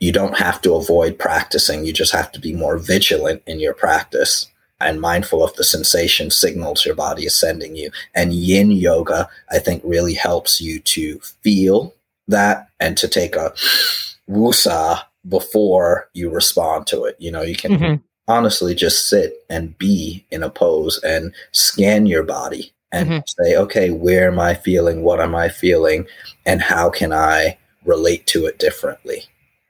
you 0.00 0.12
don't 0.12 0.36
have 0.36 0.60
to 0.62 0.74
avoid 0.74 1.18
practicing. 1.18 1.84
You 1.84 1.92
just 1.92 2.12
have 2.12 2.30
to 2.32 2.40
be 2.40 2.52
more 2.52 2.78
vigilant 2.78 3.42
in 3.46 3.60
your 3.60 3.74
practice 3.74 4.46
and 4.80 5.00
mindful 5.00 5.42
of 5.42 5.54
the 5.54 5.64
sensation 5.64 6.30
signals 6.30 6.86
your 6.86 6.94
body 6.94 7.24
is 7.24 7.34
sending 7.34 7.74
you. 7.74 7.90
And 8.14 8.32
yin 8.32 8.70
yoga, 8.70 9.28
I 9.50 9.58
think, 9.58 9.82
really 9.84 10.14
helps 10.14 10.60
you 10.60 10.80
to 10.80 11.18
feel 11.42 11.94
that 12.28 12.68
and 12.78 12.96
to 12.98 13.08
take 13.08 13.34
a 13.34 13.52
wusa 14.28 15.00
before 15.28 16.08
you 16.14 16.30
respond 16.30 16.86
to 16.88 17.04
it. 17.04 17.16
You 17.18 17.32
know, 17.32 17.42
you 17.42 17.56
can 17.56 17.72
mm-hmm. 17.72 17.94
honestly 18.28 18.74
just 18.74 19.08
sit 19.08 19.44
and 19.50 19.76
be 19.78 20.24
in 20.30 20.42
a 20.42 20.50
pose 20.50 21.02
and 21.02 21.34
scan 21.52 22.06
your 22.06 22.22
body 22.22 22.72
and 22.92 23.08
mm-hmm. 23.08 23.42
say, 23.42 23.56
okay, 23.56 23.90
where 23.90 24.30
am 24.30 24.38
I 24.38 24.54
feeling? 24.54 25.02
What 25.02 25.20
am 25.20 25.34
I 25.34 25.48
feeling? 25.48 26.06
And 26.46 26.62
how 26.62 26.88
can 26.88 27.12
I 27.12 27.58
relate 27.84 28.26
to 28.28 28.46
it 28.46 28.58
differently? 28.58 29.24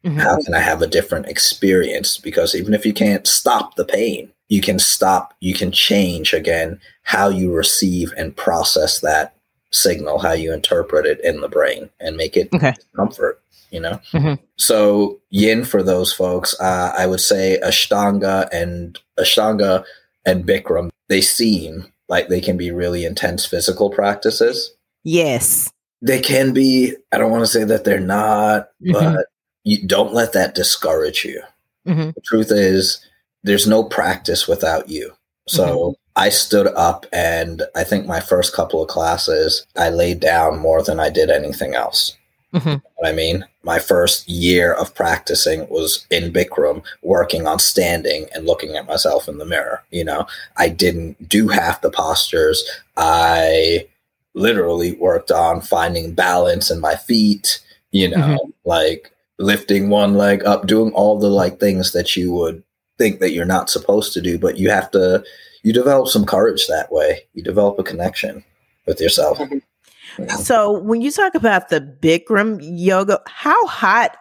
Mm-hmm. 0.08 0.20
How 0.20 0.40
can 0.40 0.54
I 0.54 0.60
have 0.60 0.80
a 0.80 0.86
different 0.86 1.26
experience? 1.26 2.16
Because 2.16 2.54
even 2.54 2.72
if 2.72 2.86
you 2.86 2.92
can't 2.92 3.26
stop 3.26 3.76
the 3.76 3.84
pain, 3.84 4.30
you 4.48 4.60
can 4.60 4.78
stop, 4.78 5.34
you 5.40 5.54
can 5.54 5.70
change 5.70 6.32
again 6.32 6.80
how 7.02 7.28
you 7.28 7.52
receive 7.52 8.12
and 8.16 8.34
process 8.34 9.00
that 9.00 9.36
signal, 9.70 10.18
how 10.18 10.32
you 10.32 10.52
interpret 10.52 11.04
it 11.04 11.20
in 11.22 11.40
the 11.40 11.48
brain 11.48 11.90
and 12.00 12.16
make 12.16 12.36
it 12.36 12.48
okay. 12.54 12.74
comfort, 12.96 13.42
you 13.70 13.80
know? 13.80 14.00
Mm-hmm. 14.12 14.42
So, 14.56 15.20
yin 15.28 15.64
for 15.64 15.82
those 15.82 16.12
folks, 16.12 16.58
uh, 16.58 16.94
I 16.96 17.06
would 17.06 17.20
say 17.20 17.60
Ashtanga 17.62 18.48
and 18.50 18.98
Ashtanga 19.18 19.84
and 20.24 20.46
Bikram, 20.46 20.88
they 21.08 21.20
seem 21.20 21.92
like 22.08 22.28
they 22.28 22.40
can 22.40 22.56
be 22.56 22.70
really 22.70 23.04
intense 23.04 23.44
physical 23.44 23.90
practices. 23.90 24.74
Yes. 25.04 25.70
They 26.00 26.20
can 26.20 26.52
be. 26.52 26.94
I 27.12 27.18
don't 27.18 27.30
want 27.30 27.42
to 27.42 27.50
say 27.50 27.64
that 27.64 27.84
they're 27.84 28.00
not, 28.00 28.68
mm-hmm. 28.82 28.92
but 28.92 29.26
you 29.68 29.86
don't 29.86 30.14
let 30.14 30.32
that 30.32 30.54
discourage 30.54 31.24
you. 31.24 31.42
Mm-hmm. 31.86 32.10
The 32.14 32.20
truth 32.24 32.50
is, 32.50 33.04
there's 33.42 33.68
no 33.68 33.84
practice 33.84 34.48
without 34.48 34.88
you. 34.88 35.12
So 35.46 35.66
mm-hmm. 35.66 35.92
I 36.16 36.30
stood 36.30 36.68
up 36.68 37.04
and 37.12 37.62
I 37.76 37.84
think 37.84 38.06
my 38.06 38.20
first 38.20 38.54
couple 38.54 38.82
of 38.82 38.88
classes, 38.88 39.66
I 39.76 39.90
laid 39.90 40.20
down 40.20 40.58
more 40.58 40.82
than 40.82 40.98
I 40.98 41.10
did 41.10 41.30
anything 41.30 41.74
else. 41.74 42.16
Mm-hmm. 42.54 42.76
I 43.04 43.12
mean, 43.12 43.44
my 43.62 43.78
first 43.78 44.26
year 44.26 44.72
of 44.72 44.94
practicing 44.94 45.68
was 45.68 46.06
in 46.10 46.32
Bikram, 46.32 46.82
working 47.02 47.46
on 47.46 47.58
standing 47.58 48.26
and 48.34 48.46
looking 48.46 48.74
at 48.74 48.86
myself 48.86 49.28
in 49.28 49.36
the 49.36 49.44
mirror. 49.44 49.84
You 49.90 50.04
know, 50.04 50.26
I 50.56 50.70
didn't 50.70 51.28
do 51.28 51.48
half 51.48 51.82
the 51.82 51.90
postures. 51.90 52.64
I 52.96 53.86
literally 54.32 54.92
worked 54.92 55.30
on 55.30 55.60
finding 55.60 56.14
balance 56.14 56.70
in 56.70 56.80
my 56.80 56.96
feet, 56.96 57.60
you 57.92 58.08
know, 58.08 58.16
mm-hmm. 58.16 58.50
like 58.64 59.12
lifting 59.38 59.88
one 59.88 60.14
leg 60.14 60.44
up, 60.44 60.66
doing 60.66 60.92
all 60.92 61.18
the 61.18 61.30
like 61.30 61.60
things 61.60 61.92
that 61.92 62.16
you 62.16 62.32
would 62.32 62.62
think 62.98 63.20
that 63.20 63.30
you're 63.30 63.44
not 63.44 63.70
supposed 63.70 64.12
to 64.12 64.20
do, 64.20 64.38
but 64.38 64.58
you 64.58 64.70
have 64.70 64.90
to 64.90 65.24
you 65.62 65.72
develop 65.72 66.08
some 66.08 66.24
courage 66.24 66.66
that 66.66 66.92
way. 66.92 67.26
You 67.34 67.42
develop 67.42 67.78
a 67.78 67.82
connection 67.82 68.44
with 68.86 69.00
yourself. 69.00 69.38
Mm-hmm. 69.38 70.28
So 70.38 70.78
when 70.80 71.00
you 71.00 71.10
talk 71.10 71.34
about 71.34 71.68
the 71.68 71.80
Bikram 71.80 72.58
yoga, 72.60 73.20
how 73.26 73.66
hot 73.66 74.16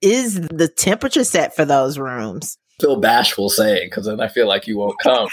is 0.00 0.40
the 0.48 0.68
temperature 0.68 1.24
set 1.24 1.54
for 1.56 1.64
those 1.64 1.98
rooms? 1.98 2.58
I 2.78 2.82
feel 2.82 3.00
bashful 3.00 3.48
saying 3.48 3.88
because 3.88 4.06
then 4.06 4.20
I 4.20 4.28
feel 4.28 4.46
like 4.46 4.66
you 4.66 4.78
won't 4.78 4.98
come. 5.02 5.28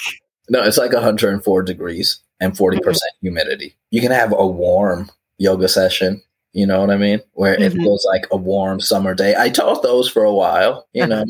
no, 0.50 0.64
it's 0.64 0.78
like 0.78 0.94
104 0.94 1.64
degrees 1.64 2.20
and 2.40 2.54
40% 2.54 2.80
mm-hmm. 2.80 2.96
humidity. 3.22 3.76
You 3.92 4.02
can 4.02 4.12
have 4.12 4.34
a 4.34 4.48
warm 4.48 5.10
yoga 5.38 5.68
session 5.68 6.22
you 6.56 6.66
know 6.66 6.80
what 6.80 6.90
I 6.90 6.96
mean? 6.96 7.20
Where 7.34 7.56
mm-hmm. 7.56 7.64
it 7.64 7.84
feels 7.84 8.06
like 8.06 8.28
a 8.32 8.38
warm 8.38 8.80
summer 8.80 9.14
day. 9.14 9.36
I 9.38 9.50
taught 9.50 9.84
those 9.84 10.10
for 10.10 10.24
a 10.24 10.34
while, 10.34 10.88
you 10.94 11.06
know, 11.06 11.26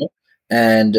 and 0.50 0.96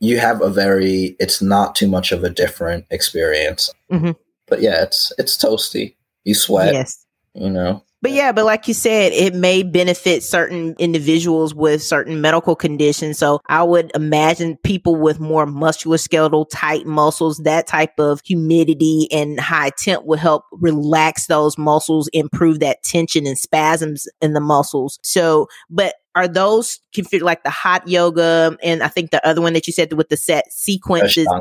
you 0.00 0.18
have 0.18 0.42
a 0.42 0.50
very, 0.50 1.14
it's 1.20 1.40
not 1.40 1.76
too 1.76 1.86
much 1.86 2.10
of 2.10 2.24
a 2.24 2.28
different 2.28 2.86
experience. 2.90 3.72
Mm-hmm. 3.88 4.10
But 4.48 4.62
yeah, 4.62 4.82
it's, 4.82 5.12
it's 5.16 5.38
toasty. 5.38 5.94
You 6.24 6.34
sweat, 6.34 6.74
yes. 6.74 7.06
you 7.34 7.48
know. 7.48 7.84
But 8.02 8.10
yeah, 8.10 8.32
but 8.32 8.44
like 8.44 8.66
you 8.66 8.74
said, 8.74 9.12
it 9.12 9.32
may 9.32 9.62
benefit 9.62 10.24
certain 10.24 10.74
individuals 10.78 11.54
with 11.54 11.82
certain 11.82 12.20
medical 12.20 12.56
conditions. 12.56 13.16
So 13.16 13.40
I 13.48 13.62
would 13.62 13.92
imagine 13.94 14.58
people 14.64 14.96
with 14.96 15.20
more 15.20 15.46
musculoskeletal 15.46 16.46
tight 16.50 16.84
muscles, 16.84 17.38
that 17.44 17.68
type 17.68 17.98
of 18.00 18.20
humidity 18.24 19.06
and 19.12 19.38
high 19.38 19.70
temp 19.78 20.04
would 20.04 20.18
help 20.18 20.44
relax 20.50 21.28
those 21.28 21.56
muscles, 21.56 22.08
improve 22.12 22.58
that 22.58 22.82
tension 22.82 23.24
and 23.24 23.38
spasms 23.38 24.08
in 24.20 24.32
the 24.32 24.40
muscles. 24.40 24.98
So, 25.04 25.46
but 25.70 25.94
are 26.16 26.26
those 26.26 26.80
configured 26.92 27.22
like 27.22 27.44
the 27.44 27.50
hot 27.50 27.86
yoga 27.86 28.58
and 28.64 28.82
I 28.82 28.88
think 28.88 29.12
the 29.12 29.24
other 29.26 29.40
one 29.40 29.52
that 29.52 29.68
you 29.68 29.72
said 29.72 29.92
with 29.92 30.08
the 30.08 30.16
set 30.16 30.52
sequences? 30.52 31.28
Ashtanga. 31.28 31.40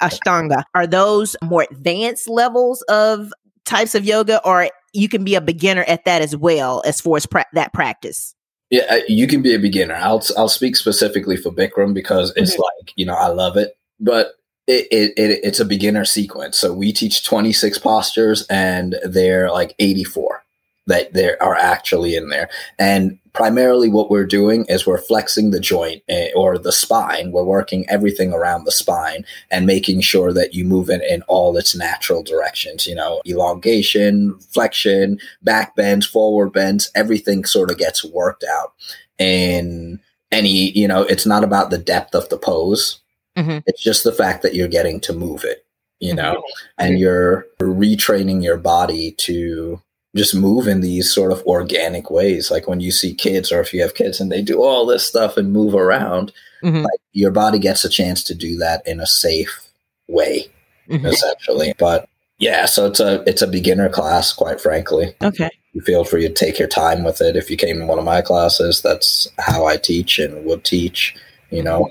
Ashtanga. 0.00 0.62
Are 0.74 0.86
those 0.86 1.34
more 1.42 1.66
advanced 1.68 2.28
levels 2.28 2.82
of 2.82 3.32
types 3.66 3.94
of 3.94 4.04
yoga 4.04 4.42
or 4.44 4.70
you 4.92 5.08
can 5.08 5.24
be 5.24 5.34
a 5.34 5.40
beginner 5.40 5.82
at 5.82 6.04
that 6.06 6.22
as 6.22 6.34
well 6.34 6.82
as 6.86 7.00
far 7.00 7.16
as 7.16 7.26
pra- 7.26 7.46
that 7.52 7.72
practice. 7.74 8.34
Yeah, 8.70 8.84
uh, 8.90 9.00
you 9.06 9.26
can 9.26 9.42
be 9.42 9.54
a 9.54 9.58
beginner. 9.58 9.94
I'll 9.94 10.22
I'll 10.36 10.48
speak 10.48 10.76
specifically 10.76 11.36
for 11.36 11.52
Bikram 11.52 11.94
because 11.94 12.32
it's 12.34 12.52
mm-hmm. 12.52 12.62
like 12.62 12.92
you 12.96 13.06
know 13.06 13.14
I 13.14 13.28
love 13.28 13.56
it, 13.56 13.76
but 14.00 14.32
it, 14.66 14.88
it, 14.90 15.12
it 15.16 15.40
it's 15.44 15.60
a 15.60 15.64
beginner 15.64 16.04
sequence. 16.04 16.58
So 16.58 16.72
we 16.72 16.92
teach 16.92 17.24
twenty 17.24 17.52
six 17.52 17.78
postures, 17.78 18.44
and 18.48 18.96
they're 19.04 19.52
like 19.52 19.76
eighty 19.78 20.02
four 20.02 20.42
that 20.86 21.12
there 21.12 21.40
are 21.42 21.56
actually 21.56 22.16
in 22.16 22.28
there. 22.28 22.48
And 22.78 23.18
primarily 23.32 23.88
what 23.88 24.08
we're 24.08 24.26
doing 24.26 24.64
is 24.66 24.86
we're 24.86 24.96
flexing 24.98 25.50
the 25.50 25.60
joint 25.60 26.02
eh, 26.08 26.30
or 26.34 26.56
the 26.56 26.72
spine. 26.72 27.32
We're 27.32 27.44
working 27.44 27.88
everything 27.88 28.32
around 28.32 28.64
the 28.64 28.72
spine 28.72 29.26
and 29.50 29.66
making 29.66 30.00
sure 30.00 30.32
that 30.32 30.54
you 30.54 30.64
move 30.64 30.88
it 30.88 31.02
in 31.02 31.22
all 31.22 31.56
its 31.56 31.76
natural 31.76 32.22
directions, 32.22 32.86
you 32.86 32.94
know, 32.94 33.20
elongation, 33.26 34.38
flexion, 34.38 35.18
back 35.42 35.76
bends, 35.76 36.06
forward 36.06 36.52
bends, 36.52 36.90
everything 36.94 37.44
sort 37.44 37.70
of 37.70 37.78
gets 37.78 38.04
worked 38.04 38.44
out. 38.44 38.72
And 39.18 39.98
any, 40.32 40.70
you 40.70 40.88
know, 40.88 41.02
it's 41.02 41.26
not 41.26 41.44
about 41.44 41.70
the 41.70 41.78
depth 41.78 42.14
of 42.14 42.28
the 42.28 42.38
pose. 42.38 43.00
Mm-hmm. 43.36 43.58
It's 43.66 43.82
just 43.82 44.02
the 44.02 44.12
fact 44.12 44.42
that 44.42 44.54
you're 44.54 44.68
getting 44.68 45.00
to 45.00 45.12
move 45.12 45.44
it, 45.44 45.66
you 46.00 46.14
know, 46.14 46.36
mm-hmm. 46.36 46.84
and 46.84 46.98
you're 46.98 47.46
retraining 47.60 48.42
your 48.42 48.56
body 48.56 49.12
to 49.18 49.80
just 50.16 50.34
move 50.34 50.66
in 50.66 50.80
these 50.80 51.12
sort 51.12 51.32
of 51.32 51.42
organic 51.44 52.10
ways. 52.10 52.50
Like 52.50 52.66
when 52.66 52.80
you 52.80 52.90
see 52.90 53.14
kids, 53.14 53.52
or 53.52 53.60
if 53.60 53.72
you 53.72 53.82
have 53.82 53.94
kids 53.94 54.20
and 54.20 54.30
they 54.30 54.42
do 54.42 54.62
all 54.62 54.86
this 54.86 55.06
stuff 55.06 55.36
and 55.36 55.52
move 55.52 55.74
around, 55.74 56.32
mm-hmm. 56.62 56.82
like 56.82 57.00
your 57.12 57.30
body 57.30 57.58
gets 57.58 57.84
a 57.84 57.88
chance 57.88 58.22
to 58.24 58.34
do 58.34 58.56
that 58.58 58.86
in 58.86 59.00
a 59.00 59.06
safe 59.06 59.68
way, 60.08 60.48
mm-hmm. 60.88 61.06
essentially. 61.06 61.74
But 61.78 62.08
yeah, 62.38 62.66
so 62.66 62.86
it's 62.86 63.00
a 63.00 63.22
it's 63.28 63.42
a 63.42 63.46
beginner 63.46 63.88
class, 63.88 64.32
quite 64.32 64.60
frankly. 64.60 65.14
Okay. 65.22 65.50
You 65.72 65.82
feel 65.82 66.04
free 66.04 66.26
to 66.26 66.32
take 66.32 66.58
your 66.58 66.68
time 66.68 67.04
with 67.04 67.20
it. 67.20 67.36
If 67.36 67.50
you 67.50 67.56
came 67.56 67.80
in 67.80 67.86
one 67.86 67.98
of 67.98 68.04
my 68.04 68.22
classes, 68.22 68.80
that's 68.80 69.28
how 69.38 69.66
I 69.66 69.76
teach 69.76 70.18
and 70.18 70.44
would 70.44 70.64
teach. 70.64 71.14
You 71.50 71.62
know, 71.62 71.90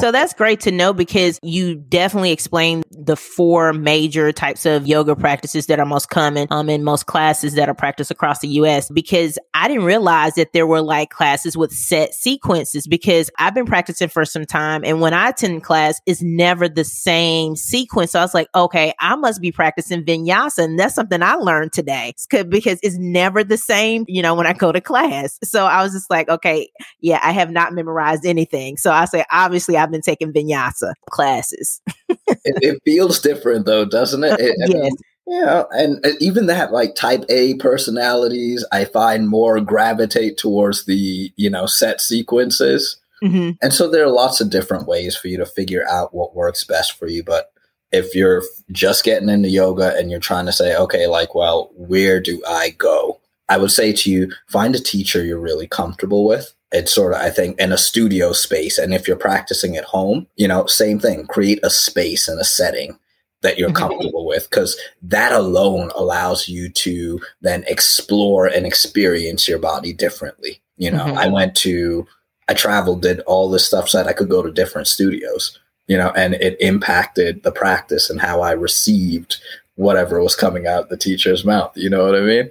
so 0.00 0.12
that's 0.12 0.34
great 0.34 0.60
to 0.60 0.72
know 0.72 0.92
because 0.92 1.38
you 1.42 1.76
definitely 1.76 2.32
explained 2.32 2.84
the 2.90 3.16
four 3.16 3.72
major 3.72 4.32
types 4.32 4.66
of 4.66 4.86
yoga 4.86 5.14
practices 5.14 5.66
that 5.66 5.78
are 5.78 5.86
most 5.86 6.10
common 6.10 6.48
um, 6.50 6.68
in 6.68 6.84
most 6.84 7.06
classes 7.06 7.54
that 7.54 7.68
are 7.68 7.74
practiced 7.74 8.10
across 8.10 8.40
the 8.40 8.48
US 8.48 8.90
because 8.90 9.38
I 9.54 9.68
didn't 9.68 9.84
realize 9.84 10.34
that 10.34 10.52
there 10.52 10.66
were 10.66 10.82
like 10.82 11.10
classes 11.10 11.56
with 11.56 11.72
set 11.72 12.14
sequences 12.14 12.86
because 12.86 13.30
I've 13.38 13.54
been 13.54 13.66
practicing 13.66 14.08
for 14.08 14.24
some 14.24 14.44
time 14.44 14.82
and 14.84 15.00
when 15.00 15.14
I 15.14 15.30
attend 15.30 15.62
class 15.62 16.00
it's 16.06 16.22
never 16.22 16.68
the 16.68 16.84
same 16.84 17.56
sequence. 17.56 18.12
So 18.12 18.20
I 18.20 18.22
was 18.22 18.34
like, 18.34 18.48
okay, 18.54 18.94
I 18.98 19.16
must 19.16 19.40
be 19.40 19.52
practicing 19.52 20.04
vinyasa 20.04 20.64
and 20.64 20.78
that's 20.78 20.94
something 20.94 21.22
I 21.22 21.34
learned 21.34 21.72
today 21.72 22.14
because 22.30 22.78
it's 22.82 22.98
never 22.98 23.44
the 23.44 23.56
same, 23.56 24.04
you 24.08 24.22
know, 24.22 24.34
when 24.34 24.46
I 24.46 24.52
go 24.52 24.72
to 24.72 24.80
class. 24.80 25.38
So 25.44 25.64
I 25.64 25.82
was 25.82 25.92
just 25.92 26.10
like, 26.10 26.28
okay, 26.28 26.70
yeah, 27.00 27.20
I 27.22 27.32
have 27.32 27.50
not 27.50 27.72
memorized 27.72 28.26
anything. 28.26 28.76
So 28.76 28.90
I 28.90 29.04
say 29.04 29.24
obviously 29.30 29.67
obviously 29.68 29.76
I've 29.76 29.90
been 29.90 30.00
taking 30.02 30.32
vinyasa 30.32 30.92
classes. 31.10 31.80
it, 32.08 32.18
it, 32.44 32.82
feels 32.84 33.20
different 33.20 33.66
though, 33.66 33.84
doesn't 33.84 34.24
it? 34.24 34.38
it 34.40 34.56
yes. 34.58 34.92
yeah, 35.26 35.64
and, 35.72 36.04
and 36.04 36.16
even 36.20 36.46
that, 36.46 36.72
like 36.72 36.94
type 36.94 37.24
A 37.28 37.54
personalities, 37.56 38.64
I 38.72 38.84
find 38.86 39.28
more 39.28 39.60
gravitate 39.60 40.36
towards 40.36 40.86
the 40.86 41.32
you 41.36 41.50
know 41.50 41.66
set 41.66 42.00
sequences, 42.00 43.00
mm-hmm. 43.22 43.50
and 43.62 43.72
so 43.72 43.88
there 43.90 44.04
are 44.04 44.10
lots 44.10 44.40
of 44.40 44.50
different 44.50 44.86
ways 44.86 45.16
for 45.16 45.28
you 45.28 45.36
to 45.38 45.46
figure 45.46 45.86
out 45.88 46.14
what 46.14 46.34
works 46.34 46.64
best 46.64 46.98
for 46.98 47.08
you. 47.08 47.22
But 47.22 47.50
if 47.90 48.14
you're 48.14 48.42
just 48.70 49.04
getting 49.04 49.28
into 49.28 49.48
yoga 49.48 49.96
and 49.96 50.10
you're 50.10 50.20
trying 50.20 50.46
to 50.46 50.52
say, 50.52 50.76
okay, 50.76 51.06
like, 51.06 51.34
well, 51.34 51.70
where 51.74 52.20
do 52.20 52.42
I 52.46 52.70
go? 52.70 53.20
I 53.48 53.56
would 53.56 53.70
say 53.70 53.94
to 53.94 54.10
you, 54.10 54.30
find 54.46 54.74
a 54.74 54.78
teacher 54.78 55.24
you're 55.24 55.40
really 55.40 55.66
comfortable 55.66 56.26
with 56.26 56.52
it's 56.72 56.92
sort 56.92 57.14
of 57.14 57.20
i 57.20 57.30
think 57.30 57.58
in 57.58 57.72
a 57.72 57.78
studio 57.78 58.32
space 58.32 58.78
and 58.78 58.92
if 58.94 59.06
you're 59.06 59.16
practicing 59.16 59.76
at 59.76 59.84
home 59.84 60.26
you 60.36 60.46
know 60.46 60.66
same 60.66 60.98
thing 60.98 61.26
create 61.26 61.60
a 61.62 61.70
space 61.70 62.28
and 62.28 62.40
a 62.40 62.44
setting 62.44 62.98
that 63.40 63.56
you're 63.56 63.68
mm-hmm. 63.68 63.76
comfortable 63.76 64.26
with 64.26 64.48
because 64.50 64.78
that 65.00 65.32
alone 65.32 65.90
allows 65.94 66.48
you 66.48 66.68
to 66.68 67.20
then 67.40 67.64
explore 67.68 68.46
and 68.46 68.66
experience 68.66 69.48
your 69.48 69.58
body 69.58 69.92
differently 69.92 70.60
you 70.76 70.90
know 70.90 71.04
mm-hmm. 71.04 71.18
i 71.18 71.26
went 71.26 71.54
to 71.54 72.06
I 72.48 72.54
traveled, 72.54 73.02
did 73.02 73.20
all 73.20 73.50
this 73.50 73.66
stuff 73.66 73.88
so 73.88 73.98
that 73.98 74.06
I 74.06 74.14
could 74.14 74.30
go 74.30 74.42
to 74.42 74.50
different 74.50 74.88
studios, 74.88 75.58
you 75.86 75.98
know, 75.98 76.10
and 76.16 76.34
it 76.34 76.56
impacted 76.60 77.42
the 77.42 77.52
practice 77.52 78.08
and 78.08 78.20
how 78.20 78.40
I 78.40 78.52
received 78.52 79.36
whatever 79.76 80.22
was 80.22 80.34
coming 80.34 80.66
out 80.66 80.88
the 80.88 80.96
teacher's 80.96 81.44
mouth. 81.44 81.72
You 81.76 81.90
know 81.90 82.04
what 82.04 82.16
I 82.16 82.20
mean? 82.20 82.50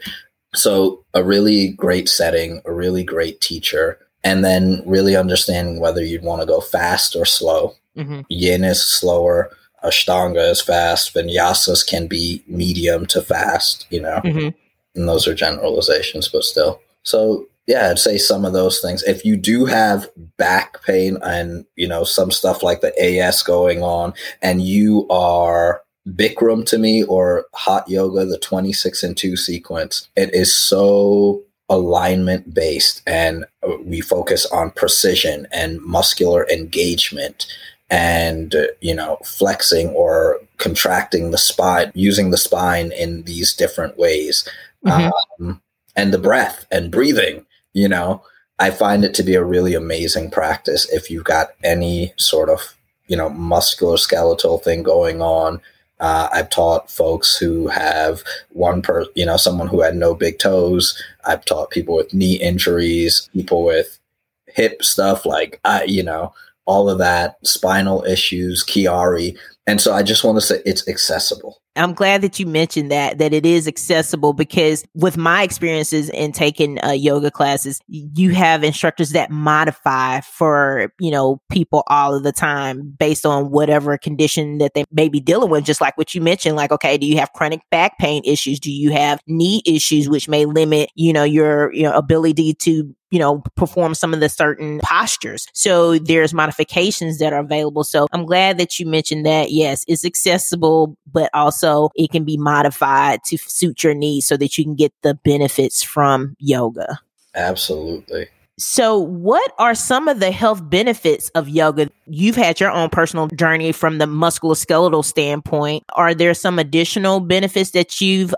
So 0.55 1.03
a 1.13 1.23
really 1.23 1.69
great 1.69 2.07
setting, 2.07 2.61
a 2.65 2.71
really 2.71 3.03
great 3.03 3.41
teacher, 3.41 3.99
and 4.23 4.43
then 4.43 4.83
really 4.85 5.15
understanding 5.15 5.79
whether 5.79 6.03
you'd 6.03 6.23
want 6.23 6.41
to 6.41 6.47
go 6.47 6.61
fast 6.61 7.15
or 7.15 7.25
slow. 7.25 7.75
Mm-hmm. 7.95 8.21
Yin 8.29 8.63
is 8.63 8.85
slower, 8.85 9.49
Ashtanga 9.83 10.51
is 10.51 10.61
fast, 10.61 11.13
Vinyasas 11.13 11.85
can 11.85 12.07
be 12.07 12.43
medium 12.47 13.05
to 13.07 13.21
fast, 13.21 13.87
you 13.89 14.01
know. 14.01 14.21
Mm-hmm. 14.23 14.49
And 14.95 15.07
those 15.07 15.27
are 15.27 15.35
generalizations, 15.35 16.27
but 16.27 16.43
still. 16.43 16.81
So 17.03 17.47
yeah, 17.67 17.89
I'd 17.89 17.99
say 17.99 18.17
some 18.17 18.45
of 18.45 18.53
those 18.53 18.79
things. 18.79 19.03
If 19.03 19.25
you 19.25 19.35
do 19.35 19.65
have 19.65 20.09
back 20.37 20.81
pain 20.83 21.17
and 21.21 21.65
you 21.75 21.87
know 21.87 22.03
some 22.03 22.31
stuff 22.31 22.63
like 22.63 22.81
the 22.81 22.97
AS 22.99 23.43
going 23.43 23.83
on, 23.83 24.13
and 24.41 24.61
you 24.61 25.05
are 25.09 25.81
Bikram 26.07 26.65
to 26.67 26.77
me 26.77 27.03
or 27.03 27.45
hot 27.53 27.87
yoga, 27.89 28.25
the 28.25 28.37
26 28.37 29.03
and 29.03 29.17
2 29.17 29.35
sequence, 29.35 30.07
it 30.15 30.33
is 30.33 30.55
so 30.55 31.43
alignment 31.69 32.53
based 32.53 33.01
and 33.05 33.45
we 33.83 33.99
focus 33.99 34.45
on 34.47 34.71
precision 34.71 35.47
and 35.51 35.81
muscular 35.81 36.47
engagement 36.49 37.45
and 37.89 38.55
you 38.79 38.95
know 38.95 39.17
flexing 39.23 39.89
or 39.89 40.39
contracting 40.57 41.31
the 41.31 41.37
spine 41.37 41.91
using 41.93 42.31
the 42.31 42.37
spine 42.37 42.91
in 42.93 43.23
these 43.23 43.53
different 43.53 43.97
ways 43.97 44.47
mm-hmm. 44.85 45.43
um, 45.43 45.61
and 45.95 46.13
the 46.13 46.17
breath 46.17 46.65
and 46.71 46.91
breathing 46.91 47.45
you 47.73 47.87
know 47.87 48.21
i 48.59 48.69
find 48.69 49.03
it 49.03 49.13
to 49.13 49.23
be 49.23 49.35
a 49.35 49.43
really 49.43 49.73
amazing 49.73 50.31
practice 50.31 50.89
if 50.91 51.09
you've 51.11 51.25
got 51.25 51.49
any 51.63 52.13
sort 52.17 52.49
of 52.49 52.75
you 53.07 53.15
know 53.15 53.29
musculoskeletal 53.29 54.61
thing 54.63 54.83
going 54.83 55.21
on 55.21 55.61
uh, 55.99 56.29
I've 56.31 56.49
taught 56.49 56.91
folks 56.91 57.37
who 57.37 57.67
have 57.67 58.23
one 58.49 58.81
per, 58.81 59.05
you 59.15 59.25
know, 59.25 59.37
someone 59.37 59.67
who 59.67 59.81
had 59.81 59.95
no 59.95 60.13
big 60.13 60.39
toes. 60.39 61.01
I've 61.25 61.45
taught 61.45 61.71
people 61.71 61.95
with 61.95 62.13
knee 62.13 62.35
injuries, 62.35 63.29
people 63.33 63.63
with 63.63 63.99
hip 64.47 64.83
stuff, 64.83 65.25
like, 65.25 65.59
I, 65.63 65.83
you 65.83 66.03
know, 66.03 66.33
all 66.65 66.89
of 66.89 66.97
that, 66.99 67.37
spinal 67.45 68.03
issues, 68.03 68.63
Chiari. 68.65 69.37
And 69.67 69.81
so 69.81 69.93
I 69.93 70.01
just 70.01 70.23
want 70.23 70.37
to 70.37 70.41
say 70.41 70.61
it's 70.65 70.87
accessible. 70.87 71.61
I'm 71.75 71.93
glad 71.93 72.21
that 72.21 72.39
you 72.39 72.47
mentioned 72.47 72.89
that, 72.89 73.17
that 73.19 73.33
it 73.33 73.45
is 73.45 73.67
accessible 73.67 74.33
because 74.33 74.85
with 74.95 75.17
my 75.17 75.43
experiences 75.43 76.09
in 76.09 76.31
taking 76.31 76.83
uh, 76.83 76.91
yoga 76.91 77.29
classes, 77.29 77.79
you 77.87 78.31
have 78.33 78.63
instructors 78.63 79.11
that 79.11 79.29
modify 79.29 80.21
for, 80.21 80.91
you 80.99 81.11
know, 81.11 81.41
people 81.51 81.83
all 81.87 82.15
of 82.15 82.23
the 82.23 82.31
time 82.31 82.95
based 82.97 83.25
on 83.25 83.51
whatever 83.51 83.97
condition 83.97 84.57
that 84.57 84.73
they 84.73 84.85
may 84.91 85.09
be 85.09 85.19
dealing 85.19 85.51
with. 85.51 85.65
Just 85.65 85.81
like 85.81 85.97
what 85.97 86.15
you 86.15 86.21
mentioned, 86.21 86.55
like, 86.55 86.71
okay, 86.71 86.97
do 86.97 87.05
you 87.05 87.17
have 87.17 87.33
chronic 87.33 87.61
back 87.69 87.99
pain 87.99 88.23
issues? 88.25 88.59
Do 88.59 88.71
you 88.71 88.91
have 88.91 89.19
knee 89.27 89.61
issues, 89.65 90.09
which 90.09 90.27
may 90.29 90.45
limit, 90.45 90.89
you 90.95 91.13
know, 91.13 91.25
your, 91.25 91.73
your 91.73 91.93
ability 91.93 92.53
to 92.55 92.95
you 93.11 93.19
know, 93.19 93.43
perform 93.55 93.93
some 93.93 94.13
of 94.13 94.19
the 94.19 94.29
certain 94.29 94.79
postures. 94.83 95.47
So 95.53 95.97
there's 95.97 96.33
modifications 96.33 97.19
that 97.19 97.33
are 97.33 97.39
available. 97.39 97.83
So 97.83 98.07
I'm 98.11 98.25
glad 98.25 98.57
that 98.57 98.79
you 98.79 98.85
mentioned 98.85 99.25
that. 99.25 99.51
Yes, 99.51 99.85
it's 99.87 100.05
accessible, 100.05 100.97
but 101.11 101.29
also 101.33 101.89
it 101.95 102.11
can 102.11 102.23
be 102.23 102.37
modified 102.37 103.23
to 103.27 103.37
suit 103.37 103.83
your 103.83 103.93
needs 103.93 104.27
so 104.27 104.37
that 104.37 104.57
you 104.57 104.63
can 104.63 104.75
get 104.75 104.93
the 105.03 105.13
benefits 105.13 105.83
from 105.83 106.35
yoga. 106.39 106.99
Absolutely. 107.35 108.27
So, 108.59 108.97
what 108.97 109.53
are 109.59 109.75
some 109.75 110.07
of 110.07 110.19
the 110.19 110.31
health 110.31 110.67
benefits 110.67 111.29
of 111.35 111.47
yoga? 111.47 111.91
You've 112.07 112.35
had 112.35 112.59
your 112.59 112.71
own 112.71 112.89
personal 112.89 113.27
journey 113.27 113.71
from 113.71 113.99
the 113.99 114.05
musculoskeletal 114.05 115.05
standpoint. 115.05 115.83
Are 115.93 116.15
there 116.15 116.33
some 116.33 116.57
additional 116.57 117.19
benefits 117.19 117.71
that 117.71 118.01
you've 118.01 118.33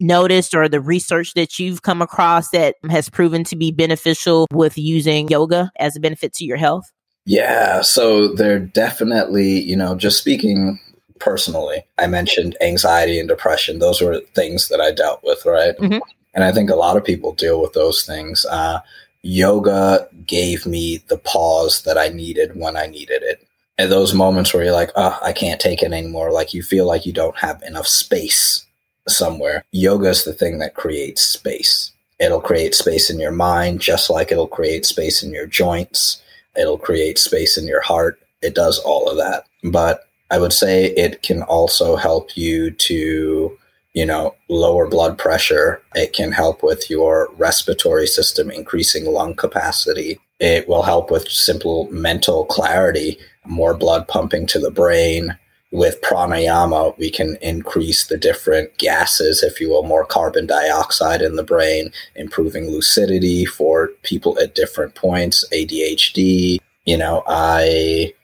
noticed 0.00 0.54
or 0.54 0.68
the 0.68 0.80
research 0.80 1.34
that 1.34 1.58
you've 1.58 1.82
come 1.82 2.02
across 2.02 2.50
that 2.50 2.76
has 2.90 3.08
proven 3.08 3.44
to 3.44 3.56
be 3.56 3.70
beneficial 3.70 4.46
with 4.52 4.78
using 4.78 5.28
yoga 5.28 5.70
as 5.78 5.96
a 5.96 6.00
benefit 6.00 6.32
to 6.34 6.44
your 6.44 6.56
health? 6.56 6.90
Yeah, 7.26 7.80
so 7.80 8.28
they're 8.28 8.58
definitely, 8.58 9.60
you 9.60 9.76
know, 9.76 9.94
just 9.94 10.18
speaking 10.18 10.78
personally, 11.20 11.82
I 11.98 12.06
mentioned 12.06 12.56
anxiety 12.60 13.18
and 13.18 13.28
depression. 13.28 13.78
Those 13.78 14.00
were 14.00 14.20
things 14.34 14.68
that 14.68 14.80
I 14.80 14.92
dealt 14.92 15.22
with, 15.24 15.44
right? 15.46 15.76
Mm-hmm. 15.78 15.98
And 16.34 16.44
I 16.44 16.52
think 16.52 16.68
a 16.68 16.76
lot 16.76 16.96
of 16.96 17.04
people 17.04 17.32
deal 17.32 17.62
with 17.62 17.72
those 17.72 18.04
things. 18.04 18.44
Uh, 18.44 18.80
yoga 19.22 20.06
gave 20.26 20.66
me 20.66 21.02
the 21.08 21.16
pause 21.16 21.82
that 21.82 21.96
I 21.96 22.08
needed 22.08 22.56
when 22.56 22.76
I 22.76 22.86
needed 22.86 23.22
it. 23.22 23.46
And 23.78 23.90
those 23.90 24.12
moments 24.12 24.52
where 24.52 24.64
you're 24.64 24.72
like, 24.72 24.90
oh, 24.94 25.18
I 25.22 25.32
can't 25.32 25.60
take 25.60 25.82
it 25.82 25.92
anymore. 25.92 26.30
Like 26.30 26.52
you 26.52 26.62
feel 26.62 26.86
like 26.86 27.06
you 27.06 27.12
don't 27.12 27.36
have 27.38 27.62
enough 27.62 27.86
space 27.86 28.63
somewhere. 29.08 29.64
Yoga 29.72 30.08
is 30.08 30.24
the 30.24 30.32
thing 30.32 30.58
that 30.58 30.74
creates 30.74 31.22
space. 31.22 31.92
It'll 32.20 32.40
create 32.40 32.74
space 32.74 33.10
in 33.10 33.18
your 33.18 33.32
mind, 33.32 33.80
just 33.80 34.08
like 34.08 34.30
it'll 34.30 34.46
create 34.46 34.86
space 34.86 35.22
in 35.22 35.32
your 35.32 35.46
joints. 35.46 36.22
It'll 36.56 36.78
create 36.78 37.18
space 37.18 37.58
in 37.58 37.66
your 37.66 37.80
heart. 37.80 38.20
It 38.42 38.54
does 38.54 38.78
all 38.78 39.10
of 39.10 39.16
that. 39.16 39.44
But 39.64 40.08
I 40.30 40.38
would 40.38 40.52
say 40.52 40.86
it 40.86 41.22
can 41.22 41.42
also 41.42 41.96
help 41.96 42.36
you 42.36 42.70
to, 42.70 43.58
you 43.94 44.06
know, 44.06 44.34
lower 44.48 44.88
blood 44.88 45.18
pressure. 45.18 45.82
It 45.94 46.12
can 46.12 46.32
help 46.32 46.62
with 46.62 46.88
your 46.88 47.28
respiratory 47.36 48.06
system, 48.06 48.50
increasing 48.50 49.06
lung 49.06 49.34
capacity. 49.34 50.20
It 50.40 50.68
will 50.68 50.82
help 50.82 51.10
with 51.10 51.28
simple 51.28 51.88
mental 51.90 52.44
clarity, 52.46 53.18
more 53.44 53.74
blood 53.74 54.08
pumping 54.08 54.46
to 54.48 54.58
the 54.58 54.70
brain, 54.70 55.36
with 55.74 56.00
pranayama, 56.02 56.96
we 56.98 57.10
can 57.10 57.36
increase 57.42 58.06
the 58.06 58.16
different 58.16 58.78
gases, 58.78 59.42
if 59.42 59.60
you 59.60 59.68
will, 59.68 59.82
more 59.82 60.06
carbon 60.06 60.46
dioxide 60.46 61.20
in 61.20 61.34
the 61.34 61.42
brain, 61.42 61.90
improving 62.14 62.70
lucidity 62.70 63.44
for 63.44 63.88
people 64.04 64.38
at 64.38 64.54
different 64.54 64.94
points, 64.94 65.44
ADHD. 65.52 66.60
You 66.84 66.96
know, 66.96 67.24
I 67.26 68.14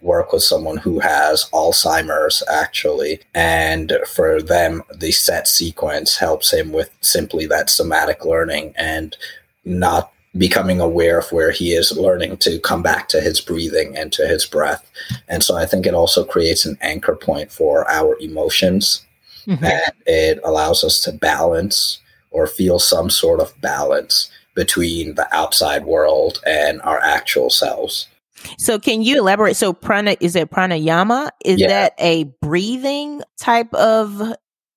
work 0.00 0.32
with 0.32 0.44
someone 0.44 0.78
who 0.78 0.98
has 1.00 1.44
Alzheimer's 1.52 2.42
actually, 2.50 3.20
and 3.34 3.92
for 4.14 4.40
them, 4.40 4.82
the 4.94 5.12
set 5.12 5.46
sequence 5.46 6.16
helps 6.16 6.54
him 6.54 6.72
with 6.72 6.90
simply 7.02 7.44
that 7.48 7.68
somatic 7.68 8.24
learning 8.24 8.72
and 8.78 9.14
not 9.66 10.13
becoming 10.36 10.80
aware 10.80 11.18
of 11.18 11.30
where 11.30 11.52
he 11.52 11.72
is 11.72 11.96
learning 11.96 12.36
to 12.38 12.58
come 12.60 12.82
back 12.82 13.08
to 13.08 13.20
his 13.20 13.40
breathing 13.40 13.96
and 13.96 14.12
to 14.12 14.26
his 14.26 14.44
breath. 14.44 14.90
And 15.28 15.42
so 15.42 15.56
I 15.56 15.66
think 15.66 15.86
it 15.86 15.94
also 15.94 16.24
creates 16.24 16.66
an 16.66 16.76
anchor 16.80 17.14
point 17.14 17.52
for 17.52 17.88
our 17.88 18.18
emotions 18.18 19.04
mm-hmm. 19.46 19.64
and 19.64 19.92
it 20.06 20.40
allows 20.44 20.84
us 20.84 21.00
to 21.02 21.12
balance 21.12 22.00
or 22.30 22.46
feel 22.46 22.78
some 22.78 23.10
sort 23.10 23.40
of 23.40 23.58
balance 23.60 24.30
between 24.54 25.14
the 25.14 25.32
outside 25.34 25.84
world 25.84 26.40
and 26.46 26.80
our 26.82 27.00
actual 27.00 27.50
selves. 27.50 28.08
So 28.58 28.78
can 28.78 29.02
you 29.02 29.18
elaborate? 29.18 29.56
So 29.56 29.72
prana 29.72 30.16
is 30.20 30.36
it 30.36 30.50
pranayama? 30.50 31.30
Is 31.44 31.60
yeah. 31.60 31.68
that 31.68 31.94
a 31.98 32.24
breathing 32.42 33.22
type 33.38 33.72
of 33.74 34.34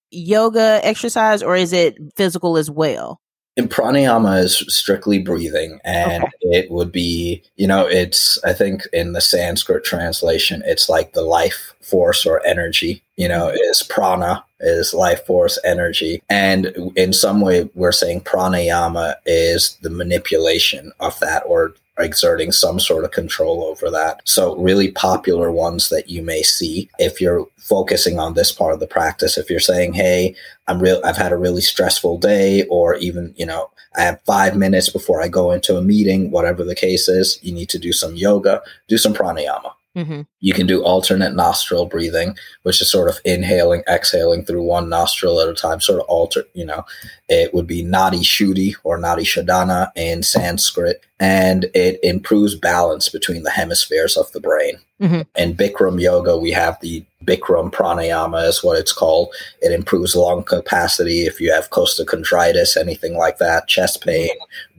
yoga 0.09 0.79
exercise 0.83 1.43
or 1.43 1.55
is 1.55 1.73
it 1.73 1.97
physical 2.15 2.57
as 2.57 2.71
well? 2.71 3.19
And 3.57 3.71
pranayama 3.71 4.43
is 4.43 4.57
strictly 4.67 5.17
breathing, 5.17 5.79
and 5.83 6.23
okay. 6.23 6.31
it 6.43 6.71
would 6.71 6.91
be, 6.91 7.41
you 7.55 7.65
know, 7.65 7.87
it's, 7.87 8.37
I 8.43 8.53
think 8.53 8.83
in 8.93 9.13
the 9.13 9.21
Sanskrit 9.21 9.83
translation, 9.83 10.61
it's 10.65 10.89
like 10.89 11.13
the 11.13 11.23
life 11.23 11.73
force 11.81 12.23
or 12.23 12.45
energy, 12.45 13.01
you 13.15 13.27
know, 13.27 13.49
is 13.49 13.81
prana, 13.81 14.45
is 14.59 14.93
life 14.93 15.25
force, 15.25 15.57
energy. 15.65 16.21
And 16.29 16.67
in 16.95 17.13
some 17.13 17.41
way, 17.41 17.67
we're 17.73 17.91
saying 17.91 18.21
pranayama 18.21 19.15
is 19.25 19.77
the 19.81 19.89
manipulation 19.89 20.91
of 20.99 21.19
that 21.19 21.41
or 21.47 21.73
exerting 21.99 22.51
some 22.51 22.79
sort 22.79 23.03
of 23.03 23.11
control 23.11 23.63
over 23.63 23.89
that. 23.89 24.21
So, 24.25 24.55
really 24.57 24.91
popular 24.91 25.51
ones 25.51 25.89
that 25.89 26.09
you 26.09 26.21
may 26.21 26.43
see 26.43 26.89
if 26.99 27.19
you're 27.19 27.47
focusing 27.57 28.19
on 28.19 28.33
this 28.33 28.51
part 28.51 28.73
of 28.73 28.79
the 28.79 28.87
practice. 28.87 29.37
If 29.37 29.49
you're 29.49 29.59
saying, 29.59 29.93
"Hey, 29.93 30.35
I'm 30.67 30.79
real. 30.79 31.01
I've 31.03 31.17
had 31.17 31.31
a 31.31 31.37
really 31.37 31.61
stressful 31.61 32.17
day," 32.19 32.63
or 32.69 32.95
even, 32.95 33.33
you 33.37 33.45
know, 33.45 33.69
I 33.95 34.01
have 34.01 34.21
five 34.25 34.55
minutes 34.55 34.89
before 34.89 35.21
I 35.21 35.27
go 35.27 35.51
into 35.51 35.75
a 35.75 35.81
meeting, 35.81 36.29
whatever 36.29 36.63
the 36.63 36.75
case 36.75 37.07
is, 37.07 37.39
you 37.41 37.51
need 37.51 37.69
to 37.69 37.79
do 37.79 37.91
some 37.91 38.15
yoga, 38.15 38.61
do 38.87 38.97
some 38.97 39.13
pranayama. 39.13 39.71
Mm-hmm. 39.97 40.21
You 40.41 40.53
can 40.53 40.67
do 40.67 40.83
alternate 40.83 41.33
nostril 41.33 41.87
breathing, 41.87 42.37
which 42.61 42.81
is 42.81 42.91
sort 42.91 43.09
of 43.09 43.19
inhaling, 43.25 43.81
exhaling 43.89 44.45
through 44.45 44.61
one 44.61 44.89
nostril 44.89 45.41
at 45.41 45.49
a 45.49 45.55
time, 45.55 45.81
sort 45.81 45.99
of 45.99 46.05
alter, 46.05 46.43
you 46.53 46.65
know, 46.65 46.85
it 47.27 47.51
would 47.53 47.65
be 47.65 47.83
Nadi 47.83 48.21
Shuddhi 48.21 48.75
or 48.83 48.99
Nadi 48.99 49.23
Shodhana 49.23 49.91
in 49.95 50.21
Sanskrit, 50.21 51.03
and 51.19 51.65
it 51.73 51.99
improves 52.03 52.53
balance 52.53 53.09
between 53.09 53.41
the 53.41 53.49
hemispheres 53.49 54.15
of 54.15 54.31
the 54.33 54.39
brain. 54.39 54.77
Mm-hmm. 55.01 55.21
In 55.35 55.55
Bikram 55.55 55.99
yoga, 55.99 56.37
we 56.37 56.51
have 56.51 56.79
the 56.79 57.03
Bikram 57.27 57.71
pranayama 57.71 58.47
is 58.47 58.63
what 58.63 58.77
it's 58.77 58.93
called. 58.93 59.33
It 59.61 59.71
improves 59.71 60.15
lung 60.15 60.43
capacity 60.43 61.25
if 61.25 61.39
you 61.41 61.51
have 61.51 61.69
costochondritis, 61.69 62.77
anything 62.77 63.17
like 63.17 63.37
that, 63.37 63.67
chest 63.67 64.03
pain, 64.03 64.29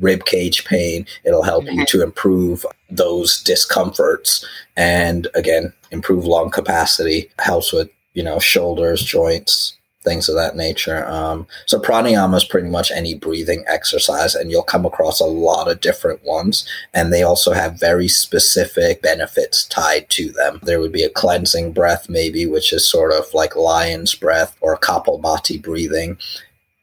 rib 0.00 0.24
cage 0.24 0.64
pain. 0.64 1.06
It'll 1.24 1.42
help 1.42 1.66
mm-hmm. 1.66 1.80
you 1.80 1.86
to 1.86 2.02
improve 2.02 2.64
those 2.90 3.42
discomforts 3.42 4.44
and 4.76 5.28
again, 5.34 5.72
improve 5.90 6.24
lung 6.24 6.50
capacity, 6.50 7.30
helps 7.38 7.72
with, 7.72 7.90
you 8.14 8.22
know, 8.22 8.38
shoulders, 8.38 9.02
joints, 9.02 9.77
things 10.08 10.28
of 10.28 10.36
that 10.36 10.56
nature. 10.56 11.06
Um, 11.06 11.46
so 11.66 11.78
pranayama 11.78 12.36
is 12.36 12.44
pretty 12.44 12.68
much 12.68 12.90
any 12.90 13.14
breathing 13.14 13.64
exercise, 13.66 14.34
and 14.34 14.50
you'll 14.50 14.62
come 14.62 14.86
across 14.86 15.20
a 15.20 15.24
lot 15.24 15.70
of 15.70 15.80
different 15.80 16.24
ones, 16.24 16.66
and 16.94 17.12
they 17.12 17.22
also 17.22 17.52
have 17.52 17.78
very 17.78 18.08
specific 18.08 19.02
benefits 19.02 19.66
tied 19.66 20.08
to 20.10 20.32
them. 20.32 20.60
There 20.62 20.80
would 20.80 20.92
be 20.92 21.02
a 21.02 21.10
cleansing 21.10 21.72
breath, 21.72 22.08
maybe, 22.08 22.46
which 22.46 22.72
is 22.72 22.88
sort 22.88 23.12
of 23.12 23.32
like 23.34 23.54
lion's 23.56 24.14
breath 24.14 24.56
or 24.60 24.78
kapalbhati 24.78 25.62
breathing, 25.62 26.16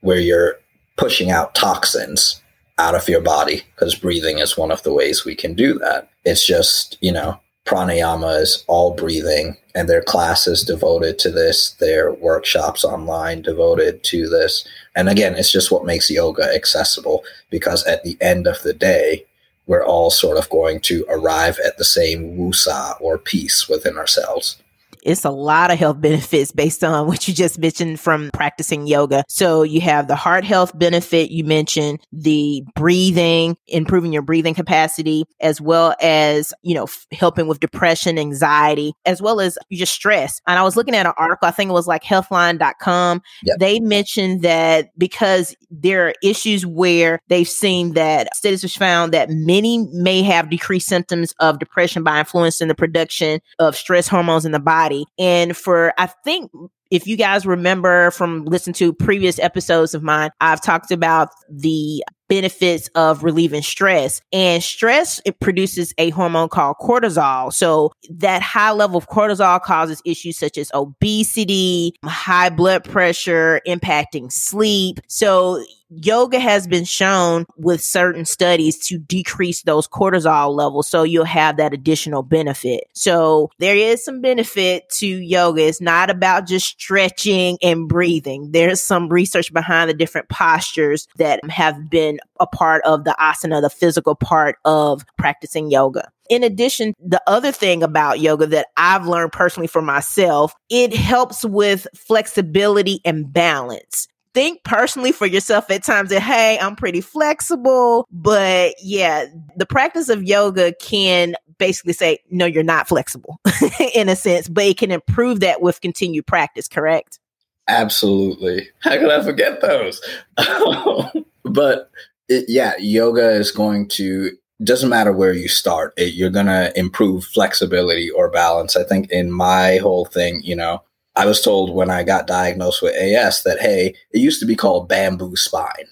where 0.02 0.20
you're 0.20 0.60
pushing 0.98 1.32
out 1.32 1.56
toxins 1.56 2.42
out 2.78 2.96
of 2.96 3.08
your 3.08 3.22
body 3.22 3.64
because 3.74 3.96
breathing 3.96 4.40
is 4.40 4.58
one 4.58 4.72
of 4.72 4.84
the 4.84 4.94
ways 4.94 5.26
we 5.26 5.36
can 5.36 5.54
do 5.54 5.80
that. 5.80 6.10
It's 6.26 6.46
just, 6.46 6.98
you 7.02 7.12
know, 7.12 7.40
pranayama 7.66 8.42
is 8.42 8.64
all 8.68 8.94
breathing 8.94 9.58
and 9.74 9.90
their 9.90 10.02
classes 10.02 10.64
devoted 10.64 11.20
to 11.20 11.32
this 11.32 11.72
their 11.72 12.14
workshops 12.14 12.84
online 12.84 13.42
devoted 13.42 14.04
to 14.04 14.30
this. 14.30 14.66
And 14.96 15.10
again 15.10 15.36
it's 15.36 15.52
just 15.52 15.72
what 15.72 15.86
makes 15.86 16.10
yoga 16.10 16.44
accessible 16.54 17.24
because 17.50 17.84
at 17.86 18.04
the 18.04 18.18
end 18.22 18.48
of 18.48 18.62
the 18.62 18.74
day 18.74 19.26
we're 19.68 19.86
all 19.86 20.12
sort 20.12 20.38
of 20.38 20.50
going 20.50 20.80
to 20.80 21.06
arrive 21.10 21.58
at 21.66 21.78
the 21.78 21.84
same 21.84 22.38
wusa 22.38 23.00
or 23.02 23.18
peace 23.18 23.68
within 23.68 23.98
ourselves 23.98 24.58
it's 25.06 25.24
a 25.24 25.30
lot 25.30 25.72
of 25.72 25.78
health 25.78 26.02
benefits 26.02 26.52
based 26.52 26.84
on 26.84 27.08
what 27.08 27.28
you 27.28 27.34
just 27.34 27.60
mentioned 27.60 28.00
from 28.00 28.32
practicing 28.34 28.88
yoga. 28.88 29.24
So 29.30 29.64
you 29.64 29.80
have 29.82 30.08
the 30.08 30.16
heart 30.16 30.44
health 30.44 30.78
benefit. 30.78 31.32
You 31.32 31.44
mentioned 31.44 32.00
the 32.12 32.64
breathing, 32.76 33.56
improving 33.68 34.12
your 34.12 34.24
breathing 34.24 34.56
capacity, 34.56 35.26
as 35.40 35.62
well 35.62 35.96
as, 36.02 36.54
you 36.64 36.74
know, 36.74 36.84
f- 36.84 37.06
helping 37.12 37.48
with 37.48 37.60
depression, 37.60 38.18
anxiety, 38.18 38.94
as 39.06 39.22
well 39.22 39.40
as 39.40 39.58
just 39.72 39.94
stress. 39.94 40.42
And 40.48 40.58
I 40.58 40.64
was 40.64 40.76
looking 40.76 40.96
at 40.96 41.06
an 41.06 41.14
article, 41.18 41.48
I 41.48 41.52
think 41.52 41.70
it 41.70 41.74
was 41.74 41.88
like 41.88 42.04
healthline.com. 42.04 43.22
Yep. 43.44 43.60
They 43.60 43.80
mentioned 43.80 44.42
that 44.42 44.90
because 44.98 45.56
there 45.70 46.08
are 46.08 46.14
issues 46.24 46.66
where 46.66 47.20
they've 47.28 47.48
seen 47.48 47.94
that 47.94 48.36
studies 48.36 48.64
have 48.64 48.72
found 48.72 49.14
that 49.14 49.30
many 49.30 49.88
may 49.92 50.24
have 50.24 50.50
decreased 50.50 50.88
symptoms 50.88 51.36
of 51.40 51.60
depression 51.60 52.04
by 52.04 52.20
influencing 52.20 52.68
the 52.68 52.76
production 52.76 53.40
of 53.60 53.76
stress 53.76 54.08
hormones 54.08 54.46
in 54.46 54.52
the 54.52 54.60
body 54.60 54.95
body. 54.96 55.06
And 55.18 55.56
for, 55.56 55.94
I 55.98 56.08
think, 56.08 56.52
if 56.92 57.08
you 57.08 57.18
guys 57.18 57.46
remember 57.46 58.12
from 58.12 58.46
listening 58.46 58.76
to 58.76 58.94
previous 58.94 59.40
episodes 59.40 59.94
of 59.94 60.04
mine, 60.04 60.30
I've 60.40 60.62
talked 60.62 60.92
about 60.92 61.30
the 61.50 62.04
benefits 62.28 62.88
of 62.96 63.24
relieving 63.24 63.62
stress. 63.62 64.22
And 64.32 64.64
stress 64.64 65.20
it 65.26 65.40
produces 65.40 65.94
a 65.98 66.12
hormone 66.12 66.50
called 66.50 66.78
cortisol. 66.80 67.52
So 67.54 67.92
that 68.10 68.42
high 68.42 68.72
level 68.72 68.98
of 68.98 69.08
cortisol 69.10 69.62
causes 69.62 70.02
issues 70.06 70.38
such 70.38 70.58
as 70.58 70.72
obesity 70.74 71.94
high 72.04 72.50
blood 72.50 72.84
pressure 72.84 73.62
impacting 73.68 74.32
sleep. 74.32 75.00
So 75.08 75.64
yoga 75.90 76.40
has 76.40 76.68
been 76.68 76.86
shown 76.86 77.46
with 77.58 77.82
certain 77.82 78.26
studies 78.26 78.78
to 78.88 78.98
decrease 78.98 79.64
those 79.64 79.88
cortisol 79.88 80.56
levels. 80.56 80.88
So 80.88 81.04
you'll 81.04 81.26
have 81.26 81.58
that 81.58 81.74
additional 81.74 82.24
benefit. 82.24 82.86
So 82.94 83.50
there 83.60 83.76
is 83.76 84.04
some 84.04 84.22
benefit 84.22 84.90
to 84.96 85.08
yoga. 85.08 85.68
It's 85.68 85.82
not 85.82 86.10
about 86.10 86.48
just 86.48 86.68
stretching 86.68 87.58
and 87.62 87.88
breathing. 87.88 88.52
There's 88.52 88.82
some 88.82 89.10
research 89.10 89.54
behind 89.54 89.90
the 89.90 89.94
different 89.94 90.30
postures 90.30 91.08
that 91.18 91.40
have 91.50 91.90
been 91.90 92.20
a 92.40 92.48
part 92.48 92.84
of 92.86 93.04
the 93.04 93.16
asana, 93.20 93.62
the 93.62 93.70
physical 93.70 94.16
part 94.16 94.58
of 94.66 95.06
practicing 95.18 95.72
yoga. 95.72 96.10
In 96.28 96.44
addition, 96.44 96.94
the 97.00 97.22
other 97.28 97.52
thing 97.52 97.84
about 97.84 98.20
yoga 98.20 98.48
that 98.48 98.68
I've 98.78 99.06
learned 99.06 99.32
personally 99.32 99.68
for 99.68 99.82
myself, 99.82 100.56
it 100.70 100.92
helps 100.94 101.46
with 101.46 101.86
flexibility 101.94 103.00
and 103.06 103.32
balance 103.32 104.08
think 104.36 104.64
personally 104.64 105.14
for 105.14 105.26
yourself 105.26 105.72
at 105.72 105.84
times 105.84 106.10
that, 106.10 106.22
hey, 106.22 106.60
I'm 106.60 106.76
pretty 106.76 107.02
flexible. 107.02 108.06
But 108.12 108.76
yeah, 108.80 109.26
the 109.56 109.66
practice 109.66 110.10
of 110.10 110.24
yoga 110.24 110.74
can 110.74 111.36
basically 111.58 111.94
say, 111.94 112.20
no, 112.30 112.46
you're 112.46 112.62
not 112.64 112.88
flexible 112.88 113.40
in 113.96 114.10
a 114.10 114.16
sense, 114.16 114.50
but 114.50 114.66
it 114.66 114.78
can 114.78 114.92
improve 114.92 115.40
that 115.40 115.62
with 115.62 115.82
continued 115.82 116.28
practice, 116.28 116.68
correct? 116.68 117.20
Absolutely. 117.68 118.68
How 118.82 118.98
could 118.98 119.10
I 119.10 119.24
forget 119.24 119.62
those? 119.62 120.02
but 121.44 121.90
it, 122.28 122.46
yeah, 122.48 122.74
yoga 122.78 123.32
is 123.32 123.52
going 123.52 123.88
to 123.90 124.32
doesn't 124.64 124.90
matter 124.90 125.12
where 125.12 125.34
you 125.34 125.48
start 125.50 125.94
it, 125.98 126.14
you're 126.14 126.30
going 126.30 126.46
to 126.46 126.72
improve 126.78 127.26
flexibility 127.26 128.10
or 128.10 128.32
balance 128.32 128.78
i 128.78 128.84
think 128.86 129.12
in 129.12 129.30
my 129.30 129.76
whole 129.82 130.06
thing 130.06 130.40
you 130.46 130.56
know 130.56 130.82
I 131.16 131.26
was 131.26 131.42
told 131.42 131.74
when 131.74 131.90
I 131.90 132.04
got 132.04 132.28
diagnosed 132.28 132.82
with 132.82 132.96
AS 132.96 133.44
that, 133.44 133.60
hey, 133.60 133.96
it 134.12 134.20
used 134.20 134.40
to 134.42 134.46
be 134.46 134.56
called 134.56 134.90
bamboo 134.90 135.36
spine. 135.36 135.88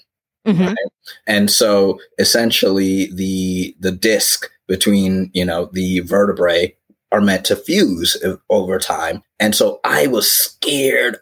Mm-hmm. 0.45 0.67
Right? 0.67 0.78
And 1.28 1.49
so 1.49 1.99
essentially 2.19 3.09
the 3.13 3.76
the 3.80 3.91
disc 3.91 4.49
between, 4.67 5.32
you 5.34 5.45
know, 5.45 5.69
the 5.71 6.01
vertebrae 6.01 6.76
are 7.11 7.21
meant 7.21 7.45
to 7.45 7.55
fuse 7.55 8.17
over 8.49 8.80
time. 8.80 9.21
And 9.39 9.55
so 9.55 9.80
I 9.84 10.07
was 10.07 10.30
scared 10.30 11.17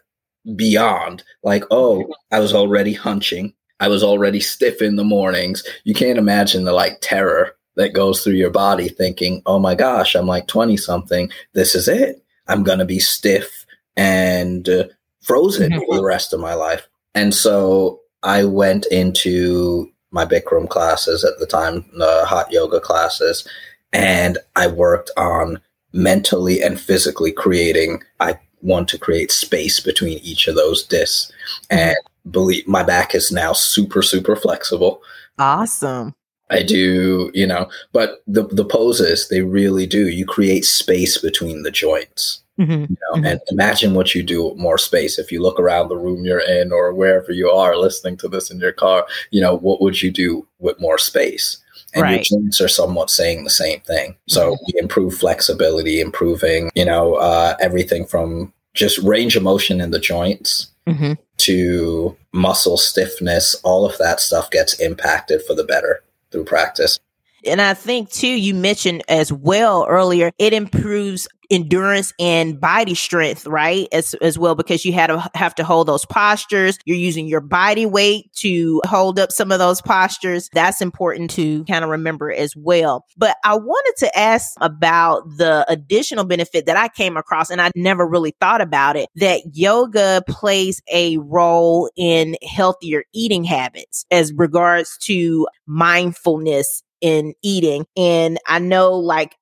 beyond 0.56 1.22
like, 1.42 1.64
oh, 1.70 2.12
I 2.30 2.40
was 2.40 2.54
already 2.54 2.94
hunching. 2.94 3.52
I 3.78 3.88
was 3.88 4.02
already 4.02 4.40
stiff 4.40 4.80
in 4.80 4.96
the 4.96 5.04
mornings. 5.04 5.62
You 5.84 5.94
can't 5.94 6.18
imagine 6.18 6.64
the 6.64 6.72
like 6.72 6.98
terror 7.00 7.54
that 7.76 7.94
goes 7.94 8.22
through 8.22 8.34
your 8.34 8.50
body 8.50 8.88
thinking, 8.88 9.42
oh 9.46 9.58
my 9.58 9.74
gosh, 9.74 10.14
I'm 10.14 10.26
like 10.26 10.46
20 10.46 10.76
something. 10.76 11.30
This 11.52 11.74
is 11.74 11.88
it. 11.88 12.24
I'm 12.48 12.62
going 12.62 12.78
to 12.78 12.84
be 12.84 12.98
stiff 12.98 13.61
and 13.96 14.68
uh, 14.68 14.84
frozen 15.20 15.72
mm-hmm. 15.72 15.82
for 15.86 15.96
the 15.96 16.04
rest 16.04 16.32
of 16.32 16.40
my 16.40 16.54
life. 16.54 16.86
And 17.14 17.34
so 17.34 18.00
I 18.22 18.44
went 18.44 18.86
into 18.86 19.90
my 20.10 20.24
Bikram 20.24 20.68
classes 20.68 21.24
at 21.24 21.38
the 21.38 21.46
time, 21.46 21.84
the 21.94 22.24
hot 22.26 22.52
yoga 22.52 22.80
classes, 22.80 23.46
and 23.92 24.38
I 24.56 24.66
worked 24.66 25.10
on 25.16 25.60
mentally 25.92 26.62
and 26.62 26.80
physically 26.80 27.32
creating. 27.32 28.02
I 28.20 28.38
want 28.60 28.88
to 28.88 28.98
create 28.98 29.30
space 29.30 29.80
between 29.80 30.18
each 30.18 30.48
of 30.48 30.54
those 30.54 30.84
discs, 30.84 31.32
mm-hmm. 31.70 31.78
and 31.78 31.96
believe 32.30 32.66
my 32.68 32.82
back 32.82 33.14
is 33.14 33.32
now 33.32 33.52
super 33.52 34.02
super 34.02 34.36
flexible. 34.36 35.02
Awesome. 35.38 36.14
I 36.50 36.62
do, 36.62 37.30
you 37.32 37.46
know, 37.46 37.68
but 37.92 38.22
the 38.26 38.44
the 38.44 38.64
poses 38.64 39.28
they 39.28 39.40
really 39.40 39.86
do. 39.86 40.08
You 40.08 40.26
create 40.26 40.64
space 40.64 41.18
between 41.18 41.62
the 41.62 41.70
joints. 41.70 42.41
Mm-hmm. 42.60 42.72
You 42.72 42.78
know, 42.88 43.16
mm-hmm. 43.16 43.24
and 43.24 43.40
imagine 43.50 43.94
what 43.94 44.14
you 44.14 44.22
do 44.22 44.48
with 44.48 44.58
more 44.58 44.78
space. 44.78 45.18
If 45.18 45.32
you 45.32 45.40
look 45.40 45.58
around 45.58 45.88
the 45.88 45.96
room 45.96 46.24
you're 46.24 46.40
in 46.40 46.70
or 46.70 46.92
wherever 46.92 47.32
you 47.32 47.50
are 47.50 47.76
listening 47.76 48.16
to 48.18 48.28
this 48.28 48.50
in 48.50 48.60
your 48.60 48.72
car, 48.72 49.06
you 49.30 49.40
know, 49.40 49.56
what 49.56 49.80
would 49.80 50.02
you 50.02 50.10
do 50.10 50.46
with 50.58 50.80
more 50.80 50.98
space? 50.98 51.58
And 51.94 52.02
right. 52.02 52.30
your 52.30 52.40
joints 52.40 52.60
are 52.60 52.68
somewhat 52.68 53.10
saying 53.10 53.44
the 53.44 53.50
same 53.50 53.80
thing. 53.80 54.16
So 54.28 54.52
mm-hmm. 54.52 54.64
we 54.66 54.80
improve 54.80 55.14
flexibility, 55.14 56.00
improving, 56.00 56.70
you 56.74 56.84
know, 56.84 57.14
uh, 57.14 57.56
everything 57.60 58.06
from 58.06 58.52
just 58.74 58.98
range 58.98 59.36
of 59.36 59.42
motion 59.42 59.80
in 59.80 59.90
the 59.90 59.98
joints 59.98 60.68
mm-hmm. 60.86 61.14
to 61.38 62.16
muscle 62.32 62.76
stiffness. 62.76 63.54
All 63.62 63.84
of 63.84 63.96
that 63.98 64.20
stuff 64.20 64.50
gets 64.50 64.74
impacted 64.80 65.42
for 65.42 65.54
the 65.54 65.64
better 65.64 66.02
through 66.30 66.44
practice. 66.44 66.98
And 67.44 67.60
I 67.60 67.74
think 67.74 68.10
too, 68.10 68.28
you 68.28 68.54
mentioned 68.54 69.02
as 69.08 69.32
well 69.32 69.84
earlier, 69.88 70.30
it 70.38 70.52
improves 70.52 71.26
endurance 71.52 72.12
and 72.18 72.58
body 72.58 72.94
strength, 72.94 73.46
right? 73.46 73.86
As 73.92 74.14
as 74.14 74.38
well, 74.38 74.54
because 74.54 74.84
you 74.84 74.92
had 74.92 75.08
to 75.08 75.30
have 75.34 75.54
to 75.56 75.64
hold 75.64 75.86
those 75.86 76.04
postures. 76.06 76.78
You're 76.84 76.96
using 76.96 77.26
your 77.26 77.40
body 77.40 77.86
weight 77.86 78.32
to 78.36 78.80
hold 78.86 79.18
up 79.18 79.30
some 79.30 79.52
of 79.52 79.58
those 79.58 79.82
postures. 79.82 80.48
That's 80.52 80.80
important 80.80 81.30
to 81.32 81.64
kind 81.64 81.84
of 81.84 81.90
remember 81.90 82.32
as 82.32 82.56
well. 82.56 83.04
But 83.16 83.36
I 83.44 83.54
wanted 83.54 83.94
to 83.98 84.18
ask 84.18 84.52
about 84.60 85.24
the 85.36 85.64
additional 85.68 86.24
benefit 86.24 86.66
that 86.66 86.76
I 86.76 86.88
came 86.88 87.16
across, 87.16 87.50
and 87.50 87.60
I 87.60 87.70
never 87.76 88.06
really 88.06 88.34
thought 88.40 88.60
about 88.60 88.96
it, 88.96 89.08
that 89.16 89.42
yoga 89.52 90.22
plays 90.26 90.80
a 90.90 91.18
role 91.18 91.90
in 91.96 92.36
healthier 92.42 93.04
eating 93.12 93.44
habits 93.44 94.06
as 94.10 94.32
regards 94.32 94.96
to 95.02 95.46
mindfulness 95.66 96.82
in 97.02 97.34
eating. 97.42 97.84
And 97.96 98.38
I 98.46 98.60
know 98.60 98.92
like 98.94 99.36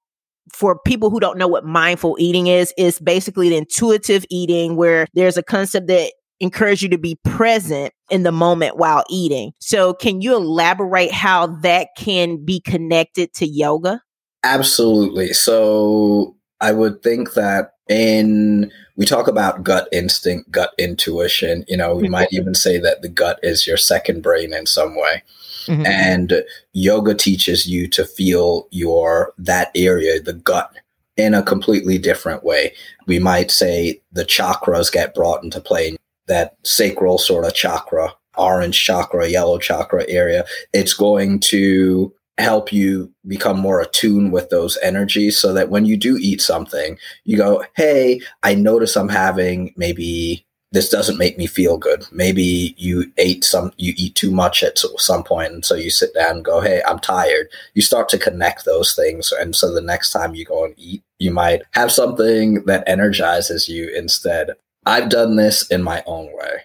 for 0.53 0.79
people 0.79 1.11
who 1.11 1.21
don't 1.21 1.39
know 1.39 1.49
what 1.49 1.65
mindful 1.65 2.17
eating 2.19 2.47
is, 2.47 2.73
it's 2.77 2.99
basically 2.99 3.49
the 3.49 3.57
intuitive 3.57 4.25
eating 4.31 4.77
where 4.77 5.07
there's 5.15 5.37
a 5.37 5.43
concept 5.43 5.87
that 5.89 6.13
encourage 6.41 6.83
you 6.83 6.89
to 6.89 6.99
be 6.99 7.19
present 7.25 7.93
in 8.11 8.23
the 8.23 8.33
moment 8.33 8.77
while 8.77 9.05
eating. 9.11 9.53
So 9.61 9.93
can 9.93 10.21
you 10.23 10.35
elaborate 10.35 11.13
how 11.13 11.47
that 11.59 11.89
can 11.97 12.45
be 12.45 12.61
connected 12.61 13.33
to 13.35 13.47
yoga? 13.47 14.03
Absolutely. 14.43 15.35
So 15.35 16.37
I 16.61 16.73
would 16.73 17.03
think 17.03 17.35
that 17.35 17.73
in 17.89 18.71
we 18.97 19.05
talk 19.05 19.29
about 19.29 19.63
gut 19.63 19.89
instinct, 19.93 20.51
gut 20.51 20.73
intuition, 20.79 21.65
you 21.69 21.77
know, 21.77 21.95
we 21.95 22.09
might 22.09 22.29
mm-hmm. 22.29 22.43
even 22.43 22.55
say 22.55 22.79
that 22.79 23.03
the 23.03 23.09
gut 23.09 23.39
is 23.43 23.67
your 23.67 23.77
second 23.77 24.23
brain 24.23 24.53
in 24.53 24.67
some 24.67 24.95
way. 24.97 25.23
Mm-hmm. 25.67 25.87
And 25.87 26.45
yoga 26.73 27.15
teaches 27.15 27.67
you 27.67 27.89
to 27.89 28.05
feel 28.05 28.69
your 28.71 29.33
that 29.39 29.71
area, 29.75 30.21
the 30.21 30.33
gut, 30.33 30.73
in 31.17 31.35
a 31.35 31.43
completely 31.43 31.99
different 31.99 32.45
way. 32.45 32.75
We 33.07 33.19
might 33.19 33.51
say 33.51 34.01
the 34.13 34.25
chakras 34.25 34.91
get 34.91 35.15
brought 35.15 35.45
into 35.45 35.61
play, 35.61 35.97
that 36.27 36.57
sacral 36.65 37.19
sort 37.19 37.45
of 37.45 37.55
chakra, 37.55 38.15
orange 38.37 38.83
chakra, 38.83 39.29
yellow 39.29 39.59
chakra 39.59 40.05
area. 40.09 40.45
It's 40.73 40.95
going 40.95 41.41
to 41.41 42.13
help 42.39 42.73
you 42.73 43.13
become 43.27 43.59
more 43.59 43.81
attuned 43.81 44.33
with 44.33 44.49
those 44.49 44.79
energies 44.83 45.39
so 45.39 45.53
that 45.53 45.69
when 45.69 45.85
you 45.85 45.97
do 45.97 46.17
eat 46.17 46.41
something, 46.41 46.99
you 47.25 47.37
go, 47.37 47.65
Hey, 47.77 48.21
I 48.43 48.55
notice 48.55 48.97
I'm 48.97 49.11
having 49.11 49.75
maybe 49.77 50.47
this 50.73 50.89
doesn't 50.89 51.19
make 51.19 51.37
me 51.37 51.47
feel 51.47 51.77
good. 51.77 52.05
Maybe 52.13 52.75
you 52.79 53.13
ate 53.19 53.45
some, 53.45 53.73
you 53.77 53.93
eat 53.97 54.15
too 54.15 54.31
much 54.31 54.63
at 54.63 54.79
some 54.79 55.25
point, 55.25 55.53
and 55.53 55.65
so 55.65 55.75
you 55.75 55.91
sit 55.91 56.15
down 56.15 56.37
and 56.37 56.45
go, 56.45 56.61
"Hey, 56.61 56.83
I'm 56.87 57.01
tired." 57.01 57.49
You 57.75 57.83
start 57.83 58.09
to 58.11 58.19
connect 58.19 58.65
those 58.65 58.95
things, 58.95 59.33
and 59.33 59.57
so 59.57 59.73
the 59.73 59.81
next 59.81 60.13
time 60.13 60.35
you 60.35 60.45
go 60.45 60.65
and 60.65 60.75
eat, 60.77 61.03
you 61.19 61.31
might 61.33 61.63
have 61.73 61.91
something 61.91 62.65
that 62.67 62.85
energizes 62.87 63.69
you 63.69 63.89
instead. 63.89 64.51
I've 64.87 65.09
done 65.09 65.37
this 65.37 65.67
in 65.69 65.83
my 65.83 66.03
own 66.07 66.27
way, 66.37 66.63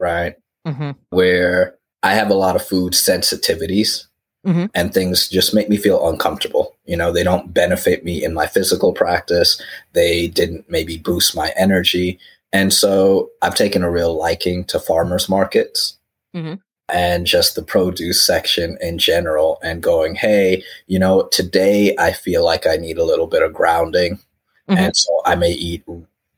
right? 0.00 0.36
Mm-hmm. 0.66 0.92
Where 1.10 1.76
I 2.02 2.14
have 2.14 2.30
a 2.30 2.34
lot 2.34 2.56
of 2.56 2.66
food 2.66 2.94
sensitivities. 2.94 4.06
Mm-hmm. 4.44 4.66
And 4.74 4.92
things 4.92 5.28
just 5.28 5.54
make 5.54 5.68
me 5.68 5.76
feel 5.76 6.08
uncomfortable. 6.08 6.74
You 6.84 6.96
know, 6.96 7.12
they 7.12 7.22
don't 7.22 7.54
benefit 7.54 8.04
me 8.04 8.24
in 8.24 8.34
my 8.34 8.48
physical 8.48 8.92
practice. 8.92 9.62
They 9.92 10.26
didn't 10.26 10.68
maybe 10.68 10.98
boost 10.98 11.36
my 11.36 11.52
energy. 11.56 12.18
And 12.52 12.72
so 12.72 13.30
I've 13.40 13.54
taken 13.54 13.82
a 13.82 13.90
real 13.90 14.16
liking 14.16 14.64
to 14.64 14.78
farmers 14.78 15.28
markets 15.28 15.96
mm-hmm. 16.34 16.54
and 16.88 17.26
just 17.26 17.54
the 17.54 17.62
produce 17.62 18.24
section 18.24 18.76
in 18.80 18.98
general 18.98 19.58
and 19.62 19.82
going, 19.82 20.14
hey, 20.14 20.62
you 20.86 20.98
know, 20.98 21.28
today 21.32 21.94
I 21.98 22.12
feel 22.12 22.44
like 22.44 22.66
I 22.66 22.76
need 22.76 22.98
a 22.98 23.04
little 23.04 23.26
bit 23.26 23.42
of 23.42 23.54
grounding. 23.54 24.16
Mm-hmm. 24.68 24.78
And 24.78 24.96
so 24.96 25.10
I 25.24 25.34
may 25.34 25.52
eat 25.52 25.84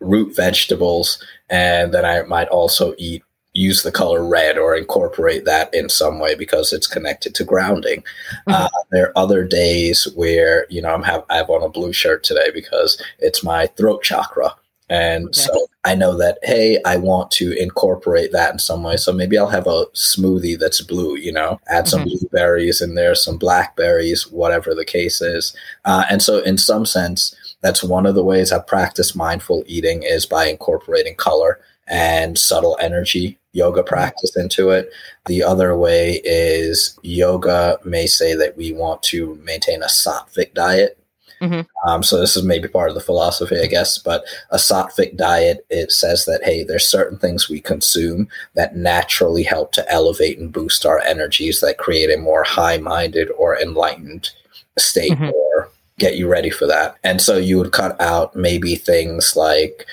root 0.00 0.36
vegetables 0.36 1.22
and 1.50 1.92
then 1.92 2.04
I 2.04 2.22
might 2.22 2.48
also 2.48 2.94
eat 2.98 3.22
use 3.54 3.82
the 3.82 3.92
color 3.92 4.24
red 4.24 4.58
or 4.58 4.76
incorporate 4.76 5.44
that 5.44 5.72
in 5.72 5.88
some 5.88 6.18
way 6.18 6.34
because 6.34 6.72
it's 6.72 6.88
connected 6.88 7.34
to 7.36 7.44
grounding. 7.44 8.00
Mm-hmm. 8.48 8.52
Uh, 8.52 8.68
there 8.90 9.08
are 9.08 9.18
other 9.18 9.44
days 9.44 10.08
where 10.16 10.66
you 10.68 10.82
know 10.82 10.92
I'm 10.92 11.02
have 11.04 11.24
I 11.30 11.36
have 11.36 11.50
on 11.50 11.62
a 11.62 11.68
blue 11.68 11.92
shirt 11.92 12.24
today 12.24 12.50
because 12.52 13.00
it's 13.20 13.44
my 13.44 13.68
throat 13.68 14.02
chakra, 14.02 14.54
and 14.90 15.26
okay. 15.26 15.40
so 15.40 15.66
I 15.84 15.94
know 15.94 16.16
that, 16.18 16.38
hey, 16.42 16.78
I 16.84 16.96
want 16.96 17.30
to 17.32 17.52
incorporate 17.52 18.32
that 18.32 18.52
in 18.52 18.58
some 18.58 18.82
way. 18.82 18.96
So 18.96 19.12
maybe 19.12 19.38
I'll 19.38 19.48
have 19.48 19.66
a 19.66 19.86
smoothie 19.94 20.58
that's 20.58 20.82
blue, 20.82 21.16
you 21.16 21.32
know, 21.32 21.58
add 21.68 21.88
some 21.88 22.00
mm-hmm. 22.00 22.16
blueberries 22.18 22.82
in 22.82 22.94
there, 22.94 23.14
some 23.14 23.38
blackberries, 23.38 24.30
whatever 24.30 24.74
the 24.74 24.84
case 24.84 25.20
is. 25.20 25.56
Uh, 25.84 26.04
and 26.10 26.22
so, 26.22 26.38
in 26.40 26.58
some 26.58 26.84
sense, 26.84 27.34
that's 27.60 27.82
one 27.82 28.04
of 28.04 28.14
the 28.14 28.24
ways 28.24 28.52
I 28.52 28.58
practice 28.58 29.14
mindful 29.14 29.64
eating 29.66 30.02
is 30.02 30.26
by 30.26 30.46
incorporating 30.46 31.14
color 31.16 31.60
and 31.86 32.38
subtle 32.38 32.76
energy 32.80 33.38
yoga 33.52 33.80
mm-hmm. 33.80 33.88
practice 33.88 34.36
into 34.36 34.70
it. 34.70 34.90
The 35.26 35.42
other 35.42 35.76
way 35.76 36.20
is 36.24 36.98
yoga 37.02 37.78
may 37.84 38.06
say 38.06 38.34
that 38.34 38.56
we 38.56 38.72
want 38.72 39.02
to 39.04 39.36
maintain 39.36 39.82
a 39.82 39.86
sattvic 39.86 40.52
diet 40.52 40.98
Mm-hmm. 41.40 41.88
Um, 41.88 42.02
so 42.02 42.20
this 42.20 42.36
is 42.36 42.42
maybe 42.42 42.68
part 42.68 42.88
of 42.88 42.94
the 42.94 43.00
philosophy, 43.00 43.58
I 43.60 43.66
guess. 43.66 43.98
But 43.98 44.24
a 44.50 44.56
sattvic 44.56 45.16
diet, 45.16 45.66
it 45.70 45.92
says 45.92 46.24
that 46.24 46.42
hey, 46.44 46.64
there's 46.64 46.86
certain 46.86 47.18
things 47.18 47.48
we 47.48 47.60
consume 47.60 48.28
that 48.54 48.76
naturally 48.76 49.42
help 49.42 49.72
to 49.72 49.92
elevate 49.92 50.38
and 50.38 50.52
boost 50.52 50.86
our 50.86 51.00
energies, 51.00 51.60
that 51.60 51.78
create 51.78 52.10
a 52.10 52.18
more 52.18 52.44
high-minded 52.44 53.30
or 53.38 53.58
enlightened 53.58 54.30
state, 54.78 55.12
mm-hmm. 55.12 55.30
or 55.30 55.70
get 55.98 56.16
you 56.16 56.28
ready 56.28 56.50
for 56.50 56.66
that. 56.66 56.96
And 57.04 57.20
so 57.20 57.36
you 57.36 57.58
would 57.58 57.72
cut 57.72 58.00
out 58.00 58.34
maybe 58.34 58.76
things 58.76 59.36
like 59.36 59.86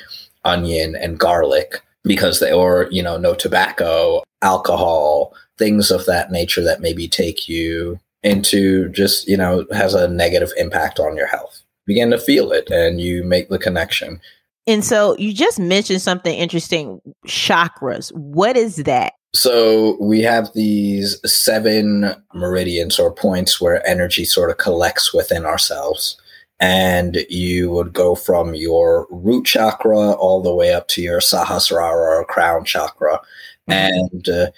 onion 0.46 0.96
and 0.96 1.20
garlic 1.20 1.82
because 2.04 2.39
they 2.39 2.52
or 2.52 2.88
you 2.92 3.04
know 3.04 3.18
no 3.18 3.34
tobacco, 3.34 4.24
alcohol, 4.42 5.34
things 5.58 5.92
of 5.92 6.06
that 6.06 6.32
nature 6.32 6.64
that 6.64 6.82
maybe 6.82 7.08
take 7.08 7.48
you 7.48 8.00
into 8.24 8.89
just, 8.89 9.28
you 9.28 9.38
know, 9.38 9.65
has 9.72 9.93
a 9.93 10.07
negative 10.07 10.51
impact 10.57 10.99
on 10.99 11.15
your 11.15 11.28
health. 11.28 11.61
Begin 11.86 12.11
to 12.11 12.19
feel 12.19 12.51
it 12.51 12.69
and 12.69 13.01
you 13.01 13.24
make 13.24 13.49
the 13.49 13.57
connection. 13.57 14.22
And 14.67 14.86
so 14.86 15.17
you 15.17 15.34
just 15.34 15.59
mentioned 15.59 16.01
something 16.01 16.38
interesting 16.38 17.01
chakras. 17.28 18.13
What 18.13 18.55
is 18.55 18.78
that? 18.78 19.13
So 19.34 19.97
we 19.99 20.22
have 20.22 20.51
these 20.53 21.19
seven 21.26 22.13
meridians 22.34 22.99
or 22.99 23.13
points 23.13 23.59
where 23.59 23.86
energy 23.88 24.26
sort 24.26 24.51
of 24.51 24.57
collects 24.57 25.13
within 25.13 25.45
ourselves. 25.45 26.17
And 26.59 27.26
you 27.30 27.72
would 27.72 27.91
go 27.91 28.13
from 28.13 28.53
your 28.53 29.07
root 29.09 29.45
chakra 29.45 30.11
all 30.11 30.43
the 30.43 30.53
way 30.53 30.74
up 30.74 30.88
to 30.89 31.01
your 31.01 31.19
Sahasrara 31.19 32.19
or 32.19 32.26
crown 32.26 32.65
chakra. 32.65 33.19
Mm-hmm. 33.67 33.72
And 33.72 34.30
uh, 34.30 34.51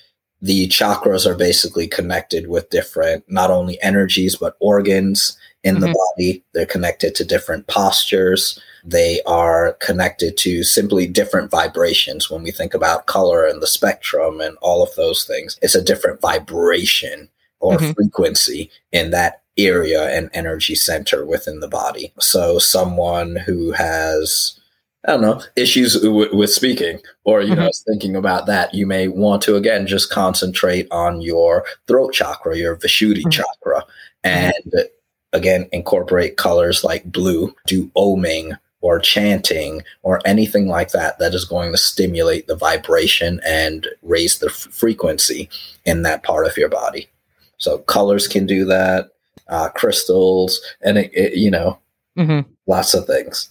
the 0.44 0.68
chakras 0.68 1.26
are 1.26 1.38
basically 1.38 1.88
connected 1.88 2.50
with 2.50 2.70
different 2.70 3.24
not 3.28 3.50
only 3.50 3.82
energies 3.82 4.36
but 4.36 4.58
organs 4.60 5.38
in 5.64 5.76
mm-hmm. 5.76 5.86
the 5.86 5.94
body 5.94 6.44
they're 6.54 6.66
connected 6.66 7.16
to 7.16 7.26
different 7.26 7.66
postures 7.68 8.60
they 8.84 9.22
are 9.26 9.74
connected 9.80 10.36
to 10.36 10.62
simply 10.62 11.08
different 11.08 11.50
vibrations 11.50 12.30
when 12.30 12.44
we 12.44 12.52
think 12.52 12.74
about 12.74 13.06
color 13.08 13.48
and 13.48 13.62
the 13.62 13.68
spectrum 13.68 14.42
and 14.42 14.58
all 14.62 14.84
of 14.84 14.94
those 14.96 15.24
things 15.24 15.58
it's 15.62 15.76
a 15.76 15.84
different 15.84 16.20
vibration 16.22 17.30
or 17.60 17.78
mm-hmm. 17.78 17.92
frequency 17.94 18.70
in 18.92 19.12
that 19.12 19.42
area 19.58 20.10
and 20.10 20.30
energy 20.34 20.76
center 20.76 21.26
within 21.26 21.62
the 21.62 21.70
body 21.70 22.12
so 22.20 22.60
someone 22.60 23.38
who 23.38 23.72
has 23.72 24.60
I 25.06 25.12
don't 25.12 25.22
know, 25.22 25.42
issues 25.58 26.02
w- 26.02 26.34
with 26.34 26.50
speaking, 26.50 27.00
or, 27.26 27.42
you 27.42 27.52
mm-hmm. 27.52 27.62
know, 27.62 27.72
thinking 27.86 28.16
about 28.16 28.46
that, 28.46 28.74
you 28.74 28.88
may 28.88 29.10
want 29.10 29.42
to, 29.44 29.58
again, 29.58 29.86
just 29.86 30.10
concentrate 30.10 30.88
on 30.92 31.20
your 31.20 31.66
throat 31.88 32.14
chakra, 32.14 32.58
your 32.58 32.78
Vishuddhi 32.78 33.18
mm-hmm. 33.18 33.30
chakra, 33.30 33.86
mm-hmm. 34.24 34.30
and 34.30 34.86
again, 35.34 35.68
incorporate 35.74 36.38
colors 36.38 36.84
like 36.84 37.12
blue, 37.12 37.54
do 37.68 37.92
oming 37.98 38.58
or 38.80 39.00
chanting 39.00 39.82
or 40.04 40.22
anything 40.26 40.68
like 40.68 40.92
that 40.92 41.18
that 41.20 41.34
is 41.34 41.46
going 41.46 41.72
to 41.72 41.78
stimulate 41.78 42.48
the 42.48 42.56
vibration 42.56 43.42
and 43.46 43.88
raise 44.04 44.40
the 44.40 44.48
f- 44.48 44.68
frequency 44.72 45.50
in 45.86 46.04
that 46.04 46.24
part 46.24 46.46
of 46.46 46.56
your 46.58 46.70
body. 46.70 47.10
So 47.58 47.80
colors 47.80 48.28
can 48.28 48.46
do 48.46 48.66
that, 48.66 49.12
uh, 49.48 49.70
crystals, 49.70 50.62
and 50.82 50.98
it, 50.98 51.12
it, 51.14 51.38
you 51.38 51.50
know, 51.50 51.80
mm-hmm. 52.18 52.50
lots 52.68 52.94
of 52.94 53.06
things. 53.06 53.50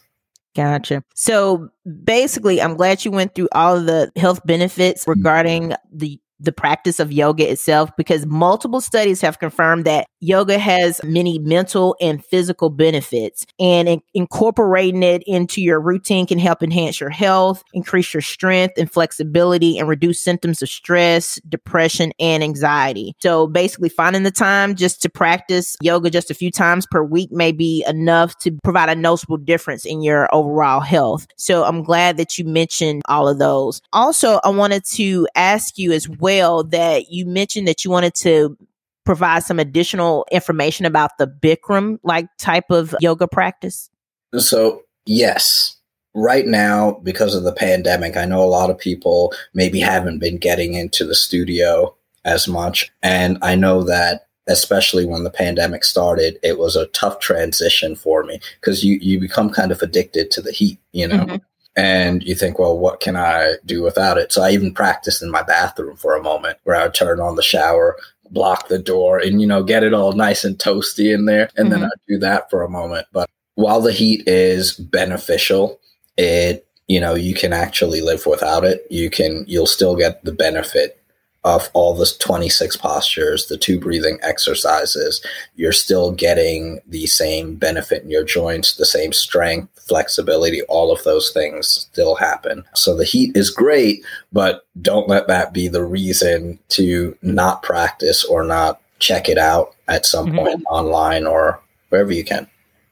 Gotcha. 0.54 1.02
So 1.14 1.70
basically, 2.04 2.60
I'm 2.60 2.76
glad 2.76 3.04
you 3.04 3.10
went 3.10 3.34
through 3.34 3.48
all 3.52 3.76
of 3.76 3.86
the 3.86 4.12
health 4.16 4.40
benefits 4.44 5.02
mm-hmm. 5.02 5.12
regarding 5.12 5.74
the 5.90 6.20
the 6.42 6.52
practice 6.52 7.00
of 7.00 7.12
yoga 7.12 7.50
itself 7.50 7.90
because 7.96 8.26
multiple 8.26 8.80
studies 8.80 9.20
have 9.20 9.38
confirmed 9.38 9.84
that 9.84 10.06
yoga 10.20 10.58
has 10.58 11.00
many 11.04 11.38
mental 11.38 11.96
and 12.00 12.24
physical 12.24 12.70
benefits. 12.70 13.46
And 13.58 13.88
in- 13.88 14.02
incorporating 14.14 15.02
it 15.02 15.22
into 15.26 15.60
your 15.60 15.80
routine 15.80 16.26
can 16.26 16.38
help 16.38 16.62
enhance 16.62 17.00
your 17.00 17.10
health 17.10 17.62
increase 17.72 18.12
your 18.14 18.20
strength 18.20 18.74
and 18.78 18.90
flexibility 18.90 19.78
and 19.78 19.88
reduce 19.88 20.20
symptoms 20.20 20.62
of 20.62 20.68
stress 20.68 21.40
depression 21.48 22.12
and 22.18 22.42
anxiety. 22.42 23.14
So 23.20 23.46
basically 23.46 23.88
finding 23.88 24.22
the 24.22 24.30
time 24.30 24.74
just 24.74 25.02
to 25.02 25.08
practice 25.08 25.76
yoga 25.80 26.10
just 26.10 26.30
a 26.30 26.34
few 26.34 26.50
times 26.50 26.86
per 26.86 27.02
week 27.02 27.30
may 27.32 27.52
be 27.52 27.84
enough 27.86 28.38
to 28.38 28.52
provide 28.62 28.88
a 28.88 28.94
noticeable 28.94 29.36
difference 29.36 29.84
in 29.84 30.02
your 30.02 30.32
overall 30.34 30.80
health. 30.80 31.26
So 31.36 31.64
i'm 31.64 31.82
glad 31.82 32.16
that 32.16 32.38
you 32.38 32.44
mentioned 32.44 33.02
all 33.08 33.28
of 33.28 33.38
those. 33.38 33.80
Also 33.92 34.40
i 34.44 34.48
wanted 34.48 34.84
to 34.84 35.28
ask 35.34 35.78
you 35.78 35.92
as 35.92 36.08
well 36.08 36.31
well 36.32 36.64
that 36.64 37.10
you 37.10 37.26
mentioned 37.26 37.68
that 37.68 37.84
you 37.84 37.90
wanted 37.90 38.14
to 38.14 38.56
provide 39.04 39.42
some 39.42 39.58
additional 39.58 40.24
information 40.30 40.86
about 40.86 41.18
the 41.18 41.26
Bikram 41.26 41.98
like 42.02 42.26
type 42.38 42.70
of 42.70 42.94
yoga 43.00 43.26
practice? 43.26 43.90
So, 44.38 44.82
yes. 45.04 45.76
Right 46.14 46.46
now, 46.46 47.00
because 47.02 47.34
of 47.34 47.42
the 47.42 47.52
pandemic, 47.52 48.16
I 48.16 48.26
know 48.26 48.42
a 48.42 48.44
lot 48.44 48.70
of 48.70 48.78
people 48.78 49.32
maybe 49.54 49.80
haven't 49.80 50.18
been 50.18 50.36
getting 50.36 50.74
into 50.74 51.06
the 51.06 51.14
studio 51.14 51.94
as 52.24 52.46
much. 52.46 52.92
And 53.02 53.38
I 53.42 53.54
know 53.54 53.82
that 53.84 54.26
especially 54.46 55.06
when 55.06 55.24
the 55.24 55.30
pandemic 55.30 55.84
started, 55.84 56.38
it 56.42 56.58
was 56.58 56.76
a 56.76 56.86
tough 56.88 57.18
transition 57.20 57.94
for 57.94 58.24
me 58.24 58.40
because 58.60 58.84
you, 58.84 58.98
you 59.00 59.20
become 59.20 59.48
kind 59.48 59.72
of 59.72 59.80
addicted 59.80 60.30
to 60.32 60.42
the 60.42 60.52
heat, 60.52 60.78
you 60.92 61.08
know? 61.08 61.24
Mm-hmm 61.24 61.36
and 61.76 62.22
you 62.22 62.34
think, 62.34 62.58
well, 62.58 62.78
what 62.78 63.00
can 63.00 63.16
I 63.16 63.54
do 63.64 63.82
without 63.82 64.18
it? 64.18 64.32
So 64.32 64.42
I 64.42 64.50
even 64.50 64.74
practiced 64.74 65.22
in 65.22 65.30
my 65.30 65.42
bathroom 65.42 65.96
for 65.96 66.14
a 66.14 66.22
moment 66.22 66.58
where 66.64 66.76
I 66.76 66.84
would 66.84 66.94
turn 66.94 67.20
on 67.20 67.36
the 67.36 67.42
shower, 67.42 67.96
block 68.30 68.68
the 68.68 68.78
door, 68.78 69.18
and 69.18 69.40
you 69.40 69.46
know, 69.46 69.62
get 69.62 69.82
it 69.82 69.94
all 69.94 70.12
nice 70.12 70.44
and 70.44 70.58
toasty 70.58 71.14
in 71.14 71.24
there, 71.24 71.48
and 71.56 71.70
mm-hmm. 71.70 71.80
then 71.80 71.84
I'd 71.84 72.08
do 72.08 72.18
that 72.18 72.50
for 72.50 72.62
a 72.62 72.70
moment. 72.70 73.06
But 73.12 73.30
while 73.54 73.80
the 73.80 73.92
heat 73.92 74.26
is 74.26 74.72
beneficial, 74.74 75.80
it 76.16 76.66
you 76.88 77.00
know 77.00 77.14
you 77.14 77.34
can 77.34 77.52
actually 77.52 78.00
live 78.00 78.26
without 78.26 78.64
it. 78.64 78.86
You 78.90 79.08
can 79.08 79.44
you'll 79.48 79.66
still 79.66 79.96
get 79.96 80.24
the 80.24 80.32
benefit 80.32 81.02
of 81.44 81.68
all 81.72 81.94
the 81.94 82.10
26 82.20 82.76
postures, 82.76 83.46
the 83.46 83.56
two 83.56 83.78
breathing 83.78 84.18
exercises, 84.22 85.24
you're 85.56 85.72
still 85.72 86.12
getting 86.12 86.80
the 86.86 87.06
same 87.06 87.56
benefit 87.56 88.04
in 88.04 88.10
your 88.10 88.24
joints, 88.24 88.76
the 88.76 88.86
same 88.86 89.12
strength, 89.12 89.81
flexibility, 89.92 90.62
all 90.62 90.90
of 90.90 91.04
those 91.04 91.30
things 91.32 91.68
still 91.68 92.14
happen. 92.14 92.64
So 92.74 92.96
the 92.96 93.04
heat 93.04 93.36
is 93.36 93.50
great, 93.50 94.02
but 94.32 94.66
don't 94.80 95.06
let 95.06 95.28
that 95.28 95.52
be 95.52 95.68
the 95.68 95.84
reason 95.84 96.58
to 96.70 97.14
not 97.20 97.62
practice 97.62 98.24
or 98.24 98.42
not 98.42 98.80
check 99.00 99.28
it 99.28 99.36
out 99.36 99.74
at 99.88 100.06
some 100.06 100.28
mm-hmm. 100.28 100.38
point 100.38 100.64
online 100.70 101.26
or 101.26 101.60
wherever 101.90 102.10
you 102.10 102.24
can. 102.24 102.48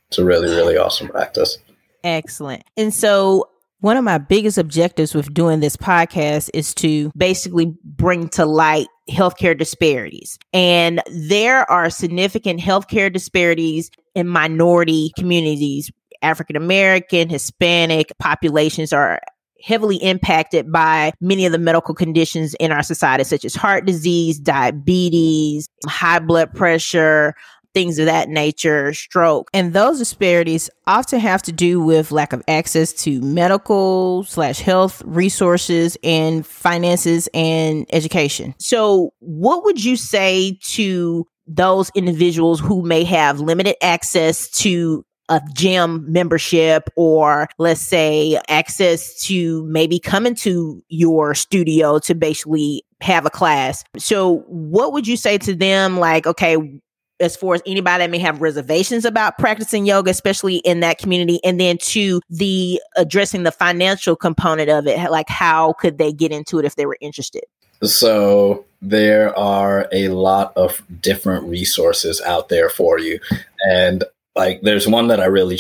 It's 0.09 0.18
a 0.18 0.24
really, 0.26 0.55
really 0.55 0.76
awesome 0.76 1.09
practice. 1.09 1.57
Excellent. 2.05 2.64
And 2.76 2.92
so 2.92 3.48
one 3.80 3.96
of 3.96 4.05
my 4.05 4.18
biggest 4.18 4.59
objectives 4.59 5.14
with 5.14 5.32
doing 5.32 5.61
this 5.61 5.76
podcast 5.76 6.51
is 6.53 6.74
to 6.74 7.11
basically 7.16 7.74
bring 7.82 8.28
to 8.30 8.44
light 8.44 8.88
healthcare 9.09 9.57
disparities. 9.57 10.38
And 10.53 11.03
there 11.11 11.68
are 11.70 11.88
significant 11.88 12.61
healthcare 12.61 13.11
disparities 13.11 13.90
in 14.14 14.28
minority 14.28 15.12
communities. 15.16 15.90
African 16.22 16.56
American, 16.56 17.28
Hispanic 17.28 18.12
populations 18.18 18.92
are 18.92 19.20
heavily 19.62 19.96
impacted 19.96 20.72
by 20.72 21.12
many 21.20 21.44
of 21.46 21.52
the 21.52 21.58
medical 21.58 21.94
conditions 21.94 22.54
in 22.54 22.72
our 22.72 22.82
society, 22.82 23.24
such 23.24 23.44
as 23.44 23.54
heart 23.54 23.84
disease, 23.86 24.38
diabetes, 24.38 25.68
high 25.86 26.18
blood 26.18 26.54
pressure, 26.54 27.34
things 27.74 27.98
of 27.98 28.06
that 28.06 28.28
nature, 28.28 28.92
stroke. 28.92 29.48
And 29.52 29.72
those 29.72 29.98
disparities 29.98 30.70
often 30.86 31.20
have 31.20 31.42
to 31.42 31.52
do 31.52 31.80
with 31.80 32.10
lack 32.10 32.32
of 32.32 32.42
access 32.48 32.92
to 33.04 33.20
medical 33.20 34.24
slash 34.24 34.60
health 34.60 35.02
resources 35.04 35.96
and 36.02 36.46
finances 36.46 37.28
and 37.32 37.86
education. 37.92 38.54
So 38.58 39.12
what 39.20 39.64
would 39.64 39.84
you 39.84 39.96
say 39.96 40.58
to 40.72 41.26
those 41.46 41.90
individuals 41.94 42.60
who 42.60 42.82
may 42.82 43.04
have 43.04 43.40
limited 43.40 43.76
access 43.82 44.48
to 44.50 45.04
a 45.31 45.41
gym 45.55 46.05
membership 46.12 46.91
or 46.97 47.49
let's 47.59 47.81
say 47.81 48.39
access 48.49 49.18
to 49.22 49.64
maybe 49.66 49.99
coming 49.99 50.35
to 50.35 50.83
your 50.89 51.35
studio 51.35 51.99
to 52.01 52.14
basically 52.14 52.83
have 53.01 53.24
a 53.24 53.31
class. 53.31 53.83
So 53.97 54.41
what 54.49 54.93
would 54.93 55.07
you 55.07 55.16
say 55.16 55.39
to 55.39 55.55
them 55.55 55.99
like 55.99 56.26
okay 56.26 56.81
as 57.20 57.37
far 57.37 57.55
as 57.55 57.62
anybody 57.66 58.03
that 58.03 58.11
may 58.11 58.18
have 58.18 58.41
reservations 58.41 59.05
about 59.05 59.39
practicing 59.39 59.85
yoga, 59.85 60.11
especially 60.11 60.57
in 60.57 60.81
that 60.81 60.99
community, 60.99 61.39
and 61.45 61.61
then 61.61 61.76
to 61.78 62.20
the 62.31 62.81
addressing 62.97 63.43
the 63.43 63.53
financial 63.53 64.16
component 64.16 64.70
of 64.70 64.87
it, 64.87 65.11
like 65.11 65.28
how 65.28 65.74
could 65.74 65.99
they 65.99 66.12
get 66.12 66.33
into 66.33 66.59
it 66.59 66.64
if 66.64 66.76
they 66.76 66.87
were 66.87 66.97
interested? 67.01 67.43
So 67.83 68.64
there 68.83 69.37
are 69.39 69.87
a 69.93 70.09
lot 70.09 70.55
of 70.57 70.83
different 71.01 71.45
resources 71.47 72.20
out 72.22 72.49
there 72.49 72.70
for 72.70 72.99
you, 72.99 73.20
and 73.68 74.03
like 74.37 74.61
there's 74.62 74.87
one 74.87 75.09
that 75.09 75.20
I 75.20 75.26
really 75.26 75.59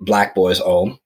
Black 0.00 0.34
Boys 0.34 0.60
Om. 0.60 0.98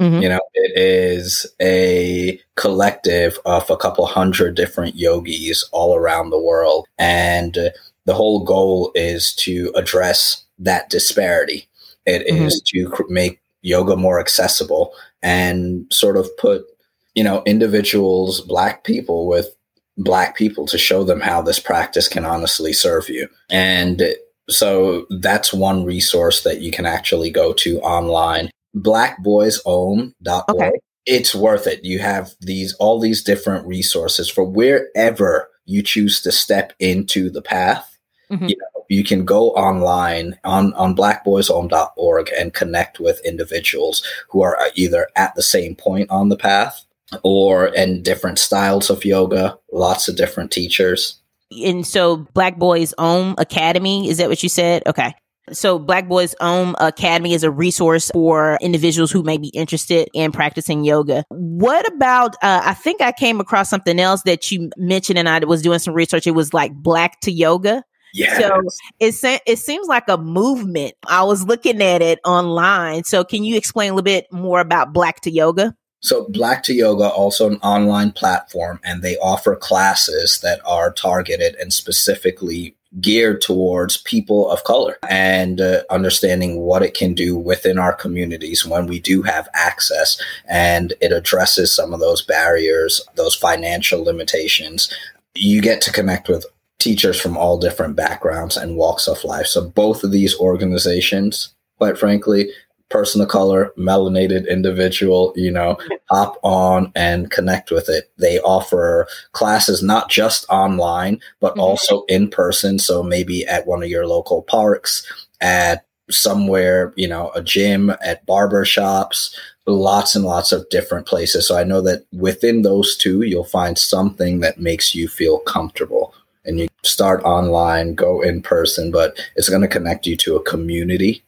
Mm-hmm. 0.00 0.22
You 0.22 0.28
know, 0.28 0.40
it 0.54 0.76
is 0.76 1.46
a 1.62 2.40
collective 2.56 3.38
of 3.44 3.70
a 3.70 3.76
couple 3.76 4.04
hundred 4.06 4.56
different 4.56 4.96
yogis 4.96 5.68
all 5.70 5.94
around 5.94 6.30
the 6.30 6.40
world, 6.40 6.86
and 6.98 7.56
the 8.04 8.14
whole 8.14 8.44
goal 8.44 8.90
is 8.94 9.34
to 9.36 9.72
address 9.76 10.44
that 10.58 10.90
disparity. 10.90 11.68
It 12.06 12.26
mm-hmm. 12.26 12.44
is 12.44 12.62
to 12.66 12.88
cr- 12.88 13.02
make 13.08 13.40
yoga 13.62 13.96
more 13.96 14.20
accessible 14.20 14.92
and 15.22 15.86
sort 15.90 16.16
of 16.16 16.28
put, 16.36 16.66
you 17.14 17.24
know, 17.24 17.42
individuals, 17.46 18.40
black 18.42 18.84
people 18.84 19.26
with 19.26 19.54
black 19.96 20.36
people 20.36 20.66
to 20.66 20.76
show 20.76 21.04
them 21.04 21.20
how 21.20 21.40
this 21.40 21.58
practice 21.58 22.08
can 22.08 22.24
honestly 22.24 22.72
serve 22.72 23.08
you. 23.08 23.28
And 23.48 24.02
so 24.48 25.06
that's 25.20 25.52
one 25.52 25.84
resource 25.84 26.42
that 26.42 26.60
you 26.60 26.70
can 26.70 26.86
actually 26.86 27.30
go 27.30 27.52
to 27.54 27.80
online. 27.80 28.50
Blackboysom.org. 28.76 30.44
Okay. 30.50 30.72
It's 31.06 31.34
worth 31.34 31.66
it. 31.66 31.84
You 31.84 31.98
have 31.98 32.34
these 32.40 32.74
all 32.74 32.98
these 32.98 33.22
different 33.22 33.66
resources 33.66 34.28
for 34.28 34.44
wherever 34.44 35.48
you 35.66 35.82
choose 35.82 36.20
to 36.22 36.32
step 36.32 36.72
into 36.78 37.30
the 37.30 37.42
path 37.42 37.94
Mm-hmm. 38.30 38.46
You 38.46 38.56
know, 38.56 38.84
you 38.88 39.04
can 39.04 39.24
go 39.24 39.50
online 39.50 40.38
on, 40.44 40.72
on 40.74 40.96
blackboysom.org 40.96 42.30
and 42.38 42.54
connect 42.54 43.00
with 43.00 43.24
individuals 43.24 44.02
who 44.28 44.42
are 44.42 44.58
either 44.74 45.08
at 45.16 45.34
the 45.34 45.42
same 45.42 45.74
point 45.74 46.10
on 46.10 46.28
the 46.28 46.36
path 46.36 46.84
or 47.22 47.66
in 47.66 48.02
different 48.02 48.38
styles 48.38 48.90
of 48.90 49.04
yoga, 49.04 49.58
lots 49.72 50.08
of 50.08 50.16
different 50.16 50.50
teachers. 50.50 51.20
And 51.64 51.86
so 51.86 52.26
Black 52.34 52.58
Boys 52.58 52.94
Om 52.98 53.34
Academy, 53.38 54.08
is 54.08 54.18
that 54.18 54.28
what 54.28 54.42
you 54.42 54.48
said? 54.48 54.82
Okay. 54.86 55.14
So 55.52 55.78
Black 55.78 56.08
Boys 56.08 56.34
Om 56.40 56.74
Academy 56.80 57.34
is 57.34 57.44
a 57.44 57.50
resource 57.50 58.10
for 58.12 58.56
individuals 58.62 59.10
who 59.10 59.22
may 59.22 59.36
be 59.36 59.48
interested 59.48 60.08
in 60.14 60.32
practicing 60.32 60.84
yoga. 60.84 61.24
What 61.28 61.86
about, 61.92 62.34
uh, 62.36 62.62
I 62.64 62.72
think 62.72 63.02
I 63.02 63.12
came 63.12 63.40
across 63.40 63.68
something 63.68 64.00
else 64.00 64.22
that 64.22 64.50
you 64.50 64.70
mentioned 64.78 65.18
and 65.18 65.28
I 65.28 65.40
was 65.40 65.60
doing 65.60 65.80
some 65.80 65.92
research. 65.92 66.26
It 66.26 66.30
was 66.30 66.54
like 66.54 66.72
Black 66.72 67.20
to 67.20 67.30
Yoga. 67.30 67.84
Yeah. 68.14 68.38
So 68.38 68.62
it 69.00 69.42
it 69.44 69.58
seems 69.58 69.88
like 69.88 70.04
a 70.08 70.16
movement. 70.16 70.94
I 71.08 71.24
was 71.24 71.44
looking 71.44 71.82
at 71.82 72.00
it 72.00 72.20
online. 72.24 73.02
So 73.04 73.24
can 73.24 73.42
you 73.42 73.56
explain 73.56 73.90
a 73.90 73.94
little 73.94 74.04
bit 74.04 74.26
more 74.32 74.60
about 74.60 74.92
Black 74.92 75.20
to 75.22 75.30
Yoga? 75.32 75.74
So 76.04 76.26
Black 76.28 76.62
to 76.64 76.74
Yoga 76.74 77.08
also 77.08 77.48
an 77.48 77.56
online 77.56 78.12
platform 78.12 78.78
and 78.84 79.02
they 79.02 79.16
offer 79.18 79.56
classes 79.56 80.40
that 80.42 80.60
are 80.66 80.92
targeted 80.92 81.54
and 81.56 81.72
specifically 81.72 82.76
geared 83.00 83.40
towards 83.40 83.96
people 83.96 84.48
of 84.50 84.62
color 84.62 84.98
and 85.10 85.60
uh, 85.60 85.82
understanding 85.90 86.60
what 86.60 86.82
it 86.82 86.94
can 86.94 87.12
do 87.12 87.36
within 87.36 87.76
our 87.76 87.92
communities 87.92 88.64
when 88.64 88.86
we 88.86 89.00
do 89.00 89.22
have 89.22 89.48
access 89.52 90.20
and 90.48 90.92
it 91.00 91.10
addresses 91.10 91.74
some 91.74 91.92
of 91.92 91.98
those 91.98 92.22
barriers 92.22 93.00
those 93.16 93.34
financial 93.34 94.04
limitations 94.04 94.94
you 95.34 95.60
get 95.60 95.80
to 95.80 95.90
connect 95.90 96.28
with 96.28 96.46
teachers 96.78 97.18
from 97.18 97.36
all 97.36 97.58
different 97.58 97.96
backgrounds 97.96 98.58
and 98.58 98.76
walks 98.76 99.08
of 99.08 99.24
life. 99.24 99.46
So 99.46 99.68
both 99.68 100.04
of 100.04 100.12
these 100.12 100.38
organizations, 100.38 101.54
quite 101.78 101.96
frankly, 101.96 102.50
person 102.94 103.20
of 103.20 103.26
color, 103.26 103.72
melanated 103.76 104.48
individual, 104.48 105.32
you 105.34 105.50
know, 105.50 105.76
hop 106.10 106.38
on 106.44 106.92
and 106.94 107.28
connect 107.28 107.72
with 107.72 107.88
it. 107.88 108.12
They 108.18 108.38
offer 108.38 109.08
classes 109.32 109.82
not 109.82 110.08
just 110.08 110.46
online, 110.48 111.18
but 111.40 111.54
mm-hmm. 111.54 111.60
also 111.60 112.04
in 112.04 112.30
person. 112.30 112.78
So 112.78 113.02
maybe 113.02 113.44
at 113.46 113.66
one 113.66 113.82
of 113.82 113.88
your 113.88 114.06
local 114.06 114.42
parks, 114.42 115.04
at 115.40 115.84
somewhere, 116.08 116.92
you 116.94 117.08
know, 117.08 117.32
a 117.34 117.42
gym, 117.42 117.90
at 118.00 118.24
barber 118.26 118.64
shops, 118.64 119.36
lots 119.66 120.14
and 120.14 120.24
lots 120.24 120.52
of 120.52 120.68
different 120.68 121.08
places. 121.08 121.48
So 121.48 121.58
I 121.58 121.64
know 121.64 121.80
that 121.80 122.06
within 122.12 122.62
those 122.62 122.96
two, 122.96 123.22
you'll 123.22 123.42
find 123.42 123.76
something 123.76 124.38
that 124.38 124.60
makes 124.60 124.94
you 124.94 125.08
feel 125.08 125.40
comfortable 125.40 126.14
and 126.44 126.60
you 126.60 126.68
start 126.84 127.24
online, 127.24 127.96
go 127.96 128.20
in 128.20 128.40
person, 128.40 128.92
but 128.92 129.18
it's 129.34 129.48
going 129.48 129.62
to 129.62 129.68
connect 129.68 130.06
you 130.06 130.16
to 130.18 130.36
a 130.36 130.44
community 130.44 131.24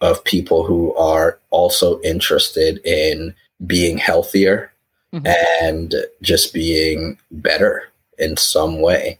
of 0.00 0.24
people 0.24 0.64
who 0.64 0.94
are 0.94 1.38
also 1.50 2.00
interested 2.00 2.80
in 2.84 3.34
being 3.66 3.98
healthier 3.98 4.72
mm-hmm. 5.12 5.26
and 5.62 5.94
just 6.22 6.54
being 6.54 7.18
better 7.30 7.84
in 8.18 8.36
some 8.36 8.80
way. 8.80 9.18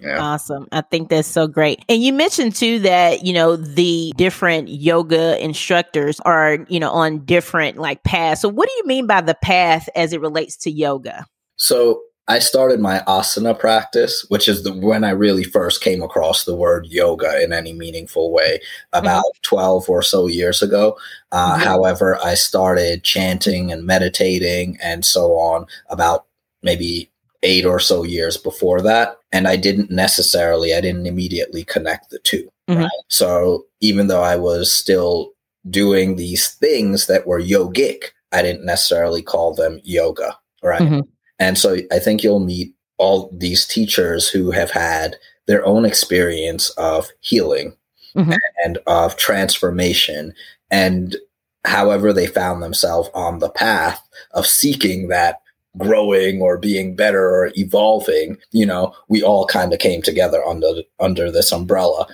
Yeah. 0.00 0.20
Awesome. 0.20 0.68
I 0.72 0.82
think 0.82 1.08
that's 1.08 1.28
so 1.28 1.46
great. 1.46 1.82
And 1.88 2.02
you 2.02 2.12
mentioned 2.12 2.54
too 2.54 2.80
that, 2.80 3.24
you 3.24 3.32
know, 3.32 3.56
the 3.56 4.12
different 4.16 4.68
yoga 4.68 5.42
instructors 5.42 6.20
are, 6.20 6.66
you 6.68 6.78
know, 6.78 6.90
on 6.90 7.24
different 7.24 7.78
like 7.78 8.02
paths. 8.02 8.42
So 8.42 8.48
what 8.48 8.68
do 8.68 8.74
you 8.76 8.86
mean 8.86 9.06
by 9.06 9.22
the 9.22 9.34
path 9.34 9.88
as 9.96 10.12
it 10.12 10.20
relates 10.20 10.56
to 10.58 10.70
yoga? 10.70 11.24
So 11.56 12.02
I 12.28 12.40
started 12.40 12.80
my 12.80 13.00
asana 13.06 13.56
practice, 13.56 14.24
which 14.28 14.48
is 14.48 14.64
the 14.64 14.72
when 14.72 15.04
I 15.04 15.10
really 15.10 15.44
first 15.44 15.80
came 15.80 16.02
across 16.02 16.44
the 16.44 16.56
word 16.56 16.86
yoga 16.86 17.42
in 17.42 17.52
any 17.52 17.72
meaningful 17.72 18.32
way 18.32 18.60
about 18.92 19.24
mm-hmm. 19.24 19.42
12 19.42 19.88
or 19.88 20.02
so 20.02 20.26
years 20.26 20.60
ago. 20.60 20.98
Uh, 21.30 21.54
mm-hmm. 21.54 21.62
However, 21.62 22.18
I 22.22 22.34
started 22.34 23.04
chanting 23.04 23.70
and 23.70 23.86
meditating 23.86 24.76
and 24.82 25.04
so 25.04 25.32
on 25.34 25.66
about 25.88 26.26
maybe 26.62 27.10
eight 27.44 27.64
or 27.64 27.78
so 27.78 28.02
years 28.02 28.36
before 28.36 28.80
that. 28.82 29.18
And 29.30 29.46
I 29.46 29.56
didn't 29.56 29.90
necessarily, 29.92 30.74
I 30.74 30.80
didn't 30.80 31.06
immediately 31.06 31.62
connect 31.64 32.10
the 32.10 32.18
2 32.20 32.48
mm-hmm. 32.68 32.82
right? 32.82 32.90
So 33.08 33.66
even 33.80 34.08
though 34.08 34.22
I 34.22 34.34
was 34.34 34.72
still 34.72 35.32
doing 35.70 36.16
these 36.16 36.48
things 36.48 37.06
that 37.06 37.26
were 37.26 37.40
yogic, 37.40 38.06
I 38.32 38.42
didn't 38.42 38.64
necessarily 38.64 39.22
call 39.22 39.54
them 39.54 39.80
yoga, 39.84 40.36
right? 40.62 41.04
And 41.38 41.58
so 41.58 41.78
I 41.92 41.98
think 41.98 42.22
you'll 42.22 42.40
meet 42.40 42.74
all 42.98 43.30
these 43.32 43.66
teachers 43.66 44.28
who 44.28 44.50
have 44.50 44.70
had 44.70 45.16
their 45.46 45.64
own 45.64 45.84
experience 45.84 46.70
of 46.70 47.08
healing 47.20 47.76
mm-hmm. 48.16 48.32
and 48.64 48.78
of 48.86 49.16
transformation. 49.16 50.32
And 50.70 51.16
however 51.64 52.12
they 52.12 52.26
found 52.26 52.62
themselves 52.62 53.10
on 53.14 53.38
the 53.38 53.50
path 53.50 54.00
of 54.32 54.46
seeking 54.46 55.08
that 55.08 55.40
growing 55.78 56.40
or 56.40 56.56
being 56.56 56.96
better 56.96 57.28
or 57.28 57.52
evolving, 57.56 58.38
you 58.52 58.64
know, 58.64 58.94
we 59.08 59.22
all 59.22 59.46
kind 59.46 59.72
of 59.72 59.78
came 59.78 60.02
together 60.02 60.42
under 60.44 60.82
under 61.00 61.30
this 61.30 61.52
umbrella 61.52 62.06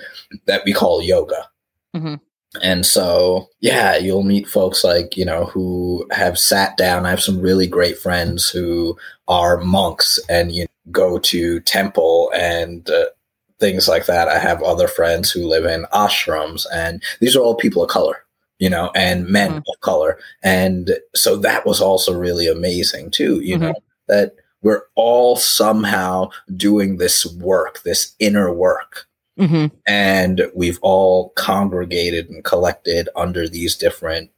that 0.47 0.63
we 0.65 0.73
call 0.73 1.03
yoga. 1.03 1.49
Mm-hmm. 1.95 2.15
And 2.61 2.85
so, 2.85 3.49
yeah, 3.61 3.97
you'll 3.97 4.25
meet 4.25 4.47
folks 4.47 4.85
like, 4.85 5.17
you 5.17 5.25
know, 5.25 5.47
who 5.47 6.07
have 6.11 6.39
sat 6.39 6.77
down. 6.77 7.07
I 7.07 7.11
have 7.11 7.23
some 7.23 7.41
really 7.41 7.67
great 7.67 7.97
friends 7.97 8.51
who 8.51 8.99
are 9.27 9.59
monks 9.59 10.19
and 10.29 10.53
you 10.53 10.67
go 10.91 11.19
to 11.19 11.61
temple 11.61 12.31
and 12.35 12.91
uh, 12.91 13.07
things 13.59 13.89
like 13.89 14.05
that. 14.07 14.29
I 14.29 14.39
have 14.39 14.63
other 14.63 14.89
friends 14.89 15.31
who 15.31 15.47
live 15.47 15.65
in 15.65 15.87
ashrams, 15.95 16.67
and 16.75 17.03
these 17.21 17.37
are 17.37 17.41
all 17.41 17.55
people 17.55 17.83
of 17.83 17.89
color, 17.89 18.25
you 18.59 18.69
know, 18.69 18.91
and 18.95 19.29
men 19.29 19.51
mm-hmm. 19.51 19.59
of 19.59 19.81
color. 19.81 20.19
And 20.43 20.99
so 21.15 21.37
that 21.37 21.65
was 21.65 21.81
also 21.81 22.13
really 22.13 22.49
amazing, 22.49 23.13
too, 23.13 23.41
you 23.41 23.55
mm-hmm. 23.55 23.67
know, 23.67 23.75
that 24.09 24.35
we're 24.63 24.83
all 24.95 25.37
somehow 25.37 26.31
doing 26.55 26.97
this 26.97 27.25
work, 27.25 27.83
this 27.85 28.15
inner 28.19 28.53
work 28.53 29.07
Mm-hmm. 29.39 29.75
And 29.87 30.43
we've 30.55 30.79
all 30.83 31.31
congregated 31.31 32.29
and 32.29 32.45
collected 32.45 33.09
under 33.17 33.49
these 33.49 33.77
different 33.77 34.31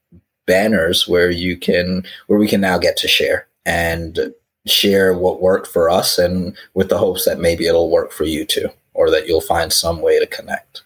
banners 0.47 1.09
where 1.09 1.31
you 1.31 1.57
can, 1.57 2.05
where 2.27 2.39
we 2.39 2.49
can 2.49 2.61
now 2.61 2.79
get 2.79 2.97
to 2.99 3.09
share 3.09 3.49
and 3.67 4.33
share 4.67 5.15
what 5.15 5.43
worked 5.43 5.67
for 5.67 5.91
us 5.91 6.19
and 6.19 6.57
with 6.75 6.89
the 6.89 6.99
hopes 6.99 7.25
that 7.25 7.41
maybe 7.41 7.67
it'll 7.67 7.91
work 7.91 8.13
for 8.13 8.25
you 8.25 8.45
too, 8.45 8.69
or 8.95 9.11
that 9.11 9.27
you'll 9.27 9.41
find 9.41 9.73
some 9.73 10.01
way 10.01 10.19
to 10.19 10.27
connect. 10.27 10.83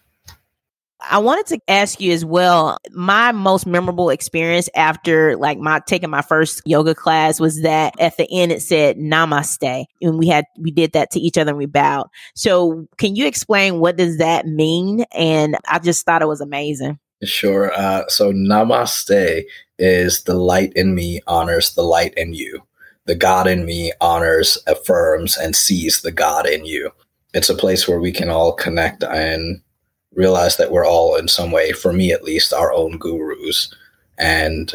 I 1.01 1.17
wanted 1.19 1.45
to 1.47 1.59
ask 1.67 2.01
you 2.01 2.11
as 2.11 2.25
well. 2.25 2.77
My 2.91 3.31
most 3.31 3.65
memorable 3.65 4.09
experience 4.09 4.69
after 4.75 5.37
like 5.37 5.57
my 5.57 5.81
taking 5.87 6.09
my 6.09 6.21
first 6.21 6.61
yoga 6.65 6.93
class 6.93 7.39
was 7.39 7.61
that 7.61 7.93
at 7.99 8.17
the 8.17 8.27
end 8.31 8.51
it 8.51 8.61
said 8.61 8.97
namaste. 8.97 9.85
And 10.01 10.19
we 10.19 10.27
had 10.27 10.45
we 10.57 10.71
did 10.71 10.91
that 10.93 11.11
to 11.11 11.19
each 11.19 11.37
other 11.37 11.51
and 11.51 11.57
we 11.57 11.67
bowed. 11.67 12.07
So 12.35 12.87
can 12.97 13.15
you 13.15 13.25
explain 13.25 13.79
what 13.79 13.97
does 13.97 14.17
that 14.17 14.45
mean? 14.45 15.05
And 15.13 15.57
I 15.67 15.79
just 15.79 16.05
thought 16.05 16.21
it 16.21 16.27
was 16.27 16.41
amazing. 16.41 16.99
Sure. 17.23 17.71
Uh, 17.73 18.07
so 18.07 18.31
namaste 18.31 19.43
is 19.77 20.23
the 20.23 20.35
light 20.35 20.73
in 20.75 20.95
me 20.95 21.21
honors 21.27 21.73
the 21.75 21.83
light 21.83 22.13
in 22.15 22.33
you. 22.33 22.61
The 23.05 23.15
God 23.15 23.47
in 23.47 23.65
me 23.65 23.91
honors, 24.01 24.57
affirms, 24.67 25.35
and 25.37 25.55
sees 25.55 26.01
the 26.01 26.11
God 26.11 26.45
in 26.45 26.65
you. 26.65 26.91
It's 27.33 27.49
a 27.49 27.55
place 27.55 27.87
where 27.87 27.99
we 27.99 28.11
can 28.11 28.29
all 28.29 28.53
connect 28.53 29.03
and 29.03 29.61
realize 30.13 30.57
that 30.57 30.71
we're 30.71 30.85
all 30.85 31.15
in 31.15 31.27
some 31.27 31.51
way, 31.51 31.71
for 31.71 31.93
me 31.93 32.11
at 32.11 32.23
least, 32.23 32.53
our 32.53 32.73
own 32.73 32.97
gurus. 32.97 33.73
And 34.17 34.71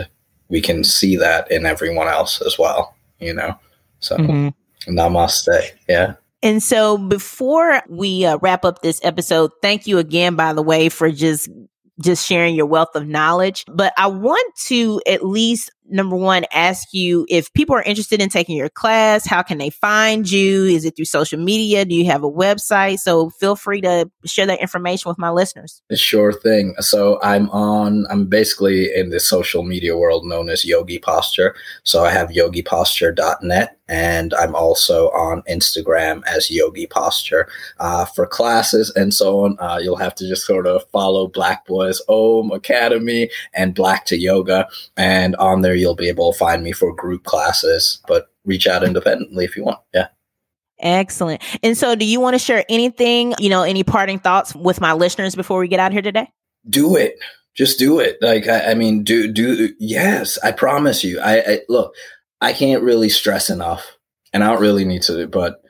we 0.48 0.60
can 0.60 0.84
see 0.84 1.16
that 1.16 1.50
in 1.50 1.66
everyone 1.66 2.08
else 2.08 2.40
as 2.42 2.58
well, 2.58 2.94
you 3.18 3.34
know? 3.34 3.58
So 4.00 4.16
mm-hmm. 4.16 4.48
namaste. 4.92 5.70
Yeah. 5.88 6.14
And 6.42 6.62
so 6.62 6.98
before 6.98 7.82
we 7.88 8.26
uh, 8.26 8.38
wrap 8.42 8.64
up 8.64 8.82
this 8.82 9.00
episode, 9.02 9.50
thank 9.62 9.86
you 9.86 9.98
again, 9.98 10.36
by 10.36 10.52
the 10.52 10.62
way, 10.62 10.88
for 10.88 11.10
just 11.10 11.48
just 12.00 12.26
sharing 12.26 12.56
your 12.56 12.66
wealth 12.66 12.94
of 12.94 13.06
knowledge. 13.06 13.64
But 13.68 13.92
I 13.96 14.08
want 14.08 14.54
to 14.66 15.00
at 15.06 15.24
least 15.24 15.70
number 15.86 16.16
one, 16.16 16.44
ask 16.52 16.88
you 16.92 17.26
if 17.28 17.52
people 17.52 17.76
are 17.76 17.82
interested 17.82 18.20
in 18.20 18.28
taking 18.28 18.56
your 18.56 18.68
class, 18.68 19.26
how 19.26 19.42
can 19.42 19.58
they 19.58 19.70
find 19.70 20.30
you? 20.30 20.64
Is 20.64 20.84
it 20.84 20.96
through 20.96 21.04
social 21.04 21.38
media? 21.38 21.84
Do 21.84 21.94
you 21.94 22.06
have 22.06 22.24
a 22.24 22.30
website? 22.30 22.98
So 22.98 23.30
feel 23.30 23.56
free 23.56 23.80
to 23.82 24.10
share 24.24 24.46
that 24.46 24.60
information 24.60 25.08
with 25.08 25.18
my 25.18 25.30
listeners. 25.30 25.82
Sure 25.94 26.32
thing. 26.32 26.74
So 26.80 27.18
I'm 27.22 27.50
on, 27.50 28.06
I'm 28.10 28.26
basically 28.26 28.94
in 28.94 29.10
the 29.10 29.20
social 29.20 29.62
media 29.62 29.96
world 29.96 30.24
known 30.24 30.48
as 30.48 30.64
Yogi 30.64 30.98
Posture. 30.98 31.54
So 31.82 32.04
I 32.04 32.10
have 32.10 32.30
yogiposture.net 32.30 33.78
and 33.88 34.32
I'm 34.34 34.54
also 34.54 35.08
on 35.10 35.42
Instagram 35.42 36.22
as 36.26 36.50
Yogi 36.50 36.86
Posture. 36.86 37.48
Uh, 37.78 38.04
for 38.04 38.26
classes 38.26 38.90
and 38.96 39.12
so 39.12 39.44
on, 39.44 39.58
uh, 39.58 39.78
you'll 39.82 39.96
have 39.96 40.14
to 40.16 40.28
just 40.28 40.46
sort 40.46 40.66
of 40.66 40.88
follow 40.90 41.26
Black 41.26 41.66
Boys 41.66 42.00
Om 42.08 42.50
Academy 42.50 43.28
and 43.52 43.74
Black 43.74 44.06
to 44.06 44.16
Yoga. 44.16 44.68
And 44.96 45.36
on 45.36 45.60
there, 45.74 45.80
you'll 45.80 45.94
be 45.94 46.08
able 46.08 46.32
to 46.32 46.38
find 46.38 46.62
me 46.62 46.72
for 46.72 46.94
group 46.94 47.24
classes, 47.24 48.00
but 48.06 48.30
reach 48.44 48.66
out 48.66 48.84
independently 48.84 49.44
if 49.44 49.56
you 49.56 49.64
want. 49.64 49.80
Yeah. 49.92 50.08
Excellent. 50.78 51.42
And 51.62 51.76
so, 51.76 51.94
do 51.94 52.04
you 52.04 52.20
want 52.20 52.34
to 52.34 52.38
share 52.38 52.64
anything, 52.68 53.34
you 53.38 53.48
know, 53.48 53.62
any 53.62 53.84
parting 53.84 54.18
thoughts 54.18 54.54
with 54.54 54.80
my 54.80 54.92
listeners 54.92 55.34
before 55.34 55.58
we 55.58 55.68
get 55.68 55.80
out 55.80 55.92
here 55.92 56.02
today? 56.02 56.28
Do 56.68 56.96
it. 56.96 57.18
Just 57.54 57.78
do 57.78 58.00
it. 58.00 58.18
Like, 58.20 58.48
I, 58.48 58.72
I 58.72 58.74
mean, 58.74 59.04
do, 59.04 59.30
do, 59.30 59.72
yes, 59.78 60.38
I 60.42 60.50
promise 60.50 61.04
you. 61.04 61.20
I, 61.20 61.38
I 61.38 61.60
look, 61.68 61.94
I 62.40 62.52
can't 62.52 62.82
really 62.82 63.08
stress 63.08 63.48
enough, 63.48 63.96
and 64.32 64.42
I 64.42 64.50
don't 64.50 64.60
really 64.60 64.84
need 64.84 65.02
to, 65.02 65.26
but 65.28 65.62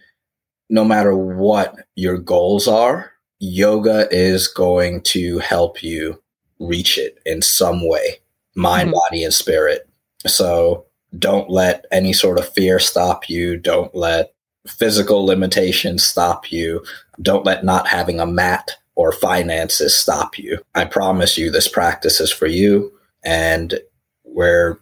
no 0.70 0.84
matter 0.84 1.14
what 1.14 1.76
your 1.94 2.16
goals 2.16 2.66
are, 2.66 3.12
yoga 3.38 4.08
is 4.10 4.48
going 4.48 5.02
to 5.02 5.38
help 5.40 5.82
you 5.82 6.20
reach 6.58 6.96
it 6.96 7.18
in 7.26 7.42
some 7.42 7.86
way 7.86 8.20
mind, 8.54 8.88
mm-hmm. 8.88 8.98
body, 9.10 9.24
and 9.24 9.34
spirit. 9.34 9.88
So 10.26 10.86
don't 11.18 11.50
let 11.50 11.84
any 11.92 12.12
sort 12.12 12.38
of 12.38 12.48
fear 12.48 12.78
stop 12.78 13.28
you. 13.28 13.56
Don't 13.56 13.94
let 13.94 14.34
physical 14.66 15.24
limitations 15.24 16.04
stop 16.04 16.50
you. 16.50 16.84
Don't 17.20 17.44
let 17.44 17.64
not 17.64 17.86
having 17.86 18.20
a 18.20 18.26
mat 18.26 18.76
or 18.96 19.12
finances 19.12 19.96
stop 19.96 20.38
you. 20.38 20.58
I 20.74 20.84
promise 20.84 21.36
you 21.36 21.50
this 21.50 21.68
practice 21.68 22.20
is 22.20 22.32
for 22.32 22.46
you 22.46 22.92
and 23.24 23.78
we're 24.24 24.78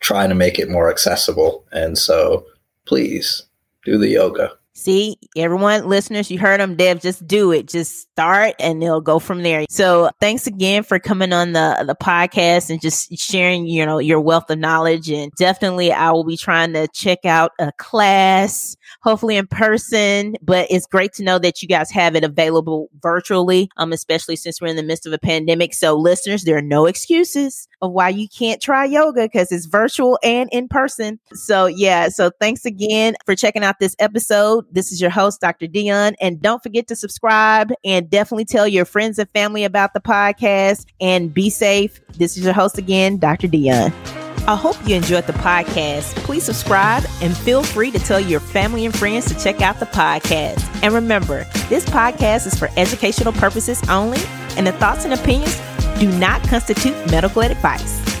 trying 0.00 0.28
to 0.28 0.34
make 0.34 0.58
it 0.58 0.70
more 0.70 0.90
accessible. 0.90 1.64
And 1.72 1.96
so 1.96 2.46
please 2.84 3.44
do 3.84 3.98
the 3.98 4.08
yoga. 4.08 4.52
See, 4.76 5.16
everyone, 5.34 5.88
listeners, 5.88 6.30
you 6.30 6.38
heard 6.38 6.60
them, 6.60 6.76
Dev. 6.76 7.00
Just 7.00 7.26
do 7.26 7.50
it. 7.50 7.66
Just 7.66 8.10
start, 8.12 8.56
and 8.60 8.80
they'll 8.80 9.00
go 9.00 9.18
from 9.18 9.42
there. 9.42 9.64
So, 9.70 10.10
thanks 10.20 10.46
again 10.46 10.82
for 10.82 10.98
coming 10.98 11.32
on 11.32 11.52
the 11.52 11.82
the 11.86 11.94
podcast 11.94 12.68
and 12.68 12.78
just 12.78 13.16
sharing, 13.18 13.66
you 13.66 13.86
know, 13.86 13.98
your 13.98 14.20
wealth 14.20 14.50
of 14.50 14.58
knowledge. 14.58 15.08
And 15.08 15.32
definitely, 15.32 15.92
I 15.92 16.10
will 16.10 16.24
be 16.24 16.36
trying 16.36 16.74
to 16.74 16.88
check 16.88 17.24
out 17.24 17.52
a 17.58 17.72
class 17.78 18.76
hopefully 19.02 19.36
in 19.36 19.46
person. 19.46 20.36
But 20.42 20.66
it's 20.70 20.86
great 20.86 21.12
to 21.14 21.24
know 21.24 21.38
that 21.38 21.62
you 21.62 21.68
guys 21.68 21.90
have 21.92 22.14
it 22.14 22.24
available 22.24 22.90
virtually, 23.00 23.70
um, 23.78 23.92
especially 23.92 24.36
since 24.36 24.60
we're 24.60 24.68
in 24.68 24.76
the 24.76 24.82
midst 24.82 25.06
of 25.06 25.12
a 25.12 25.18
pandemic. 25.18 25.74
So, 25.74 25.96
listeners, 25.96 26.44
there 26.44 26.56
are 26.56 26.62
no 26.62 26.86
excuses 26.86 27.66
of 27.80 27.92
why 27.92 28.10
you 28.10 28.28
can't 28.28 28.60
try 28.60 28.84
yoga 28.84 29.22
because 29.22 29.52
it's 29.52 29.66
virtual 29.66 30.18
and 30.22 30.48
in 30.52 30.68
person. 30.68 31.18
So, 31.32 31.66
yeah. 31.66 32.08
So, 32.08 32.30
thanks 32.40 32.64
again 32.66 33.16
for 33.24 33.34
checking 33.34 33.64
out 33.64 33.76
this 33.80 33.96
episode. 33.98 34.65
This 34.70 34.92
is 34.92 35.00
your 35.00 35.10
host, 35.10 35.40
Dr. 35.40 35.66
Dion. 35.66 36.16
And 36.20 36.40
don't 36.40 36.62
forget 36.62 36.86
to 36.88 36.96
subscribe 36.96 37.72
and 37.84 38.10
definitely 38.10 38.44
tell 38.44 38.66
your 38.66 38.84
friends 38.84 39.18
and 39.18 39.28
family 39.30 39.64
about 39.64 39.94
the 39.94 40.00
podcast 40.00 40.86
and 41.00 41.32
be 41.32 41.50
safe. 41.50 42.00
This 42.18 42.36
is 42.36 42.44
your 42.44 42.52
host 42.52 42.78
again, 42.78 43.18
Dr. 43.18 43.46
Dion. 43.46 43.92
I 44.48 44.54
hope 44.54 44.76
you 44.86 44.94
enjoyed 44.94 45.26
the 45.26 45.32
podcast. 45.32 46.14
Please 46.18 46.44
subscribe 46.44 47.04
and 47.20 47.36
feel 47.36 47.64
free 47.64 47.90
to 47.90 47.98
tell 47.98 48.20
your 48.20 48.38
family 48.38 48.84
and 48.84 48.96
friends 48.96 49.26
to 49.26 49.42
check 49.42 49.60
out 49.60 49.80
the 49.80 49.86
podcast. 49.86 50.64
And 50.84 50.94
remember, 50.94 51.44
this 51.68 51.84
podcast 51.84 52.46
is 52.46 52.56
for 52.56 52.68
educational 52.76 53.32
purposes 53.32 53.82
only, 53.88 54.20
and 54.56 54.66
the 54.66 54.72
thoughts 54.72 55.04
and 55.04 55.12
opinions 55.12 55.60
do 55.98 56.08
not 56.18 56.42
constitute 56.44 56.94
medical 57.10 57.42
advice. 57.42 58.15